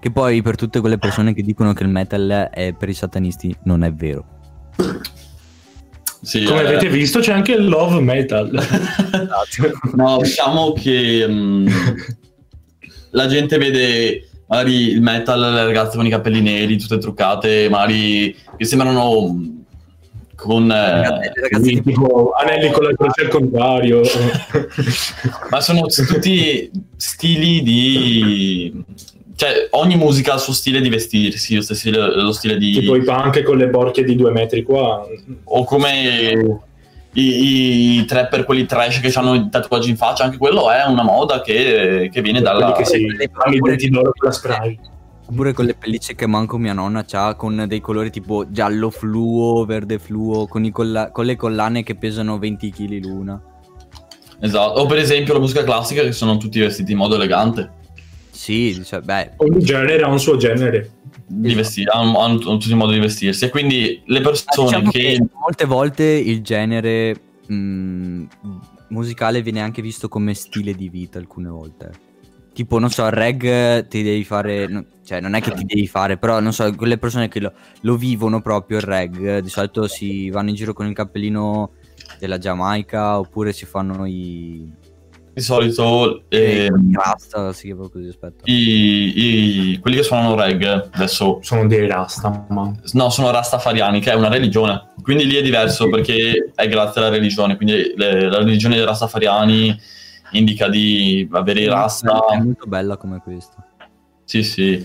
Che 0.00 0.10
poi 0.10 0.40
per 0.40 0.56
tutte 0.56 0.80
quelle 0.80 0.96
persone 0.96 1.34
che 1.34 1.42
dicono 1.42 1.74
che 1.74 1.82
il 1.82 1.90
metal 1.90 2.48
è 2.50 2.72
per 2.72 2.88
i 2.88 2.94
satanisti 2.94 3.54
non 3.64 3.84
è 3.84 3.92
vero. 3.92 4.24
Sì, 6.22 6.44
Come 6.44 6.62
eh, 6.62 6.66
avete 6.66 6.88
visto 6.88 7.20
c'è 7.20 7.32
anche 7.32 7.52
il 7.52 7.68
love 7.68 8.00
metal. 8.00 8.50
No, 9.94 10.18
diciamo 10.22 10.72
che 10.72 11.26
mm, 11.28 11.66
la 13.10 13.26
gente 13.26 13.58
vede 13.58 14.28
magari 14.46 14.90
il 14.90 15.02
metal, 15.02 15.38
le 15.38 15.64
ragazze 15.64 15.96
con 15.96 16.06
i 16.06 16.10
capelli 16.10 16.40
neri, 16.40 16.78
tutte 16.78 16.98
truccate, 16.98 17.68
magari 17.68 18.34
che 18.56 18.64
sembrano 18.64 19.32
mm, 19.32 19.58
con... 20.34 20.70
eh, 20.70 21.32
Ragazzi, 21.34 21.82
tipo 21.82 22.32
anelli 22.32 22.70
con 22.70 22.84
la 22.84 22.94
croce 22.94 23.22
al 23.22 23.28
contrario. 23.28 24.00
ma 25.50 25.60
sono 25.60 25.86
tutti 25.86 26.70
stili 26.96 27.62
di... 27.62 28.84
Cioè, 29.40 29.68
ogni 29.70 29.96
musica 29.96 30.32
ha 30.32 30.34
il 30.34 30.40
suo 30.42 30.52
stile 30.52 30.82
di 30.82 30.90
vestirsi, 30.90 31.54
lo 31.54 31.62
stile, 31.62 32.14
lo 32.14 32.30
stile 32.30 32.58
di... 32.58 32.72
tipo 32.72 32.94
i 32.94 33.02
punk 33.02 33.42
con 33.42 33.56
le 33.56 33.68
borchie 33.68 34.04
di 34.04 34.14
due 34.14 34.32
metri 34.32 34.62
qua. 34.62 35.02
o 35.44 35.64
come 35.64 36.60
i, 37.14 37.96
i 37.96 38.04
trapper, 38.04 38.44
quelli 38.44 38.66
trash 38.66 39.00
che 39.00 39.10
hanno 39.14 39.32
i 39.32 39.48
tatuaggi 39.48 39.88
in 39.88 39.96
faccia, 39.96 40.24
anche 40.24 40.36
quello 40.36 40.70
è 40.70 40.84
una 40.84 41.04
moda 41.04 41.40
che, 41.40 42.10
che 42.12 42.20
viene 42.20 42.42
dalla... 42.42 42.72
Quelli 42.72 42.82
che 42.82 42.84
si 42.84 43.30
fanno 43.32 43.56
i 43.56 43.60
denti 43.60 43.88
d'oro 43.88 44.12
con 44.14 44.28
la 44.28 44.30
spray. 44.30 44.78
Oppure 45.24 45.54
con 45.54 45.64
le 45.64 45.74
pellicce 45.74 46.14
che 46.14 46.26
manco 46.26 46.58
mia 46.58 46.74
nonna 46.74 47.06
ha 47.10 47.34
con 47.34 47.64
dei 47.66 47.80
colori 47.80 48.10
tipo 48.10 48.44
giallo 48.50 48.90
fluo, 48.90 49.64
verde 49.64 49.98
fluo, 49.98 50.48
con, 50.48 50.66
i 50.66 50.70
colla- 50.70 51.10
con 51.12 51.24
le 51.24 51.36
collane 51.36 51.82
che 51.82 51.94
pesano 51.94 52.38
20 52.38 52.70
kg 52.70 53.04
l'una. 53.06 53.42
Esatto. 54.38 54.80
O 54.80 54.84
per 54.84 54.98
esempio 54.98 55.32
la 55.32 55.40
musica 55.40 55.64
classica 55.64 56.02
che 56.02 56.12
sono 56.12 56.36
tutti 56.36 56.60
vestiti 56.60 56.92
in 56.92 56.98
modo 56.98 57.14
elegante. 57.14 57.78
Sì, 58.40 58.82
cioè, 58.86 59.02
beh, 59.02 59.32
Ogni 59.36 59.62
genere 59.62 60.02
ha 60.02 60.08
un 60.08 60.18
suo 60.18 60.38
genere. 60.38 60.92
Di 61.26 61.48
Esatto. 61.48 61.62
vesti- 61.62 61.84
hanno, 61.86 62.20
hanno 62.20 62.38
tutti 62.38 62.70
il 62.70 62.74
modo 62.74 62.90
di 62.90 62.98
vestirsi. 62.98 63.44
E 63.44 63.50
quindi 63.50 64.00
le 64.06 64.20
persone 64.22 64.66
diciamo 64.66 64.90
che... 64.90 64.98
che 64.98 65.26
molte 65.38 65.66
volte 65.66 66.04
il 66.04 66.40
genere 66.40 67.20
mh, 67.46 68.24
musicale 68.88 69.42
viene 69.42 69.60
anche 69.60 69.82
visto 69.82 70.08
come 70.08 70.32
stile 70.32 70.72
di 70.72 70.88
vita 70.88 71.18
alcune 71.18 71.50
volte. 71.50 71.90
Tipo, 72.54 72.78
non 72.78 72.88
so, 72.88 73.04
il 73.04 73.12
reg 73.12 73.86
ti 73.88 74.02
devi 74.02 74.24
fare, 74.24 74.66
no- 74.66 74.86
cioè 75.04 75.20
non 75.20 75.34
è 75.34 75.42
che 75.42 75.52
ti 75.52 75.66
devi 75.66 75.86
fare, 75.86 76.16
però 76.16 76.40
non 76.40 76.54
so, 76.54 76.74
quelle 76.74 76.96
persone 76.96 77.28
che 77.28 77.40
lo, 77.40 77.52
lo 77.82 77.96
vivono 77.96 78.40
proprio 78.40 78.78
il 78.78 78.84
reg, 78.84 79.40
di 79.40 79.50
solito 79.50 79.86
si 79.86 80.30
vanno 80.30 80.48
in 80.48 80.54
giro 80.54 80.72
con 80.72 80.86
il 80.86 80.94
cappellino 80.94 81.72
della 82.18 82.38
Giamaica 82.38 83.18
oppure 83.18 83.52
si 83.52 83.66
fanno 83.66 84.06
i... 84.06 84.66
Di 85.32 85.40
solito 85.42 86.22
eh, 86.28 86.66
i 86.66 86.92
rasta, 86.92 87.52
si 87.52 87.66
chiama 87.66 87.88
così, 87.88 88.08
aspetta. 88.08 88.42
i, 88.44 89.72
i- 89.72 89.78
quelli 89.78 89.96
che 89.96 90.02
suonano 90.02 90.34
reggae 90.34 90.88
adesso. 90.92 91.38
Sono 91.42 91.66
dei 91.66 91.86
rasta, 91.86 92.46
ma... 92.48 92.72
no 92.92 93.10
sono 93.10 93.30
rastafariani 93.30 94.00
che 94.00 94.10
è 94.10 94.14
una 94.14 94.28
religione. 94.28 94.88
Quindi 95.02 95.26
lì 95.26 95.36
è 95.36 95.42
diverso 95.42 95.88
perché 95.88 96.50
è 96.54 96.68
grazie 96.68 97.00
alla 97.00 97.10
religione. 97.10 97.56
Quindi 97.56 97.92
le- 97.96 98.28
la 98.28 98.38
religione 98.38 98.74
dei 98.76 98.84
rastafariani 98.84 99.78
indica 100.32 100.68
di 100.68 101.28
avere 101.30 101.60
i 101.60 101.66
rasta. 101.68 102.26
È 102.30 102.36
molto 102.38 102.66
bella 102.66 102.96
come 102.96 103.20
questa. 103.22 103.64
sì 104.24 104.42
sì. 104.42 104.84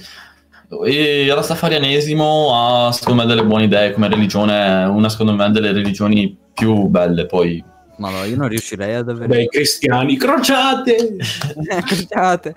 E 0.86 1.24
il 1.26 1.34
rastafarianesimo 1.34 2.88
ha 2.88 2.92
secondo 2.92 3.22
me 3.22 3.28
delle 3.28 3.46
buone 3.46 3.66
idee 3.66 3.92
come 3.94 4.08
religione 4.10 4.84
è 4.84 4.86
una 4.88 5.10
secondo 5.10 5.34
me 5.34 5.50
delle 5.52 5.72
religioni 5.72 6.36
più 6.54 6.88
belle 6.88 7.28
poi 7.28 7.64
Ma 7.98 8.10
no, 8.10 8.24
io 8.24 8.36
non 8.36 8.48
riuscirei 8.48 8.96
ad 8.96 9.10
avere... 9.10 9.28
Beh, 9.28 9.44
i 9.44 9.48
cristiani, 9.48 10.18
crociate! 10.18 11.18
Crociate. 11.86 12.54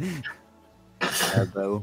Eh. 0.99 1.80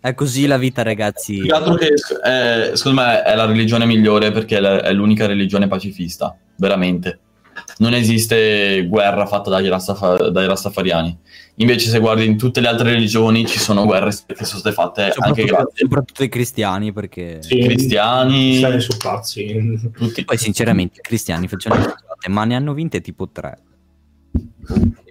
È 0.00 0.14
così 0.14 0.46
la 0.46 0.58
vita, 0.58 0.82
ragazzi. 0.82 1.36
Più 1.36 1.46
che 1.46 1.54
altro 1.54 1.74
che 1.74 1.92
eh, 2.24 2.76
secondo 2.76 3.02
me 3.02 3.22
è 3.22 3.34
la 3.34 3.44
religione 3.44 3.84
migliore 3.84 4.32
perché 4.32 4.58
è 4.58 4.92
l'unica 4.92 5.26
religione 5.26 5.68
pacifista, 5.68 6.36
veramente. 6.56 7.18
Non 7.78 7.94
esiste 7.94 8.86
guerra 8.88 9.26
fatta 9.26 9.50
dagli, 9.50 9.68
rastafa- 9.68 10.30
dai 10.30 10.46
rastafariani. 10.46 11.18
Invece, 11.56 11.90
se 11.90 11.98
guardi 11.98 12.24
in 12.24 12.36
tutte 12.38 12.60
le 12.60 12.68
altre 12.68 12.92
religioni, 12.92 13.46
ci 13.46 13.58
sono 13.58 13.84
guerre 13.84 14.10
che 14.26 14.44
sono 14.44 14.60
state 14.60 14.74
fatte 14.74 15.02
anche 15.02 15.12
Soprattutto, 15.12 15.46
grazie 15.46 15.84
soprattutto 15.84 16.22
i 16.24 16.28
cristiani, 16.28 16.92
perché 16.92 17.42
Sì, 17.42 17.58
cristiani. 17.60 18.56
Stai 18.56 18.80
su 18.80 18.96
pazzi. 18.96 19.90
Tutti. 19.92 20.24
poi 20.24 20.38
sinceramente 20.38 20.98
i 21.00 21.02
cristiani 21.02 21.48
facevano 21.48 21.84
le 21.84 22.28
ma 22.28 22.44
ne 22.44 22.54
hanno 22.54 22.74
vinte 22.74 23.00
tipo 23.00 23.28
tre. 23.28 23.58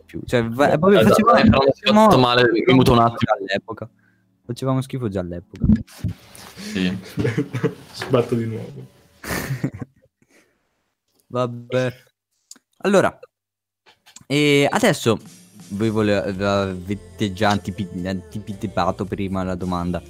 Più. 0.05 0.22
Cioè, 0.26 0.47
va- 0.47 0.68
Esatto, 0.70 0.89
facevamo, 0.89 1.38
eh, 1.38 1.43
però 1.43 1.60
mi 1.64 1.72
sono 1.84 1.99
fatto 2.01 2.18
male, 2.20 2.41
mi 2.43 2.47
facevamo 2.60 2.76
muto 2.78 2.91
un 2.93 2.99
attimo. 2.99 3.32
all'epoca. 3.39 3.89
Facevamo 4.45 4.82
schifo 4.82 5.07
già 5.10 5.20
all'epoca. 5.20 5.66
Sì. 6.55 6.97
Sbatto 7.93 8.36
di 8.36 8.45
nuovo. 8.45 8.88
Vabbè. 11.28 11.93
Allora, 12.82 13.19
e 14.25 14.67
adesso 14.69 15.17
voi 15.69 15.89
vole- 15.89 16.15
avete 16.15 17.34
già 17.34 17.49
anticipato 17.49 19.05
prima 19.05 19.43
la 19.43 19.55
domanda. 19.55 20.01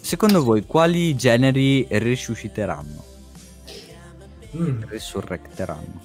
Secondo 0.00 0.42
voi 0.42 0.64
quali 0.64 1.14
generi 1.14 1.86
risusciteranno? 1.90 3.04
Mm. 4.56 4.82
Risurrecteranno? 4.88 6.00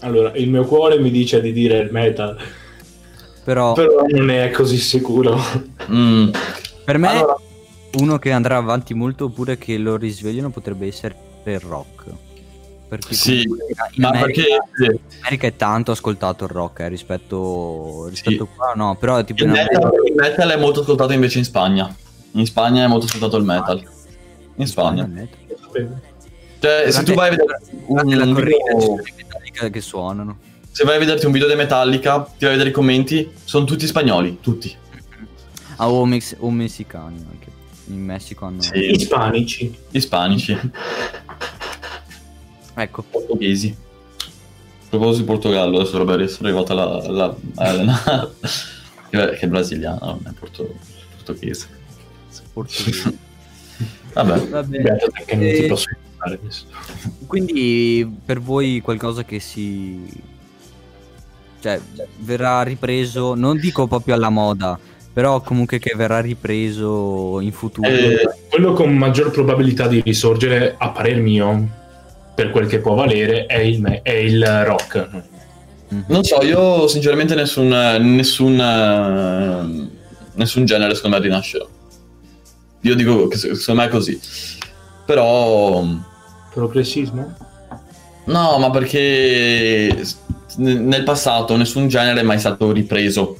Allora, 0.00 0.32
il 0.36 0.50
mio 0.50 0.64
cuore 0.64 0.98
mi 0.98 1.10
dice 1.10 1.40
di 1.40 1.52
dire 1.52 1.78
il 1.78 1.90
metal, 1.90 2.36
Però 3.44 3.72
però 3.72 4.04
non 4.08 4.30
è 4.30 4.50
così 4.50 4.76
sicuro. 4.76 5.38
Mm, 5.90 6.28
per 6.84 6.98
me 6.98 7.08
allora- 7.08 7.36
uno 8.00 8.18
che 8.18 8.30
andrà 8.30 8.58
avanti 8.58 8.92
molto 8.92 9.24
oppure 9.24 9.56
che 9.56 9.78
lo 9.78 9.96
risvegliano 9.96 10.50
potrebbe 10.50 10.86
essere 10.86 11.16
il 11.44 11.58
rock. 11.60 12.04
Perché 12.88 13.14
Sì, 13.14 13.42
in 13.42 13.48
ma 13.96 14.08
America, 14.08 14.42
perché 14.42 14.92
in 14.92 14.98
America 15.20 15.46
è 15.46 15.56
tanto 15.56 15.90
ascoltato 15.90 16.44
il 16.44 16.50
rock 16.50 16.80
eh, 16.80 16.88
rispetto, 16.88 18.06
rispetto 18.08 18.46
qua, 18.46 18.72
no, 18.74 18.96
però 18.96 19.22
tipo 19.24 19.42
il 19.44 19.50
in 19.50 19.56
America 19.56 19.78
metal, 19.78 20.06
il 20.06 20.14
metal 20.14 20.50
è 20.50 20.56
molto 20.56 20.80
ascoltato 20.80 21.12
invece 21.12 21.38
in 21.38 21.44
Spagna. 21.44 21.94
In 22.32 22.46
Spagna 22.46 22.84
è 22.84 22.86
molto 22.86 23.04
ascoltato 23.04 23.36
il 23.36 23.44
metal. 23.44 23.82
In 24.56 24.66
Spagna. 24.66 25.08
Cioè, 26.60 26.90
se 26.90 27.02
tu 27.04 27.12
vai 27.12 27.28
a 27.28 27.30
vedere 27.30 27.58
un, 27.86 28.16
la 28.16 28.26
corrida 28.26 28.56
video- 28.74 28.94
Metallica 29.16 29.68
che 29.68 29.80
suonano. 29.80 30.38
se 30.70 30.84
vai 30.84 30.96
a 30.96 30.98
vederti 30.98 31.26
un 31.26 31.32
video 31.32 31.46
di 31.48 31.54
Metallica, 31.54 32.20
ti 32.22 32.44
vai 32.44 32.48
a 32.48 32.52
vedere 32.52 32.70
i 32.70 32.72
commenti, 32.72 33.30
sono 33.44 33.64
tutti 33.66 33.86
spagnoli, 33.86 34.38
tutti. 34.40 34.74
Ah, 35.76 35.90
o, 35.90 36.04
mex- 36.06 36.36
o 36.38 36.50
messicani 36.50 37.24
anche. 37.30 37.46
In 37.86 38.02
Messico 38.04 38.44
hanno... 38.46 38.60
Sì. 38.60 38.90
Ispanici. 38.90 39.74
Ispanici, 39.92 40.52
Ecco. 42.82 43.02
portoghesi. 43.10 43.76
A 44.20 44.90
proposito 44.90 45.18
di 45.20 45.24
Portogallo, 45.24 45.80
adesso 45.80 45.98
dovrebbe 45.98 46.24
essere 46.24 46.48
arrivata 46.48 46.72
la, 46.74 47.02
la 47.08 47.36
Elena, 47.58 48.00
che 49.10 49.38
è 49.38 49.46
brasiliana, 49.46 49.98
non 50.00 50.20
è 50.24 50.30
porto- 50.38 50.74
portoghese. 51.16 51.66
portoghese. 52.52 53.18
Vabbè, 54.14 54.48
Va 54.48 54.62
bene. 54.62 54.96
Ti 55.26 55.32
Eh, 55.34 55.66
posso 55.68 55.88
aiutare 55.90 56.38
adesso. 56.42 56.64
Quindi 57.26 58.10
per 58.24 58.40
voi 58.40 58.80
qualcosa 58.82 59.24
che 59.24 59.38
si... 59.40 60.08
Cioè, 61.60 61.80
verrà 62.20 62.62
ripreso, 62.62 63.34
non 63.34 63.58
dico 63.58 63.86
proprio 63.88 64.14
alla 64.14 64.30
moda, 64.30 64.78
però 65.12 65.40
comunque 65.42 65.78
che 65.78 65.92
verrà 65.96 66.20
ripreso 66.20 67.40
in 67.40 67.52
futuro. 67.52 67.88
Eh, 67.88 68.20
Quello 68.48 68.72
con 68.72 68.96
maggior 68.96 69.30
probabilità 69.32 69.86
di 69.88 70.00
risorgere, 70.00 70.76
a 70.78 70.90
parer 70.90 71.20
mio, 71.20 71.68
per 72.38 72.50
quel 72.50 72.68
che 72.68 72.78
può 72.78 72.94
valere, 72.94 73.46
è 73.46 73.58
il, 73.58 73.80
me- 73.80 74.00
è 74.02 74.12
il 74.12 74.46
rock. 74.62 75.08
Mhm. 75.88 76.04
non 76.06 76.22
so, 76.22 76.40
io 76.44 76.86
sinceramente 76.86 77.34
nessun, 77.34 77.66
nessun, 77.66 78.54
nessun 80.34 80.64
genere 80.64 80.94
secondo 80.94 81.16
me 81.16 81.22
rinascerà. 81.24 81.66
Io 82.82 82.94
dico 82.94 83.26
che 83.26 83.36
se- 83.36 83.56
secondo 83.56 83.80
me 83.80 83.88
è 83.88 83.90
così. 83.90 84.20
Però... 85.04 85.84
Progressismo? 86.52 87.36
No, 88.26 88.58
ma 88.58 88.70
perché 88.70 90.00
nel 90.58 91.02
passato 91.02 91.56
nessun 91.56 91.88
genere 91.88 92.20
è 92.20 92.22
mai 92.22 92.38
stato 92.38 92.70
ripreso. 92.70 93.36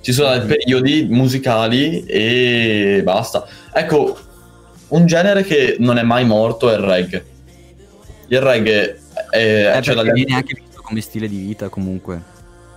Ci 0.00 0.12
sono 0.14 0.38
dei 0.38 0.46
periodi 0.46 1.06
musicali 1.10 2.02
e 2.06 3.02
basta. 3.04 3.46
Ecco, 3.74 4.16
un 4.88 5.04
genere 5.04 5.44
che 5.44 5.76
non 5.80 5.98
è 5.98 6.02
mai 6.02 6.24
morto 6.24 6.70
è 6.70 6.76
il 6.76 6.80
reggae. 6.80 7.26
Il 8.32 8.40
reggae 8.40 8.98
è... 9.28 9.74
Eh, 9.76 9.82
cioè, 9.82 9.94
dagli- 9.94 10.12
viene 10.12 10.36
anche 10.36 10.58
visto 10.58 10.80
come 10.80 11.02
stile 11.02 11.28
di 11.28 11.36
vita 11.36 11.68
comunque. 11.68 12.22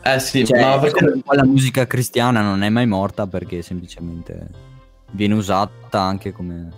Eh 0.04 0.20
sì, 0.20 0.46
Cioè, 0.46 0.60
ma 0.60 0.76
è 0.76 0.80
perché... 0.82 1.22
la 1.24 1.46
musica 1.46 1.88
cristiana 1.88 2.42
non 2.42 2.62
è 2.62 2.68
mai 2.68 2.86
morta 2.86 3.26
perché 3.26 3.62
semplicemente 3.62 4.48
viene 5.12 5.34
usata 5.36 6.02
anche 6.02 6.34
come... 6.34 6.70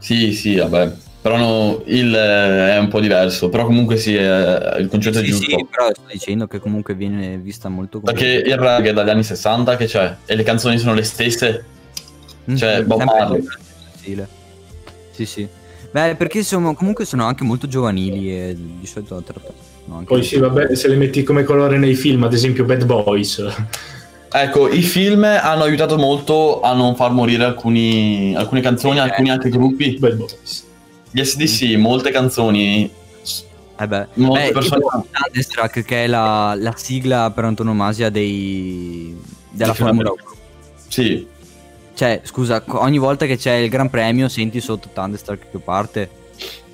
Sì, 0.00 0.32
sì, 0.32 0.56
vabbè. 0.56 0.92
Però 1.22 1.36
no, 1.36 1.82
il 1.86 2.12
eh, 2.12 2.72
è 2.74 2.78
un 2.78 2.88
po' 2.88 2.98
diverso. 2.98 3.48
Però 3.48 3.64
comunque 3.64 3.96
sì, 3.96 4.16
è- 4.16 4.76
il 4.78 4.88
concetto 4.88 5.18
è 5.18 5.22
Sì, 5.22 5.28
giusto. 5.28 5.44
sì, 5.44 5.66
però 5.70 5.90
sto 5.92 6.02
dicendo 6.10 6.48
che 6.48 6.58
comunque 6.58 6.94
viene 6.94 7.38
vista 7.38 7.68
molto 7.68 8.00
come... 8.00 8.12
Perché 8.12 8.26
il 8.44 8.56
reggae 8.56 8.90
è 8.90 8.92
dagli 8.92 9.08
anni 9.10 9.22
60 9.22 9.76
che 9.76 9.86
c'è 9.86 10.16
e 10.26 10.34
le 10.34 10.42
canzoni 10.42 10.78
sono 10.78 10.94
le 10.94 11.04
stesse. 11.04 11.64
Mm, 12.50 12.56
cioè, 12.56 12.82
mm, 12.82 12.86
Bob 12.88 13.02
Marley. 13.02 13.44
Sì, 15.12 15.24
sì. 15.26 15.48
Beh, 15.96 16.14
perché 16.14 16.42
sono, 16.42 16.74
comunque 16.74 17.06
sono 17.06 17.24
anche 17.24 17.42
molto 17.42 17.66
giovanili 17.66 18.30
e 18.30 18.54
di 18.54 18.86
solito 18.86 19.22
trattano 19.22 19.54
anche... 19.92 20.04
Poi 20.04 20.22
sì, 20.22 20.36
vabbè, 20.36 20.74
se 20.76 20.88
le 20.88 20.96
metti 20.96 21.22
come 21.22 21.42
colore 21.42 21.78
nei 21.78 21.94
film, 21.94 22.22
ad 22.24 22.34
esempio 22.34 22.66
Bad 22.66 22.84
Boys. 22.84 23.42
Ecco, 24.30 24.68
i 24.68 24.82
film 24.82 25.24
hanno 25.24 25.62
aiutato 25.62 25.96
molto 25.96 26.60
a 26.60 26.74
non 26.74 26.96
far 26.96 27.12
morire 27.12 27.44
alcuni, 27.44 28.34
alcune 28.36 28.60
canzoni, 28.60 28.96
Sì, 28.96 29.00
alcuni 29.00 29.28
eh. 29.28 29.32
anche 29.32 29.48
gruppi. 29.48 29.96
Bad 29.98 30.16
Boys. 30.16 30.66
Gli 31.10 31.24
SDC, 31.24 31.76
molte 31.78 32.10
canzoni. 32.10 32.90
Eh 33.78 33.86
beh, 33.88 34.06
Molte 34.16 34.48
Beh, 34.48 34.52
persone- 34.52 34.84
Thunderstruck 35.10 35.82
che 35.82 36.04
è 36.04 36.06
la, 36.06 36.54
la 36.58 36.74
sigla 36.76 37.30
per 37.30 37.44
antonomasia 37.44 38.10
dei, 38.10 39.18
della 39.48 39.72
Formula 39.72 40.10
1. 40.10 40.22
Sì, 40.88 41.26
Cioè, 41.96 42.20
scusa, 42.24 42.62
ogni 42.66 42.98
volta 42.98 43.24
che 43.24 43.38
c'è 43.38 43.54
il 43.54 43.70
Gran 43.70 43.88
Premio 43.88 44.28
senti 44.28 44.60
sotto 44.60 44.90
Thunderstruck 44.92 45.50
che 45.50 45.58
parte. 45.58 46.10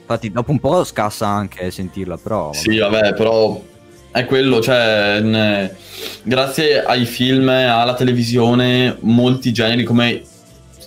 Infatti, 0.00 0.32
dopo 0.32 0.50
un 0.50 0.58
po' 0.58 0.82
scassa 0.82 1.28
anche 1.28 1.70
sentirla, 1.70 2.16
però... 2.16 2.46
vabbè. 2.46 2.56
sì, 2.56 2.76
vabbè, 2.78 3.14
però 3.14 3.62
è 4.10 4.24
quello, 4.24 4.60
cioè, 4.60 5.20
ne- 5.20 5.76
grazie 6.24 6.82
ai 6.82 7.04
film, 7.04 7.48
alla 7.48 7.94
televisione, 7.94 8.96
molti 9.02 9.52
generi 9.52 9.84
come 9.84 10.22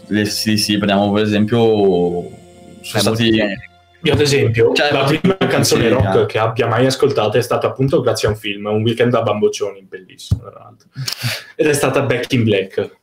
le 0.07 0.25
SDC, 0.25 0.65
prendiamo 0.79 1.13
per 1.13 1.23
esempio, 1.23 1.57
sono 1.57 2.29
Beh, 2.81 2.99
stati... 2.99 3.39
Io 4.01 4.13
ad 4.13 4.19
esempio, 4.19 4.73
Cioè, 4.73 4.91
la 4.91 5.05
prima 5.05 5.37
canzone 5.37 5.83
sì, 5.83 5.89
rock 5.89 6.15
eh. 6.15 6.25
che 6.25 6.37
abbia 6.39 6.67
mai 6.67 6.85
ascoltato 6.85 7.37
è 7.37 7.41
stata 7.41 7.67
appunto 7.67 8.01
grazie 8.01 8.27
a 8.27 8.31
un 8.31 8.37
film, 8.37 8.65
Un 8.65 8.83
weekend 8.83 9.11
da 9.11 9.23
bamboccioni, 9.23 9.81
bellissimo 9.89 10.41
tra 10.41 10.59
l'altro. 10.59 10.89
Ed 11.55 11.67
è 11.67 11.73
stata 11.73 12.01
Back 12.01 12.31
in 12.33 12.43
Black. 12.43 12.97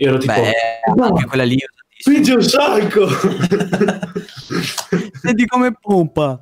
Io 0.00 0.08
ero 0.08 0.18
tipo... 0.18 0.32
Beh, 0.32 0.52
"No, 0.94 1.04
anche 1.06 1.26
quella 1.26 1.42
lì... 1.42 1.56
c'è 1.58 2.34
un 2.34 2.42
sacco! 2.42 3.08
Senti 5.20 5.44
come 5.46 5.72
pompa. 5.80 6.38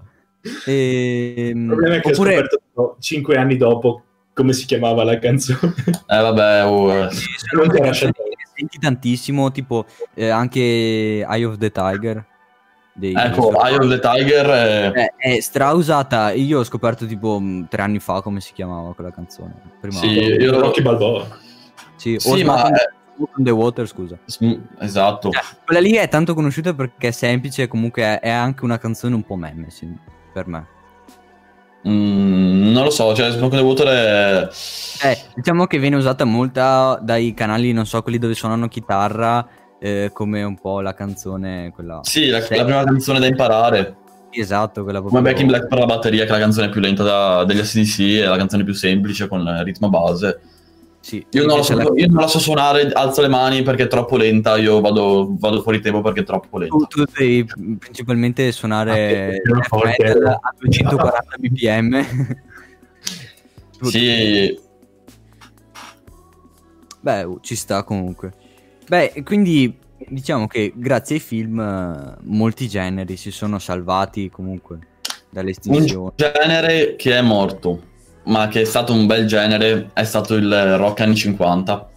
E... 0.67 1.53
Il 1.55 1.67
problema 1.67 1.95
è 1.95 2.01
che 2.01 2.11
Oppure... 2.13 2.31
ho 2.31 2.35
scoperto 2.35 2.61
tipo, 2.67 2.97
cinque 3.01 3.37
anni 3.37 3.57
dopo 3.57 4.03
come 4.35 4.53
si 4.53 4.67
chiamava 4.67 5.05
la 5.05 5.19
canzone. 5.19 5.73
Eh 6.07 6.21
vabbè, 6.21 6.67
oh. 6.67 7.11
Sì, 7.11 7.25
Non 7.53 7.71
ti 7.71 8.13
senti 8.55 8.79
tantissimo, 8.79 9.51
tipo 9.51 9.87
eh, 10.15 10.29
anche 10.29 10.61
Eye 10.61 11.45
of 11.47 11.57
the 11.57 11.71
Tiger. 11.73 12.25
Dei, 12.93 13.15
Ecco, 13.15 13.59
Eye 13.59 13.77
of 13.77 13.89
the 13.89 13.99
Tiger 13.99 14.47
è... 14.47 14.93
Eh, 14.95 15.15
è 15.37 15.41
strausata. 15.41 16.33
Io 16.33 16.59
ho 16.59 16.65
scoperto 16.65 17.07
tipo 17.07 17.41
mh, 17.41 17.69
tre 17.71 17.83
anni 17.83 17.99
fa 18.01 18.21
come 18.21 18.41
si 18.41 18.53
chiamava 18.53 18.93
quella 18.95 19.11
canzone. 19.11 19.55
Prima 19.81 19.99
Sì, 19.99 20.09
io- 20.09 20.61
Rocky 20.61 20.83
Balboa. 20.83 21.27
sì, 21.97 22.17
Sì, 22.19 22.45
ma 22.45 22.69
è- 22.71 22.95
on- 23.19 23.45
the 23.45 23.51
Water, 23.51 23.87
scusa. 23.87 24.19
Esatto. 24.79 25.31
Cioè, 25.31 25.43
quella 25.65 25.81
lì 25.81 25.93
è 25.93 26.09
tanto 26.09 26.35
conosciuta 26.35 26.75
perché 26.75 27.09
è 27.09 27.11
semplice 27.11 27.63
e 27.63 27.69
comunque 27.69 28.19
è, 28.19 28.31
anche 28.31 28.65
una 28.65 28.79
canzone 28.79 29.15
un 29.15 29.23
po' 29.23 29.37
meme, 29.37 29.71
sì, 29.71 29.89
per 30.33 30.47
me. 30.47 30.67
Mm, 31.89 32.73
non 32.73 32.85
lo 32.85 32.91
so, 32.91 33.15
cioè 33.15 33.31
Smoke 33.31 33.57
on 33.57 33.61
the 33.61 33.67
Water 33.67 33.87
è... 33.87 34.49
Eh, 35.07 35.19
diciamo 35.35 35.67
che 35.67 35.79
viene 35.79 35.97
usata 35.97 36.25
molta 36.25 36.99
dai 37.01 37.33
canali, 37.33 37.73
non 37.73 37.87
so, 37.87 38.03
quelli 38.03 38.19
dove 38.19 38.35
suonano 38.35 38.67
chitarra, 38.67 39.47
eh, 39.79 40.11
come 40.13 40.43
un 40.43 40.59
po' 40.59 40.81
la 40.81 40.95
canzone, 40.95 41.71
quella... 41.73 42.01
Sì, 42.03 42.27
la, 42.27 42.39
la 42.39 42.65
prima 42.65 42.83
canzone 42.83 43.21
da 43.21 43.27
imparare. 43.27 43.97
Esatto, 44.31 44.83
quella 44.83 44.99
Come 44.99 45.11
proprio... 45.11 45.33
Back 45.33 45.41
in 45.41 45.47
Black 45.47 45.69
per 45.69 45.79
la 45.79 45.87
batteria, 45.87 46.25
che 46.25 46.29
è 46.29 46.33
la 46.33 46.39
canzone 46.39 46.69
più 46.69 46.81
lenta 46.81 47.03
da- 47.03 47.45
degli 47.45 47.63
SDC, 47.63 48.23
è 48.23 48.27
la 48.27 48.37
canzone 48.37 48.65
più 48.65 48.75
semplice 48.75 49.29
con 49.29 49.41
il 49.41 49.65
ritmo 49.65 49.89
base. 49.89 50.41
Sì, 51.07 51.25
Io 51.31 51.47
non, 51.47 51.63
so, 51.63 51.77
la- 51.77 51.85
io 51.95 52.09
non 52.09 52.21
la 52.21 52.27
so 52.27 52.41
suonare, 52.41 52.91
alzo 52.91 53.21
le 53.21 53.29
mani 53.29 53.63
perché 53.63 53.85
è 53.85 53.87
troppo 53.87 54.17
lenta, 54.17 54.57
io 54.57 54.81
vado, 54.81 55.37
vado 55.39 55.63
fuori 55.63 55.81
tempo 55.81 56.01
perché 56.01 56.23
è 56.23 56.25
troppo 56.25 56.59
lenta. 56.59 56.75
Tu, 56.75 57.05
tu 57.05 57.05
devi 57.17 57.47
principalmente 57.79 58.51
suonare 58.51 59.37
Ah, 59.71 59.77
metal 59.85 60.27
a 60.27 60.55
240 60.59 61.37
bpm. 61.39 62.07
Sì, 63.89 64.59
Beh, 66.99 67.23
uh, 67.23 67.39
ci 67.41 67.55
sta 67.55 67.85
comunque. 67.85 68.33
Beh, 68.89 69.23
quindi 69.25 69.79
diciamo 70.09 70.49
che 70.49 70.73
grazie 70.75 71.17
ai 71.17 71.21
film 71.21 71.61
eh, 71.61 72.17
molti 72.23 72.67
generi 72.67 73.17
si 73.17 73.31
sono 73.31 73.61
salvati 73.61 74.29
comunque 74.29 74.79
dall'estinzione. 75.31 76.01
un 76.01 76.11
genere 76.17 76.97
che 76.97 77.17
è 77.17 77.21
morto, 77.21 77.81
ma 78.27 78.49
che 78.49 78.61
è 78.61 78.65
stato 78.65 78.93
un 78.93 79.07
bel 79.07 79.27
genere, 79.27 79.91
è 79.93 80.05
stato 80.05 80.35
il 80.35 80.77
rock 80.77 81.01
anni 81.01 81.17
50. 81.17 81.89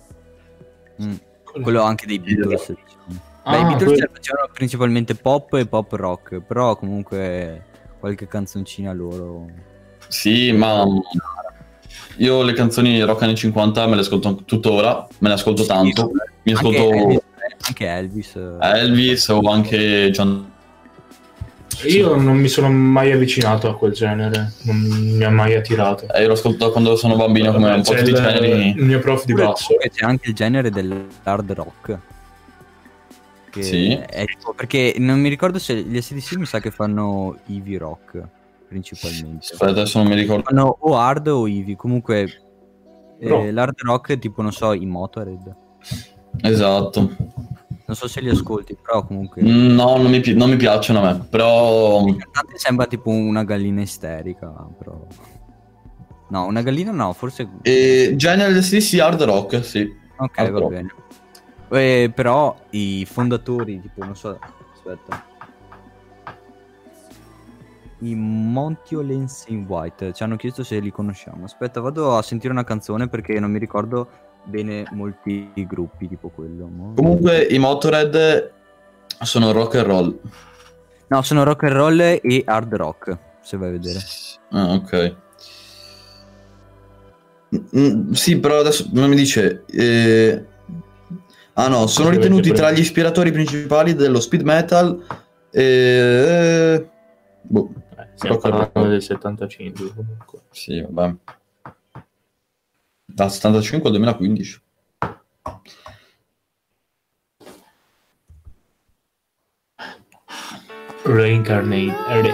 Mm. 1.03 1.13
Quello 1.61 1.81
anche 1.83 2.05
dei 2.05 2.19
Beatles. 2.19 2.67
diciamo. 2.67 3.21
Ah, 3.43 3.51
Beh, 3.51 3.57
i 3.57 3.63
Beatles 3.63 3.91
quello- 3.93 4.09
facevano 4.13 4.49
principalmente 4.53 5.15
pop 5.15 5.53
e 5.53 5.65
pop 5.65 5.91
rock, 5.93 6.39
però 6.41 6.75
comunque 6.75 7.63
qualche 7.99 8.27
canzoncina 8.27 8.91
loro. 8.93 9.45
Sì, 10.07 10.51
ma 10.51 10.85
io 12.17 12.41
le 12.43 12.53
canzoni 12.53 13.01
rock 13.01 13.23
anni 13.23 13.35
50 13.35 13.87
me 13.87 13.95
le 13.95 14.01
ascolto 14.01 14.35
tuttora, 14.45 15.07
me 15.19 15.27
le 15.29 15.33
ascolto 15.35 15.65
tanto. 15.65 16.11
Mi 16.43 16.53
Anche 16.53 16.67
ascolto 16.67 16.91
Elvis, 16.91 17.17
eh, 17.17 17.55
anche 17.67 17.85
Elvis. 17.87 18.35
eh. 18.35 18.57
Elvis 18.59 19.27
o 19.29 19.39
anche 19.49 20.09
John 20.11 20.51
Io 21.87 22.15
non 22.15 22.37
mi 22.37 22.47
sono 22.47 22.69
mai 22.69 23.11
avvicinato 23.11 23.69
a 23.69 23.75
quel 23.77 23.93
genere, 23.93 24.53
non 24.63 24.77
mi 24.77 25.23
ha 25.23 25.29
mai 25.29 25.55
attirato. 25.55 26.07
Eh, 26.13 26.21
io 26.21 26.27
l'ho 26.27 26.33
ascoltato 26.33 26.71
quando 26.71 26.95
sono 26.95 27.15
bambino, 27.15 27.51
come 27.53 27.71
un 27.71 27.81
po' 27.81 27.91
C'è 27.93 27.99
tutti 27.99 28.09
i 28.11 28.13
il, 28.13 28.19
generi. 28.19 28.69
il 28.77 28.83
mio 28.85 28.99
prof 28.99 29.25
di 29.25 29.33
basso. 29.33 29.75
c'è 29.77 30.05
anche 30.05 30.29
il 30.29 30.35
genere 30.35 30.69
dell'hard 30.69 31.51
rock. 31.53 31.97
Che 33.49 33.63
Sì. 33.63 33.91
è 33.93 34.25
tipo- 34.25 34.53
perché 34.53 34.95
non 34.99 35.19
mi 35.19 35.29
ricordo 35.29 35.57
se 35.57 35.75
gli 35.81 35.99
SDC 35.99 36.35
mi 36.35 36.45
sa 36.45 36.59
che 36.59 36.69
fanno 36.71 37.39
Eevee 37.47 37.77
rock 37.79 38.21
principalmente. 38.67 39.45
Aspetta, 39.53 39.71
adesso 39.71 39.97
non 39.99 40.07
mi 40.07 40.15
ricordo. 40.15 40.43
Fanno 40.43 40.77
o 40.79 40.97
hard 40.97 41.27
o 41.27 41.47
Eevee. 41.47 41.75
Comunque 41.75 42.21
eh, 43.19 43.27
Rock. 43.27 43.51
l'hard 43.51 43.75
rock 43.81 44.11
è 44.11 44.19
tipo, 44.19 44.41
non 44.43 44.51
so, 44.51 44.73
i 44.73 44.85
Motorhead. 44.85 45.55
Esatto. 46.41 47.11
Non 47.89 47.97
so 47.97 48.07
se 48.07 48.21
li 48.21 48.29
ascolti, 48.29 48.77
però 48.79 49.03
comunque... 49.03 49.41
No, 49.41 49.97
non 49.97 50.11
mi, 50.11 50.19
pi- 50.19 50.35
non 50.35 50.47
mi 50.51 50.57
piacciono 50.57 50.99
a 51.01 51.11
me, 51.11 51.25
però... 51.27 52.05
Il 52.05 52.17
cantante 52.17 52.59
sembra 52.59 52.85
tipo 52.85 53.09
una 53.09 53.43
gallina 53.43 53.81
isterica, 53.81 54.47
però... 54.77 55.07
No, 56.27 56.45
una 56.45 56.61
gallina 56.61 56.91
no, 56.91 57.11
forse... 57.13 57.49
E 57.63 58.13
genere 58.15 58.61
sì, 58.61 58.99
hard 58.99 59.23
rock, 59.23 59.65
sì. 59.65 59.91
Ok, 60.17 60.37
hard 60.37 60.51
va 60.51 60.59
rock. 60.59 60.71
bene. 60.71 60.93
Eh, 61.71 62.11
però 62.13 62.55
i 62.69 63.05
fondatori, 63.05 63.81
tipo, 63.81 64.05
non 64.05 64.15
so... 64.15 64.37
Aspetta. 64.71 65.25
I 68.01 68.13
Montio 68.13 69.01
in 69.01 69.65
White 69.67 70.13
ci 70.13 70.21
hanno 70.21 70.35
chiesto 70.35 70.63
se 70.63 70.77
li 70.77 70.91
conosciamo. 70.91 71.45
Aspetta, 71.45 71.81
vado 71.81 72.15
a 72.15 72.21
sentire 72.21 72.53
una 72.53 72.63
canzone 72.63 73.07
perché 73.07 73.39
non 73.39 73.49
mi 73.49 73.57
ricordo 73.57 74.28
bene 74.49 74.85
molti 74.91 75.51
gruppi 75.67 76.07
tipo 76.07 76.29
quello. 76.29 76.65
mo- 76.67 76.93
Comunque 76.95 77.41
i 77.43 77.57
Motorhead 77.59 78.51
sono 79.21 79.51
rock 79.51 79.75
and 79.75 79.85
roll. 79.85 80.19
No, 81.07 81.21
sono 81.21 81.43
rock 81.43 81.63
and 81.63 81.73
roll 81.73 81.99
e 81.99 82.43
hard 82.45 82.73
rock, 82.75 83.17
se 83.41 83.57
vai 83.57 83.69
a 83.69 83.71
vedere. 83.71 83.99
Ah, 84.49 84.73
ok. 84.73 85.15
Mm, 87.75 88.11
sì, 88.11 88.39
però 88.39 88.59
adesso 88.59 88.87
non 88.91 89.09
mi 89.09 89.15
dice... 89.15 89.63
eh, 89.67 90.45
Ah 91.53 91.67
no, 91.67 91.87
sono 91.87 92.09
ritenuti 92.09 92.51
tra 92.53 92.71
gli 92.71 92.79
ispiratori 92.79 93.31
principali 93.31 93.93
dello 93.95 94.19
speed 94.21 94.43
metal 94.43 95.03
e... 95.51 96.87
Boh, 97.41 97.69
Eh, 97.97 98.07
stiamo 98.15 98.35
Rock 98.35 98.45
and 98.45 98.53
parlando 98.53 98.71
roll. 98.73 98.89
del 98.89 99.01
75 99.01 99.93
comunque. 99.93 100.39
sì, 100.51 100.85
vabbè. 100.89 101.15
Dal 103.19 103.29
75 103.31 103.89
al 103.89 103.95
2015. 103.97 104.61
Reincarnate. 111.03 111.95
Re- 112.21 112.33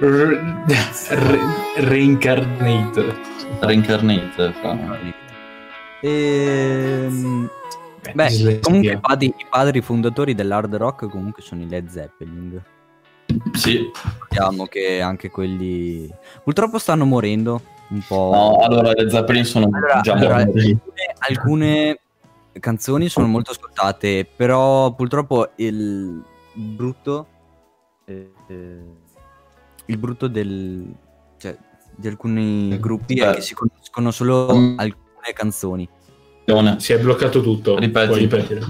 Re- 0.00 1.40
Reincarnate. 1.88 3.14
Reincarnate. 3.60 5.14
Ehm, 6.02 7.48
Beh, 8.12 8.60
comunque 8.60 8.92
i 8.92 9.00
padri, 9.00 9.26
i 9.28 9.46
padri 9.48 9.80
fondatori 9.80 10.34
dell'hard 10.34 10.74
rock 10.74 11.08
comunque 11.08 11.42
sono 11.42 11.62
i 11.62 11.68
Led 11.68 11.88
Zeppelin. 11.88 12.62
Sì, 13.52 13.90
Sappiamo 13.94 14.66
che 14.66 15.00
anche 15.00 15.30
quelli 15.30 16.08
purtroppo 16.44 16.78
stanno 16.78 17.04
morendo 17.04 17.60
un 17.90 18.02
po'. 18.06 18.30
no, 18.32 18.56
allora 18.64 18.92
le 18.92 19.08
Zeppelin 19.10 19.44
sono 19.44 19.68
Allora, 19.72 20.00
già 20.00 20.12
allora, 20.14 20.44
morti. 20.44 20.58
alcune, 20.70 21.14
alcune 21.18 22.00
canzoni 22.60 23.08
sono 23.08 23.26
molto 23.26 23.52
ascoltate, 23.52 24.26
però 24.36 24.92
purtroppo 24.92 25.50
il 25.56 26.22
brutto 26.54 27.26
eh, 28.04 28.32
eh, 28.48 28.78
il 29.86 29.96
brutto 29.96 30.28
del 30.28 30.84
cioè, 31.38 31.56
di 31.94 32.08
alcuni 32.08 32.78
gruppi 32.78 33.14
è 33.20 33.26
Beh. 33.28 33.34
che 33.36 33.40
si 33.40 33.54
conoscono 33.54 34.10
solo 34.10 34.48
alcune 34.76 35.32
canzoni. 35.34 35.88
Si 36.78 36.92
è 36.92 36.98
bloccato 36.98 37.40
tutto. 37.42 37.78
Ripeti. 37.78 38.06
Puoi 38.06 38.18
ripetere? 38.20 38.60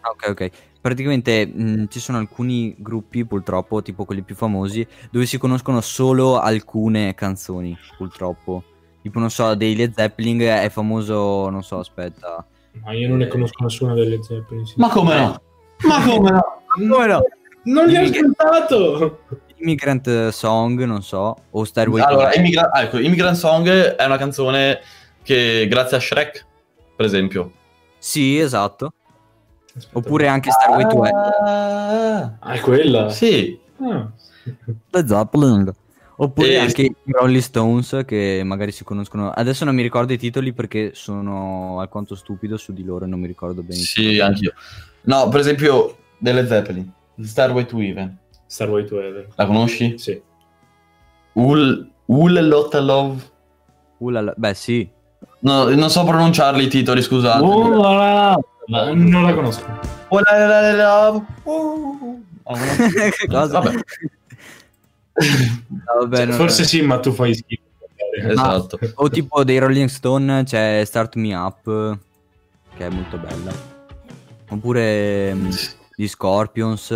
Ah, 0.00 0.10
Ok, 0.10 0.28
ok. 0.28 0.50
Praticamente 0.86 1.44
mh, 1.44 1.86
ci 1.88 1.98
sono 1.98 2.18
alcuni 2.18 2.72
gruppi, 2.78 3.24
purtroppo, 3.24 3.82
tipo 3.82 4.04
quelli 4.04 4.22
più 4.22 4.36
famosi, 4.36 4.86
dove 5.10 5.26
si 5.26 5.36
conoscono 5.36 5.80
solo 5.80 6.38
alcune 6.38 7.12
canzoni, 7.16 7.76
purtroppo. 7.96 8.62
Tipo, 9.02 9.18
non 9.18 9.28
so, 9.28 9.56
dei 9.56 9.74
Led 9.74 9.94
Zeppelin 9.96 10.38
è 10.38 10.68
famoso, 10.70 11.50
non 11.50 11.64
so, 11.64 11.80
aspetta. 11.80 12.46
Ma 12.84 12.92
io 12.92 13.08
non 13.08 13.18
ne 13.18 13.26
conosco 13.26 13.64
nessuna 13.64 13.94
delle 13.94 14.22
Zeppelin. 14.22 14.64
sì. 14.64 14.74
Ma 14.76 14.88
come 14.88 15.18
no? 15.18 15.40
Ma 15.88 16.04
come 16.04 16.30
no? 16.30 16.62
Come 16.78 17.06
no? 17.06 17.20
Non 17.64 17.86
li 17.88 17.96
ho 17.96 18.02
ascoltato! 18.02 19.18
Immigrant 19.56 20.28
Song, 20.28 20.84
non 20.84 21.02
so, 21.02 21.36
o 21.50 21.64
Stairway 21.64 22.00
Allora. 22.04 22.32
Immigra- 22.32 22.70
ah, 22.70 22.82
ecco, 22.82 23.00
Immigrant 23.00 23.36
Song 23.36 23.68
è 23.68 24.04
una 24.04 24.18
canzone 24.18 24.78
che 25.24 25.66
grazie 25.68 25.96
a 25.96 26.00
Shrek, 26.00 26.46
per 26.94 27.06
esempio. 27.06 27.50
Sì, 27.98 28.38
esatto. 28.38 28.92
Oppure 29.92 30.26
anche 30.28 30.50
Stairway 30.50 30.86
to 30.88 31.04
Heaven. 31.04 32.36
Ah, 32.40 32.52
è 32.52 32.60
quella? 32.60 33.10
sì. 33.10 33.58
Ah. 33.80 34.08
Led 34.90 35.06
Zeppelin. 35.06 35.72
Oppure 36.18 36.48
Eh, 36.48 36.56
anche 36.56 36.82
i 36.82 36.94
Rolling 37.12 37.42
Stones 37.42 38.02
che 38.06 38.40
magari 38.42 38.72
si 38.72 38.84
conoscono. 38.84 39.30
Adesso 39.30 39.66
non 39.66 39.74
mi 39.74 39.82
ricordo 39.82 40.14
i 40.14 40.18
titoli 40.18 40.54
perché 40.54 40.92
sono 40.94 41.78
alquanto 41.80 42.14
stupido 42.14 42.56
su 42.56 42.72
di 42.72 42.84
loro 42.84 43.04
e 43.04 43.08
non 43.08 43.20
mi 43.20 43.26
ricordo 43.26 43.60
bene. 43.62 43.80
Sì, 43.80 44.18
anch'io. 44.18 44.54
No, 45.02 45.28
per 45.28 45.40
esempio, 45.40 45.96
delle 46.16 46.46
Zeppelin. 46.46 46.90
Starway 47.20 47.66
to 47.66 47.80
Even. 47.82 48.16
Starway 48.46 48.86
to 48.86 48.98
Heaven. 48.98 49.26
La 49.34 49.44
conosci? 49.46 49.98
Sì. 49.98 50.18
Ul, 51.34 51.90
Lotta 52.06 52.80
Love. 52.80 53.22
Là, 53.98 54.32
Beh, 54.36 54.54
sì. 54.54 54.88
No, 55.40 55.68
non 55.68 55.90
so 55.90 56.02
pronunciarli 56.04 56.64
i 56.64 56.68
titoli, 56.68 57.02
scusate. 57.02 57.44
Oh, 57.44 58.40
la. 58.66 58.92
Non 58.94 59.22
la 59.22 59.34
conosco. 59.34 59.64
Oh, 60.08 60.20
la, 60.20 60.46
la, 60.46 60.72
la. 60.72 61.08
Oh. 61.44 62.20
Ah, 62.44 62.54
no. 62.58 62.88
che 63.10 63.26
cosa? 63.26 63.60
Vabbè, 63.60 63.80
vabbè, 66.00 66.24
non- 66.26 66.36
Forse 66.36 66.64
sì, 66.64 66.82
ma 66.82 66.98
tu 67.00 67.12
fai 67.12 67.34
schifo. 67.34 67.62
esatto. 68.28 68.78
O 68.96 69.08
tipo 69.08 69.42
dei 69.44 69.58
Rolling 69.58 69.88
Stone 69.88 70.44
c'è 70.44 70.82
Start 70.84 71.16
Me 71.16 71.34
Up, 71.34 71.98
che 72.76 72.86
è 72.86 72.88
molto 72.88 73.16
bella. 73.16 73.52
Oppure 74.48 75.34
mm, 75.34 75.50
gli 75.96 76.06
Scorpions. 76.06 76.90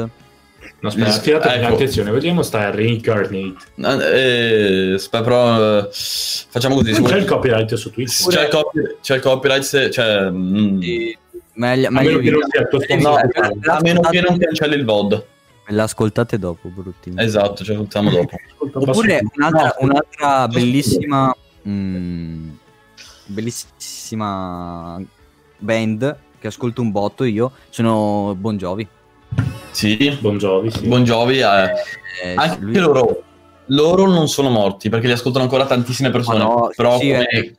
No, 0.81 0.89
aspetta, 0.89 1.11
Sì, 1.11 1.21
tirate 1.23 1.49
ecco. 1.55 1.75
attenzione, 1.75 2.11
vediamo 2.11 2.43
sta 2.43 2.71
Reincarnate. 2.71 3.55
Eh, 3.77 4.93
aspetta, 4.95 5.23
però 5.23 5.79
eh, 5.81 5.89
facciamo 5.91 6.75
così. 6.77 6.93
Non 6.93 7.05
c'è 7.05 7.17
il 7.17 7.25
copyright 7.25 7.75
su 7.75 7.91
Twitch. 7.91 8.29
c'è, 8.29 8.45
il 8.45 8.49
copy- 8.51 8.97
c'è 9.01 9.15
il 9.17 9.21
copyright, 9.23 9.63
se, 9.63 9.91
cioè, 9.91 10.31
mm, 10.31 10.81
E 10.83 11.19
meglio, 11.61 11.89
A 11.89 11.91
meglio 11.91 12.19
meno 12.19 12.39
che 12.39 12.59
non 12.71 12.81
sia 12.81 12.97
Eh, 12.97 12.97
no, 13.01 13.11
la- 13.13 13.77
a 13.77 13.81
meno 13.83 14.01
che 14.01 14.21
non 14.21 14.39
cancelli 14.39 14.75
il 14.75 14.85
VOD. 14.85 15.25
L'ascoltate 15.67 16.39
dopo, 16.39 16.69
bruttino. 16.69 17.21
Esatto, 17.21 17.63
ce 17.63 17.75
lo 17.75 17.85
facciamo 17.85 18.11
dopo. 18.11 18.37
Oppure 18.73 19.21
un'altra, 19.37 19.77
un'altra 19.79 20.49
bellissima, 20.49 21.33
mm, 21.69 22.49
bellissima 23.27 25.01
band 25.59 26.17
che 26.41 26.47
ascolto 26.47 26.81
un 26.81 26.91
botto 26.91 27.25
io 27.25 27.53
sono 27.69 28.35
Bon 28.37 28.57
Jovi. 28.57 28.87
Sì, 29.71 30.17
Bon 30.21 30.39
Jovi, 30.39 30.71
sì. 30.71 30.87
Bon 30.89 31.05
Jovi 31.05 31.39
è... 31.39 31.73
Eh, 32.25 32.35
Anche 32.35 32.61
lui- 32.61 32.77
loro, 32.79 33.23
loro 33.67 34.07
non 34.07 34.29
sono 34.29 34.49
morti 34.51 34.89
perché 34.89 35.07
li 35.07 35.13
ascoltano 35.13 35.45
ancora 35.45 35.67
tantissime 35.67 36.11
persone. 36.11 36.39
No, 36.39 36.71
però 36.75 36.99
sì, 36.99 37.11
come 37.11 37.27
eh. 37.27 37.57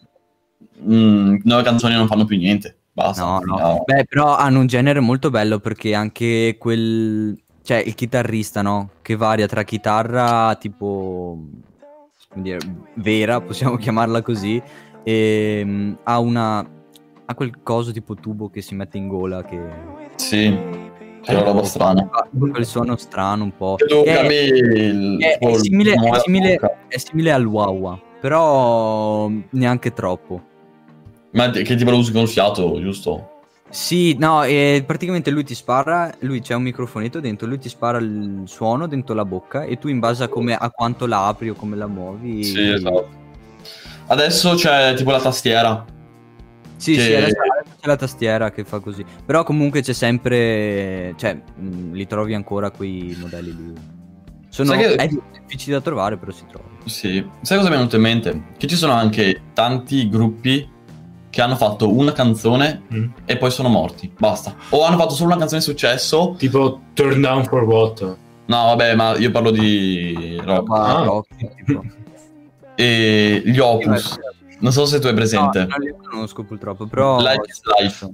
mm, 0.84 1.38
nuove 1.44 1.64
canzoni 1.64 1.94
non 1.96 2.08
fanno 2.08 2.26
più 2.26 2.36
niente. 2.38 2.76
Basta. 2.94 3.24
No, 3.24 3.32
no. 3.34 3.40
finiamo. 3.56 3.84
Beh, 3.86 4.06
però 4.06 4.36
hanno 4.36 4.60
un 4.60 4.68
genere 4.68 5.00
molto 5.00 5.30
bello 5.30 5.60
perché 5.60 5.94
anche 5.94 6.56
quel. 6.60 7.38
Cioè, 7.64 7.78
il 7.78 7.94
chitarrista, 7.96 8.62
no? 8.62 8.90
Che 9.02 9.16
varia 9.16 9.48
tra 9.48 9.64
chitarra 9.64 10.56
tipo. 10.56 11.38
dire, 12.34 12.58
vera, 12.96 13.40
possiamo 13.42 13.76
chiamarla 13.78 14.22
così. 14.22 14.62
E 15.04 15.62
mm, 15.64 15.94
ha 16.04 16.20
una. 16.20 16.60
Ha 17.26 17.34
quel 17.36 17.62
coso 17.64 17.92
tipo 17.92 18.16
tubo 18.16 18.50
che 18.50 18.62
si 18.62 18.76
mette 18.76 18.98
in 18.98 19.08
gola 19.08 19.44
che. 19.44 19.58
Sì, 20.16 20.56
c'è 21.22 21.34
una 21.34 21.44
roba 21.44 21.64
strana. 21.64 22.10
fa 22.12 22.28
quel 22.30 22.66
suono 22.66 22.98
strano 22.98 23.46
un 23.46 23.56
po'. 23.56 23.78
È- 23.78 23.84
il... 24.34 25.18
è, 25.22 25.38
è 25.38 25.48
il- 25.50 25.58
simile, 25.60 25.94
simile- 26.24 26.60
è 26.90 26.98
simile 26.98 27.32
al 27.32 27.46
Wawa, 27.46 27.98
però 28.20 29.30
neanche 29.52 29.94
troppo. 29.94 30.50
Ma 31.32 31.50
che 31.50 31.76
tipo 31.76 31.92
lo 31.92 31.98
usi 31.98 32.12
con 32.12 32.22
il 32.24 32.28
fiato, 32.28 32.80
giusto? 32.82 33.30
Sì, 33.70 34.18
no, 34.20 34.44
e 34.44 34.84
praticamente 34.86 35.32
lui 35.32 35.46
ti 35.46 35.56
spara, 35.56 36.14
lui 36.20 36.42
c'è 36.42 36.54
un 36.56 36.64
microfonetto 36.64 37.22
dentro, 37.22 37.48
lui 37.48 37.58
ti 37.58 37.70
spara 37.70 38.00
il 38.00 38.42
suono 38.46 38.86
dentro 38.86 39.16
la 39.16 39.24
bocca 39.24 39.64
e 39.64 39.78
tu 39.78 39.88
in 39.88 40.00
base 40.00 40.24
a, 40.24 40.28
come, 40.28 40.54
a 40.56 40.70
quanto 40.70 41.08
la 41.08 41.28
apri 41.28 41.50
o 41.50 41.54
come 41.54 41.78
la 41.78 41.88
muovi... 41.88 42.44
Sì, 42.44 42.68
esatto. 42.68 43.10
Adesso 44.08 44.56
c'è 44.56 44.94
tipo 44.96 45.12
la 45.12 45.22
tastiera. 45.22 45.86
Sì, 46.76 46.96
Che- 46.96 47.02
sì, 47.02 47.14
adesso 47.14 47.40
adesso 47.40 47.76
c'è 47.80 47.88
la 47.88 47.96
tastiera 47.96 48.52
che 48.52 48.66
fa 48.66 48.80
così. 48.80 49.06
Però 49.26 49.44
comunque 49.44 49.82
c'è 49.82 49.94
sempre... 49.94 51.14
Cioè, 51.16 51.42
mh, 51.56 51.94
li 51.94 52.08
trovi 52.08 52.34
ancora 52.34 52.72
quei 52.72 53.16
modelli 53.22 53.56
lì. 53.56 53.74
Sono... 54.50 54.74
Che- 54.74 54.96
È 54.96 55.08
difficile 55.08 55.78
da 55.78 55.82
trovare, 55.82 56.18
però 56.18 56.34
si 56.34 56.44
trovano. 56.50 56.76
Sì. 56.86 57.26
Sai 57.40 57.56
cosa 57.58 57.70
mi 57.70 57.76
è 57.76 57.78
venuto 57.78 57.96
in 57.96 58.02
mente? 58.02 58.42
Che 58.58 58.68
ci 58.68 58.76
sono 58.76 58.92
anche 58.92 59.44
tanti 59.54 60.10
gruppi 60.10 60.71
che 61.32 61.42
hanno 61.42 61.56
fatto 61.56 61.92
una 61.92 62.12
canzone 62.12 62.84
Mm. 62.94 63.06
e 63.26 63.38
poi 63.38 63.50
sono 63.50 63.70
morti. 63.70 64.12
Basta. 64.16 64.54
O 64.70 64.84
hanno 64.84 64.98
fatto 64.98 65.16
solo 65.16 65.30
una 65.30 65.38
canzone 65.40 65.62
di 65.62 65.66
successo. 65.66 66.36
Tipo 66.38 66.82
Turn 66.94 67.20
Down 67.22 67.46
for 67.46 67.64
What? 67.64 68.02
No, 68.46 68.64
vabbè, 68.66 68.94
ma 68.96 69.16
io 69.18 69.32
parlo 69.32 69.50
di 69.50 70.40
rock. 70.44 70.68
Ma 70.68 70.98
Ah. 71.00 71.04
rock, 71.06 71.28
tipo. 71.56 71.84
E 72.76 73.42
gli 73.46 73.58
Opus. 73.60 74.20
Non 74.60 74.72
so 74.72 74.86
se 74.86 75.00
tu 75.00 75.08
hai 75.08 75.14
presente. 75.14 75.60
No, 75.62 75.68
non 75.70 75.80
li 75.80 75.94
conosco 76.08 76.44
purtroppo, 76.44 76.86
però... 76.86 77.20
Life 77.20 77.42
is 77.48 77.62
Life. 77.80 78.10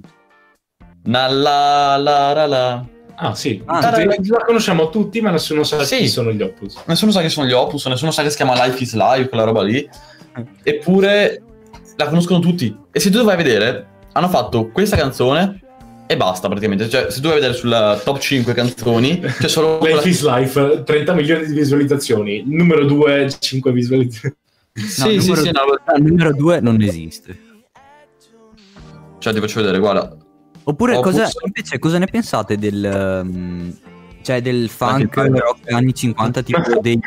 Na 1.04 1.26
la 1.28 1.96
la 1.96 2.32
la 2.32 2.46
la. 2.46 2.84
Ah, 3.16 3.34
sì. 3.34 3.60
Ah, 3.66 3.90
Tutti- 3.92 4.28
la 4.28 4.44
conosciamo 4.44 4.90
tutti, 4.90 5.20
ma 5.20 5.30
nessuno 5.30 5.64
sa 5.64 5.82
Sì. 5.82 5.98
chi 5.98 6.08
sono 6.08 6.30
gli 6.32 6.40
Opus. 6.42 6.76
Nessuno 6.86 7.10
sa 7.10 7.20
che 7.20 7.28
sono 7.28 7.46
gli 7.48 7.52
Opus, 7.52 7.86
nessuno 7.86 8.10
sa 8.12 8.22
che 8.22 8.30
si 8.30 8.36
chiama 8.36 8.54
Life 8.64 8.80
is 8.82 8.94
Life, 8.94 9.28
quella 9.28 9.44
roba 9.44 9.62
lì. 9.62 9.88
Eppure 10.62 11.42
la 11.98 12.08
conoscono 12.08 12.38
tutti. 12.38 12.74
E 12.92 13.00
se 13.00 13.10
tu 13.10 13.22
vai 13.24 13.34
a 13.34 13.36
vedere, 13.36 13.86
hanno 14.12 14.28
fatto 14.28 14.68
questa 14.68 14.96
canzone 14.96 15.60
e 16.06 16.16
basta 16.16 16.46
praticamente. 16.46 16.88
Cioè, 16.88 17.10
se 17.10 17.20
tu 17.20 17.26
vai 17.26 17.32
a 17.32 17.40
vedere 17.40 17.54
sulla 17.54 18.00
top 18.02 18.18
5 18.18 18.54
canzoni, 18.54 19.18
c'è 19.18 19.48
solo 19.48 19.78
quella... 19.78 19.96
Life 19.96 20.08
is 20.08 20.24
Life, 20.24 20.82
30 20.84 21.12
milioni 21.14 21.46
di 21.46 21.54
visualizzazioni. 21.54 22.44
Numero 22.46 22.84
2, 22.84 23.30
5 23.40 23.72
visualizzazioni. 23.72 24.34
No, 24.74 24.82
Sì, 24.84 25.20
sì, 25.20 25.28
numero, 25.28 25.42
sì, 25.42 25.50
no, 25.50 25.96
il 25.96 26.02
numero 26.04 26.32
2 26.32 26.60
non 26.60 26.80
esiste. 26.80 27.40
Cioè, 29.18 29.32
ti 29.32 29.40
faccio 29.40 29.60
vedere, 29.60 29.80
guarda. 29.80 30.16
Oppure 30.62 31.00
cosa, 31.00 31.28
invece 31.44 31.78
cosa 31.80 31.98
ne 31.98 32.06
pensate 32.06 32.56
del... 32.56 32.84
ehm, 32.84 33.78
cioè 34.22 34.42
del 34.42 34.68
funk 34.68 35.16
rock 35.16 35.72
anni 35.72 35.94
50 35.94 36.42
tipo 36.42 36.60
dei, 36.80 37.00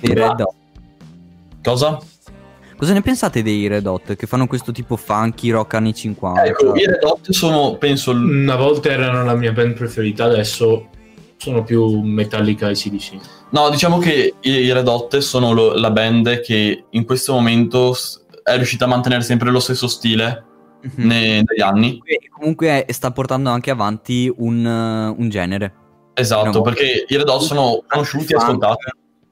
dei 0.00 0.14
Red 0.14 0.40
Hot? 0.40 0.54
Cosa? 1.62 1.98
Cosa 2.80 2.94
ne 2.94 3.02
pensate 3.02 3.42
dei 3.42 3.66
Red 3.66 3.84
Hot 3.84 4.16
che 4.16 4.26
fanno 4.26 4.46
questo 4.46 4.72
tipo 4.72 4.96
funky 4.96 5.50
rock 5.50 5.74
anni 5.74 5.92
50? 5.92 6.44
Ecco, 6.44 6.74
i 6.74 6.86
Red 6.86 7.04
Hot 7.04 7.30
sono, 7.30 7.76
penso, 7.76 8.12
Una 8.12 8.56
volta 8.56 8.88
erano 8.88 9.22
la 9.22 9.34
mia 9.34 9.52
band 9.52 9.74
preferita, 9.74 10.24
adesso 10.24 10.88
sono 11.36 11.62
più 11.62 12.00
Metallica 12.00 12.70
e 12.70 12.72
CDC. 12.72 13.18
No, 13.50 13.68
diciamo 13.68 13.98
che 13.98 14.32
i 14.40 14.50
i 14.50 14.72
Red 14.72 14.88
Hot 14.88 15.18
sono 15.18 15.52
lo- 15.52 15.74
la 15.74 15.90
band 15.90 16.40
che 16.40 16.84
in 16.88 17.04
questo 17.04 17.34
momento 17.34 17.94
è 18.42 18.56
riuscita 18.56 18.86
a 18.86 18.88
mantenere 18.88 19.20
sempre 19.22 19.50
lo 19.50 19.60
stesso 19.60 19.86
stile 19.86 20.44
Mhm. 20.80 21.06
ne- 21.06 21.42
negli 21.44 21.60
anni. 21.60 22.00
E 22.02 22.18
comunque 22.30 22.86
sta 22.88 23.10
portando 23.10 23.50
anche 23.50 23.70
avanti 23.70 24.32
un, 24.38 24.64
un 24.64 25.28
genere. 25.28 25.74
Esatto, 26.14 26.50
No. 26.50 26.62
perché 26.62 27.04
i 27.06 27.14
Red 27.16 27.28
Hot 27.28 27.42
sono 27.42 27.82
conosciuti 27.86 28.32
e 28.32 28.36
ascoltati. 28.36 28.84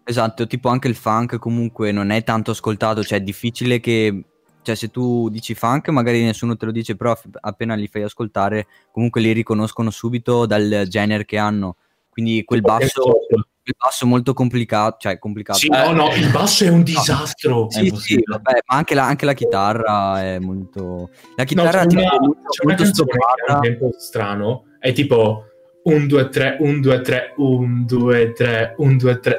Esatto, 0.09 0.47
tipo 0.47 0.71
anche 0.71 0.89
il 0.89 0.95
funk 0.95 1.39
comunque 1.39 1.93
non 1.93 2.09
è 2.09 2.25
tanto 2.25 2.53
ascoltato, 2.53 3.05
cioè 3.05 3.19
è 3.19 3.23
difficile 3.23 3.79
che... 3.79 4.25
Cioè 4.63 4.75
se 4.75 4.89
tu 4.89 5.29
dici 5.29 5.55
funk 5.55 5.89
magari 5.89 6.25
nessuno 6.25 6.57
te 6.57 6.65
lo 6.65 6.73
dice, 6.73 6.97
però 6.97 7.15
f- 7.15 7.29
appena 7.41 7.75
li 7.75 7.89
fai 7.89 8.03
ascoltare 8.03 8.67
comunque 8.91 9.21
li 9.21 9.33
riconoscono 9.33 9.91
subito 9.91 10.47
dal 10.47 10.87
genere 10.89 11.27
che 11.27 11.37
hanno. 11.37 11.77
Quindi 12.09 12.43
quel 12.45 12.63
basso, 12.63 13.03
quel 13.29 13.77
basso 13.77 14.07
molto 14.07 14.33
complicato, 14.33 14.97
cioè 14.99 15.19
complicato. 15.19 15.59
Sì, 15.59 15.69
Eh, 15.69 15.93
no, 15.93 15.93
no, 15.93 16.15
il 16.15 16.31
basso 16.31 16.65
è 16.65 16.69
un 16.69 16.83
disastro. 16.83 17.69
È 17.69 17.73
Sì, 17.73 17.93
sì, 17.97 18.23
vabbè, 18.25 18.61
ma 18.67 18.77
anche 18.77 18.95
la, 18.95 19.07
anche 19.07 19.27
la 19.27 19.35
chitarra 19.35 20.23
è 20.23 20.39
molto... 20.39 21.11
La 21.37 21.43
No, 21.43 21.45
chitarra 21.45 21.81
c'è 21.83 21.87
tipo, 21.87 22.01
una, 22.01 22.13
è 22.15 22.19
molto, 22.19 22.49
c'è 22.49 22.65
una 22.65 22.75
molto 22.77 22.83
canzone 22.83 23.11
che 23.11 23.53
ha 23.53 23.55
un 23.55 23.61
tempo 23.61 23.91
strano, 23.99 24.65
è 24.79 24.93
tipo 24.93 25.45
1, 25.89 26.07
2, 26.07 26.29
3, 26.29 26.57
1, 26.61 26.81
2, 26.81 27.01
3, 27.01 27.35
1, 27.37 27.85
2, 27.87 28.33
3, 28.33 28.75
1, 28.77 28.97
2, 28.97 29.19
3. 29.21 29.39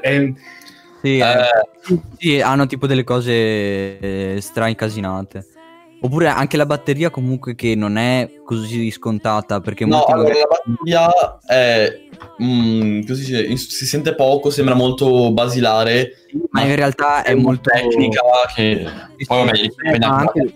È... 1.01 1.07
Sì, 1.07 1.17
eh, 1.17 1.23
Eh, 1.23 2.01
sì, 2.17 2.41
hanno 2.41 2.65
tipo 2.65 2.87
delle 2.87 3.03
cose 3.03 3.31
eh, 3.31 4.37
stra-incasinate. 4.39 5.47
Oppure 6.01 6.27
anche 6.27 6.55
la 6.55 6.65
batteria 6.65 7.09
comunque 7.09 7.55
che 7.55 7.75
non 7.75 7.97
è 7.97 8.29
così 8.45 8.89
scontata 8.89 9.59
perché 9.59 9.85
no, 9.85 10.05
allora 10.05 10.29
magari- 10.29 10.39
la 10.39 10.47
batteria 10.47 11.39
è... 11.45 11.99
mm, 12.41 13.01
così 13.05 13.23
si, 13.25 13.57
si 13.57 13.85
sente 13.85 14.15
poco, 14.15 14.49
sembra 14.49 14.75
molto 14.75 15.33
basilare. 15.33 16.11
ma 16.51 16.61
in 16.61 16.75
realtà 16.75 17.23
è, 17.23 17.33
una 17.33 17.41
molto 17.41 17.69
tecnica 17.69 18.21
che... 18.55 18.87
Sì, 19.17 19.25
Poi 19.25 19.45
vabbè, 19.45 19.55
sì, 19.57 19.69
ma 19.99 20.07
anche 20.07 20.53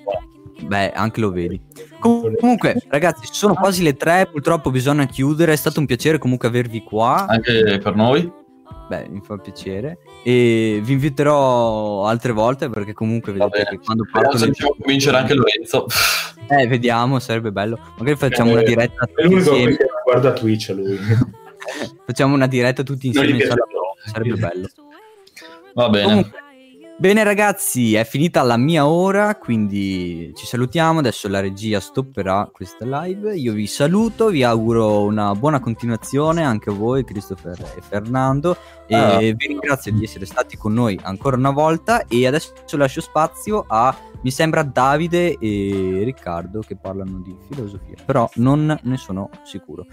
Beh, 0.65 0.91
anche 0.91 1.19
lo 1.19 1.31
vedi. 1.31 1.59
Com- 1.99 2.35
comunque, 2.37 2.81
ragazzi, 2.87 3.27
sono 3.29 3.53
quasi 3.53 3.83
le 3.83 3.95
tre. 3.95 4.27
Purtroppo 4.31 4.71
bisogna 4.71 5.05
chiudere. 5.05 5.53
È 5.53 5.57
stato 5.57 5.79
un 5.81 5.85
piacere 5.85 6.17
comunque 6.17 6.47
avervi 6.47 6.83
qua. 6.83 7.25
anche 7.27 7.79
per 7.83 7.95
noi. 7.95 8.31
Beh, 8.87 9.07
mi 9.09 9.21
fa 9.23 9.37
piacere. 9.37 9.99
E 10.23 10.79
vi 10.83 10.93
inviterò 10.93 12.05
altre 12.05 12.31
volte 12.33 12.69
perché 12.69 12.93
comunque 12.93 13.31
vedete 13.31 13.65
che 13.69 13.79
quando 13.79 14.03
Vediamo 14.03 14.21
parto 14.21 14.37
se 14.37 14.45
riusciamo 14.45 14.71
a 14.71 14.75
convincere 14.77 15.17
anche 15.17 15.33
Lorenzo. 15.33 15.85
Eh, 16.49 16.67
vediamo, 16.67 17.19
sarebbe 17.19 17.51
bello. 17.51 17.79
Magari 17.97 18.17
facciamo 18.17 18.51
una 18.51 18.61
Eh, 18.61 18.65
diretta 18.65 19.05
È 19.05 19.07
tutti 19.07 19.23
l'unico 19.23 19.49
insieme. 19.51 19.77
che 19.77 19.85
guarda 20.03 20.33
Twitch 20.33 20.69
lui. 20.75 20.97
Facciamo 22.05 22.35
una 22.35 22.47
diretta 22.47 22.83
tutti 22.83 23.07
insieme 23.07 23.37
prova, 23.37 23.93
sarebbe 24.05 24.35
bello. 24.35 24.67
Va 25.73 25.89
bene. 25.89 26.05
Comunque, 26.07 26.39
bene 26.97 27.23
ragazzi, 27.23 27.95
è 27.95 28.03
finita 28.05 28.41
la 28.43 28.57
mia 28.57 28.87
ora, 28.87 29.35
quindi 29.35 30.31
ci 30.35 30.45
salutiamo. 30.45 30.99
Adesso 30.99 31.27
la 31.27 31.39
regia 31.39 31.79
stopperà 31.79 32.49
questa 32.51 32.85
live. 32.85 33.35
Io 33.35 33.53
vi 33.53 33.67
saluto, 33.67 34.27
vi 34.27 34.43
auguro 34.43 35.01
una 35.03 35.33
buona 35.35 35.59
continuazione 35.59 36.43
anche 36.43 36.69
a 36.69 36.73
voi, 36.73 37.03
Christopher 37.03 37.59
e 37.75 37.81
Fernando. 37.81 38.55
E 38.87 38.95
Ah. 38.95 39.17
vi 39.17 39.47
ringrazio 39.47 39.91
di 39.91 40.03
essere 40.03 40.25
stati 40.25 40.55
con 40.57 40.73
noi 40.73 40.99
ancora 41.03 41.35
una 41.35 41.51
volta. 41.51 42.05
E 42.07 42.25
adesso 42.27 42.53
lascio 42.71 43.01
spazio 43.01 43.65
a, 43.67 43.95
mi 44.21 44.31
sembra, 44.31 44.63
Davide 44.63 45.37
e 45.39 46.01
Riccardo 46.03 46.61
che 46.61 46.77
parlano 46.77 47.19
di 47.19 47.35
filosofia, 47.49 47.95
però 48.05 48.29
non 48.35 48.77
ne 48.81 48.97
sono 48.97 49.29
sicuro. 49.43 49.85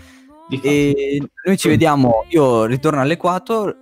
E 0.63 1.23
noi 1.45 1.57
ci 1.57 1.69
vediamo. 1.69 2.25
Io 2.31 2.65
ritorno 2.65 3.01
alle 3.01 3.17
4. 3.17 3.80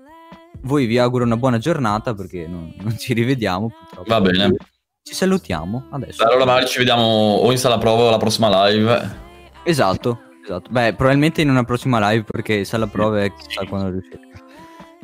Voi 0.62 0.86
vi 0.86 0.98
auguro 0.98 1.24
una 1.24 1.36
buona 1.36 1.58
giornata 1.58 2.14
perché 2.14 2.46
non, 2.46 2.72
non 2.80 2.98
ci 2.98 3.12
rivediamo 3.12 3.68
purtroppo. 3.68 4.08
Va 4.08 4.20
bene. 4.20 4.56
Ci 5.02 5.14
salutiamo 5.14 5.86
adesso. 5.90 6.22
Allora 6.24 6.44
magari 6.44 6.66
ci 6.66 6.78
vediamo 6.78 7.02
o 7.02 7.50
in 7.50 7.58
sala 7.58 7.78
prova 7.78 8.02
o 8.02 8.08
alla 8.08 8.18
prossima 8.18 8.68
live. 8.68 9.26
Esatto, 9.64 10.20
esatto. 10.44 10.70
Beh, 10.70 10.94
probabilmente 10.94 11.40
in 11.40 11.48
una 11.48 11.64
prossima 11.64 12.10
live 12.10 12.24
perché 12.24 12.64
sala 12.64 12.86
prove 12.86 13.24
è 13.24 13.32
chissà 13.34 13.64
quando 13.64 13.90
riusciremo. 13.90 14.26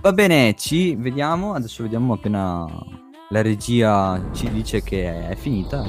Va 0.03 0.13
bene, 0.13 0.55
ci 0.59 0.95
vediamo. 0.97 1.55
Adesso 1.55 1.83
vediamo 1.85 2.15
appena 2.15 2.67
la 3.31 3.41
regia 3.41 4.23
ci 4.33 4.51
dice 4.51 4.83
che 4.83 5.29
è 5.29 5.35
finita. 5.37 5.83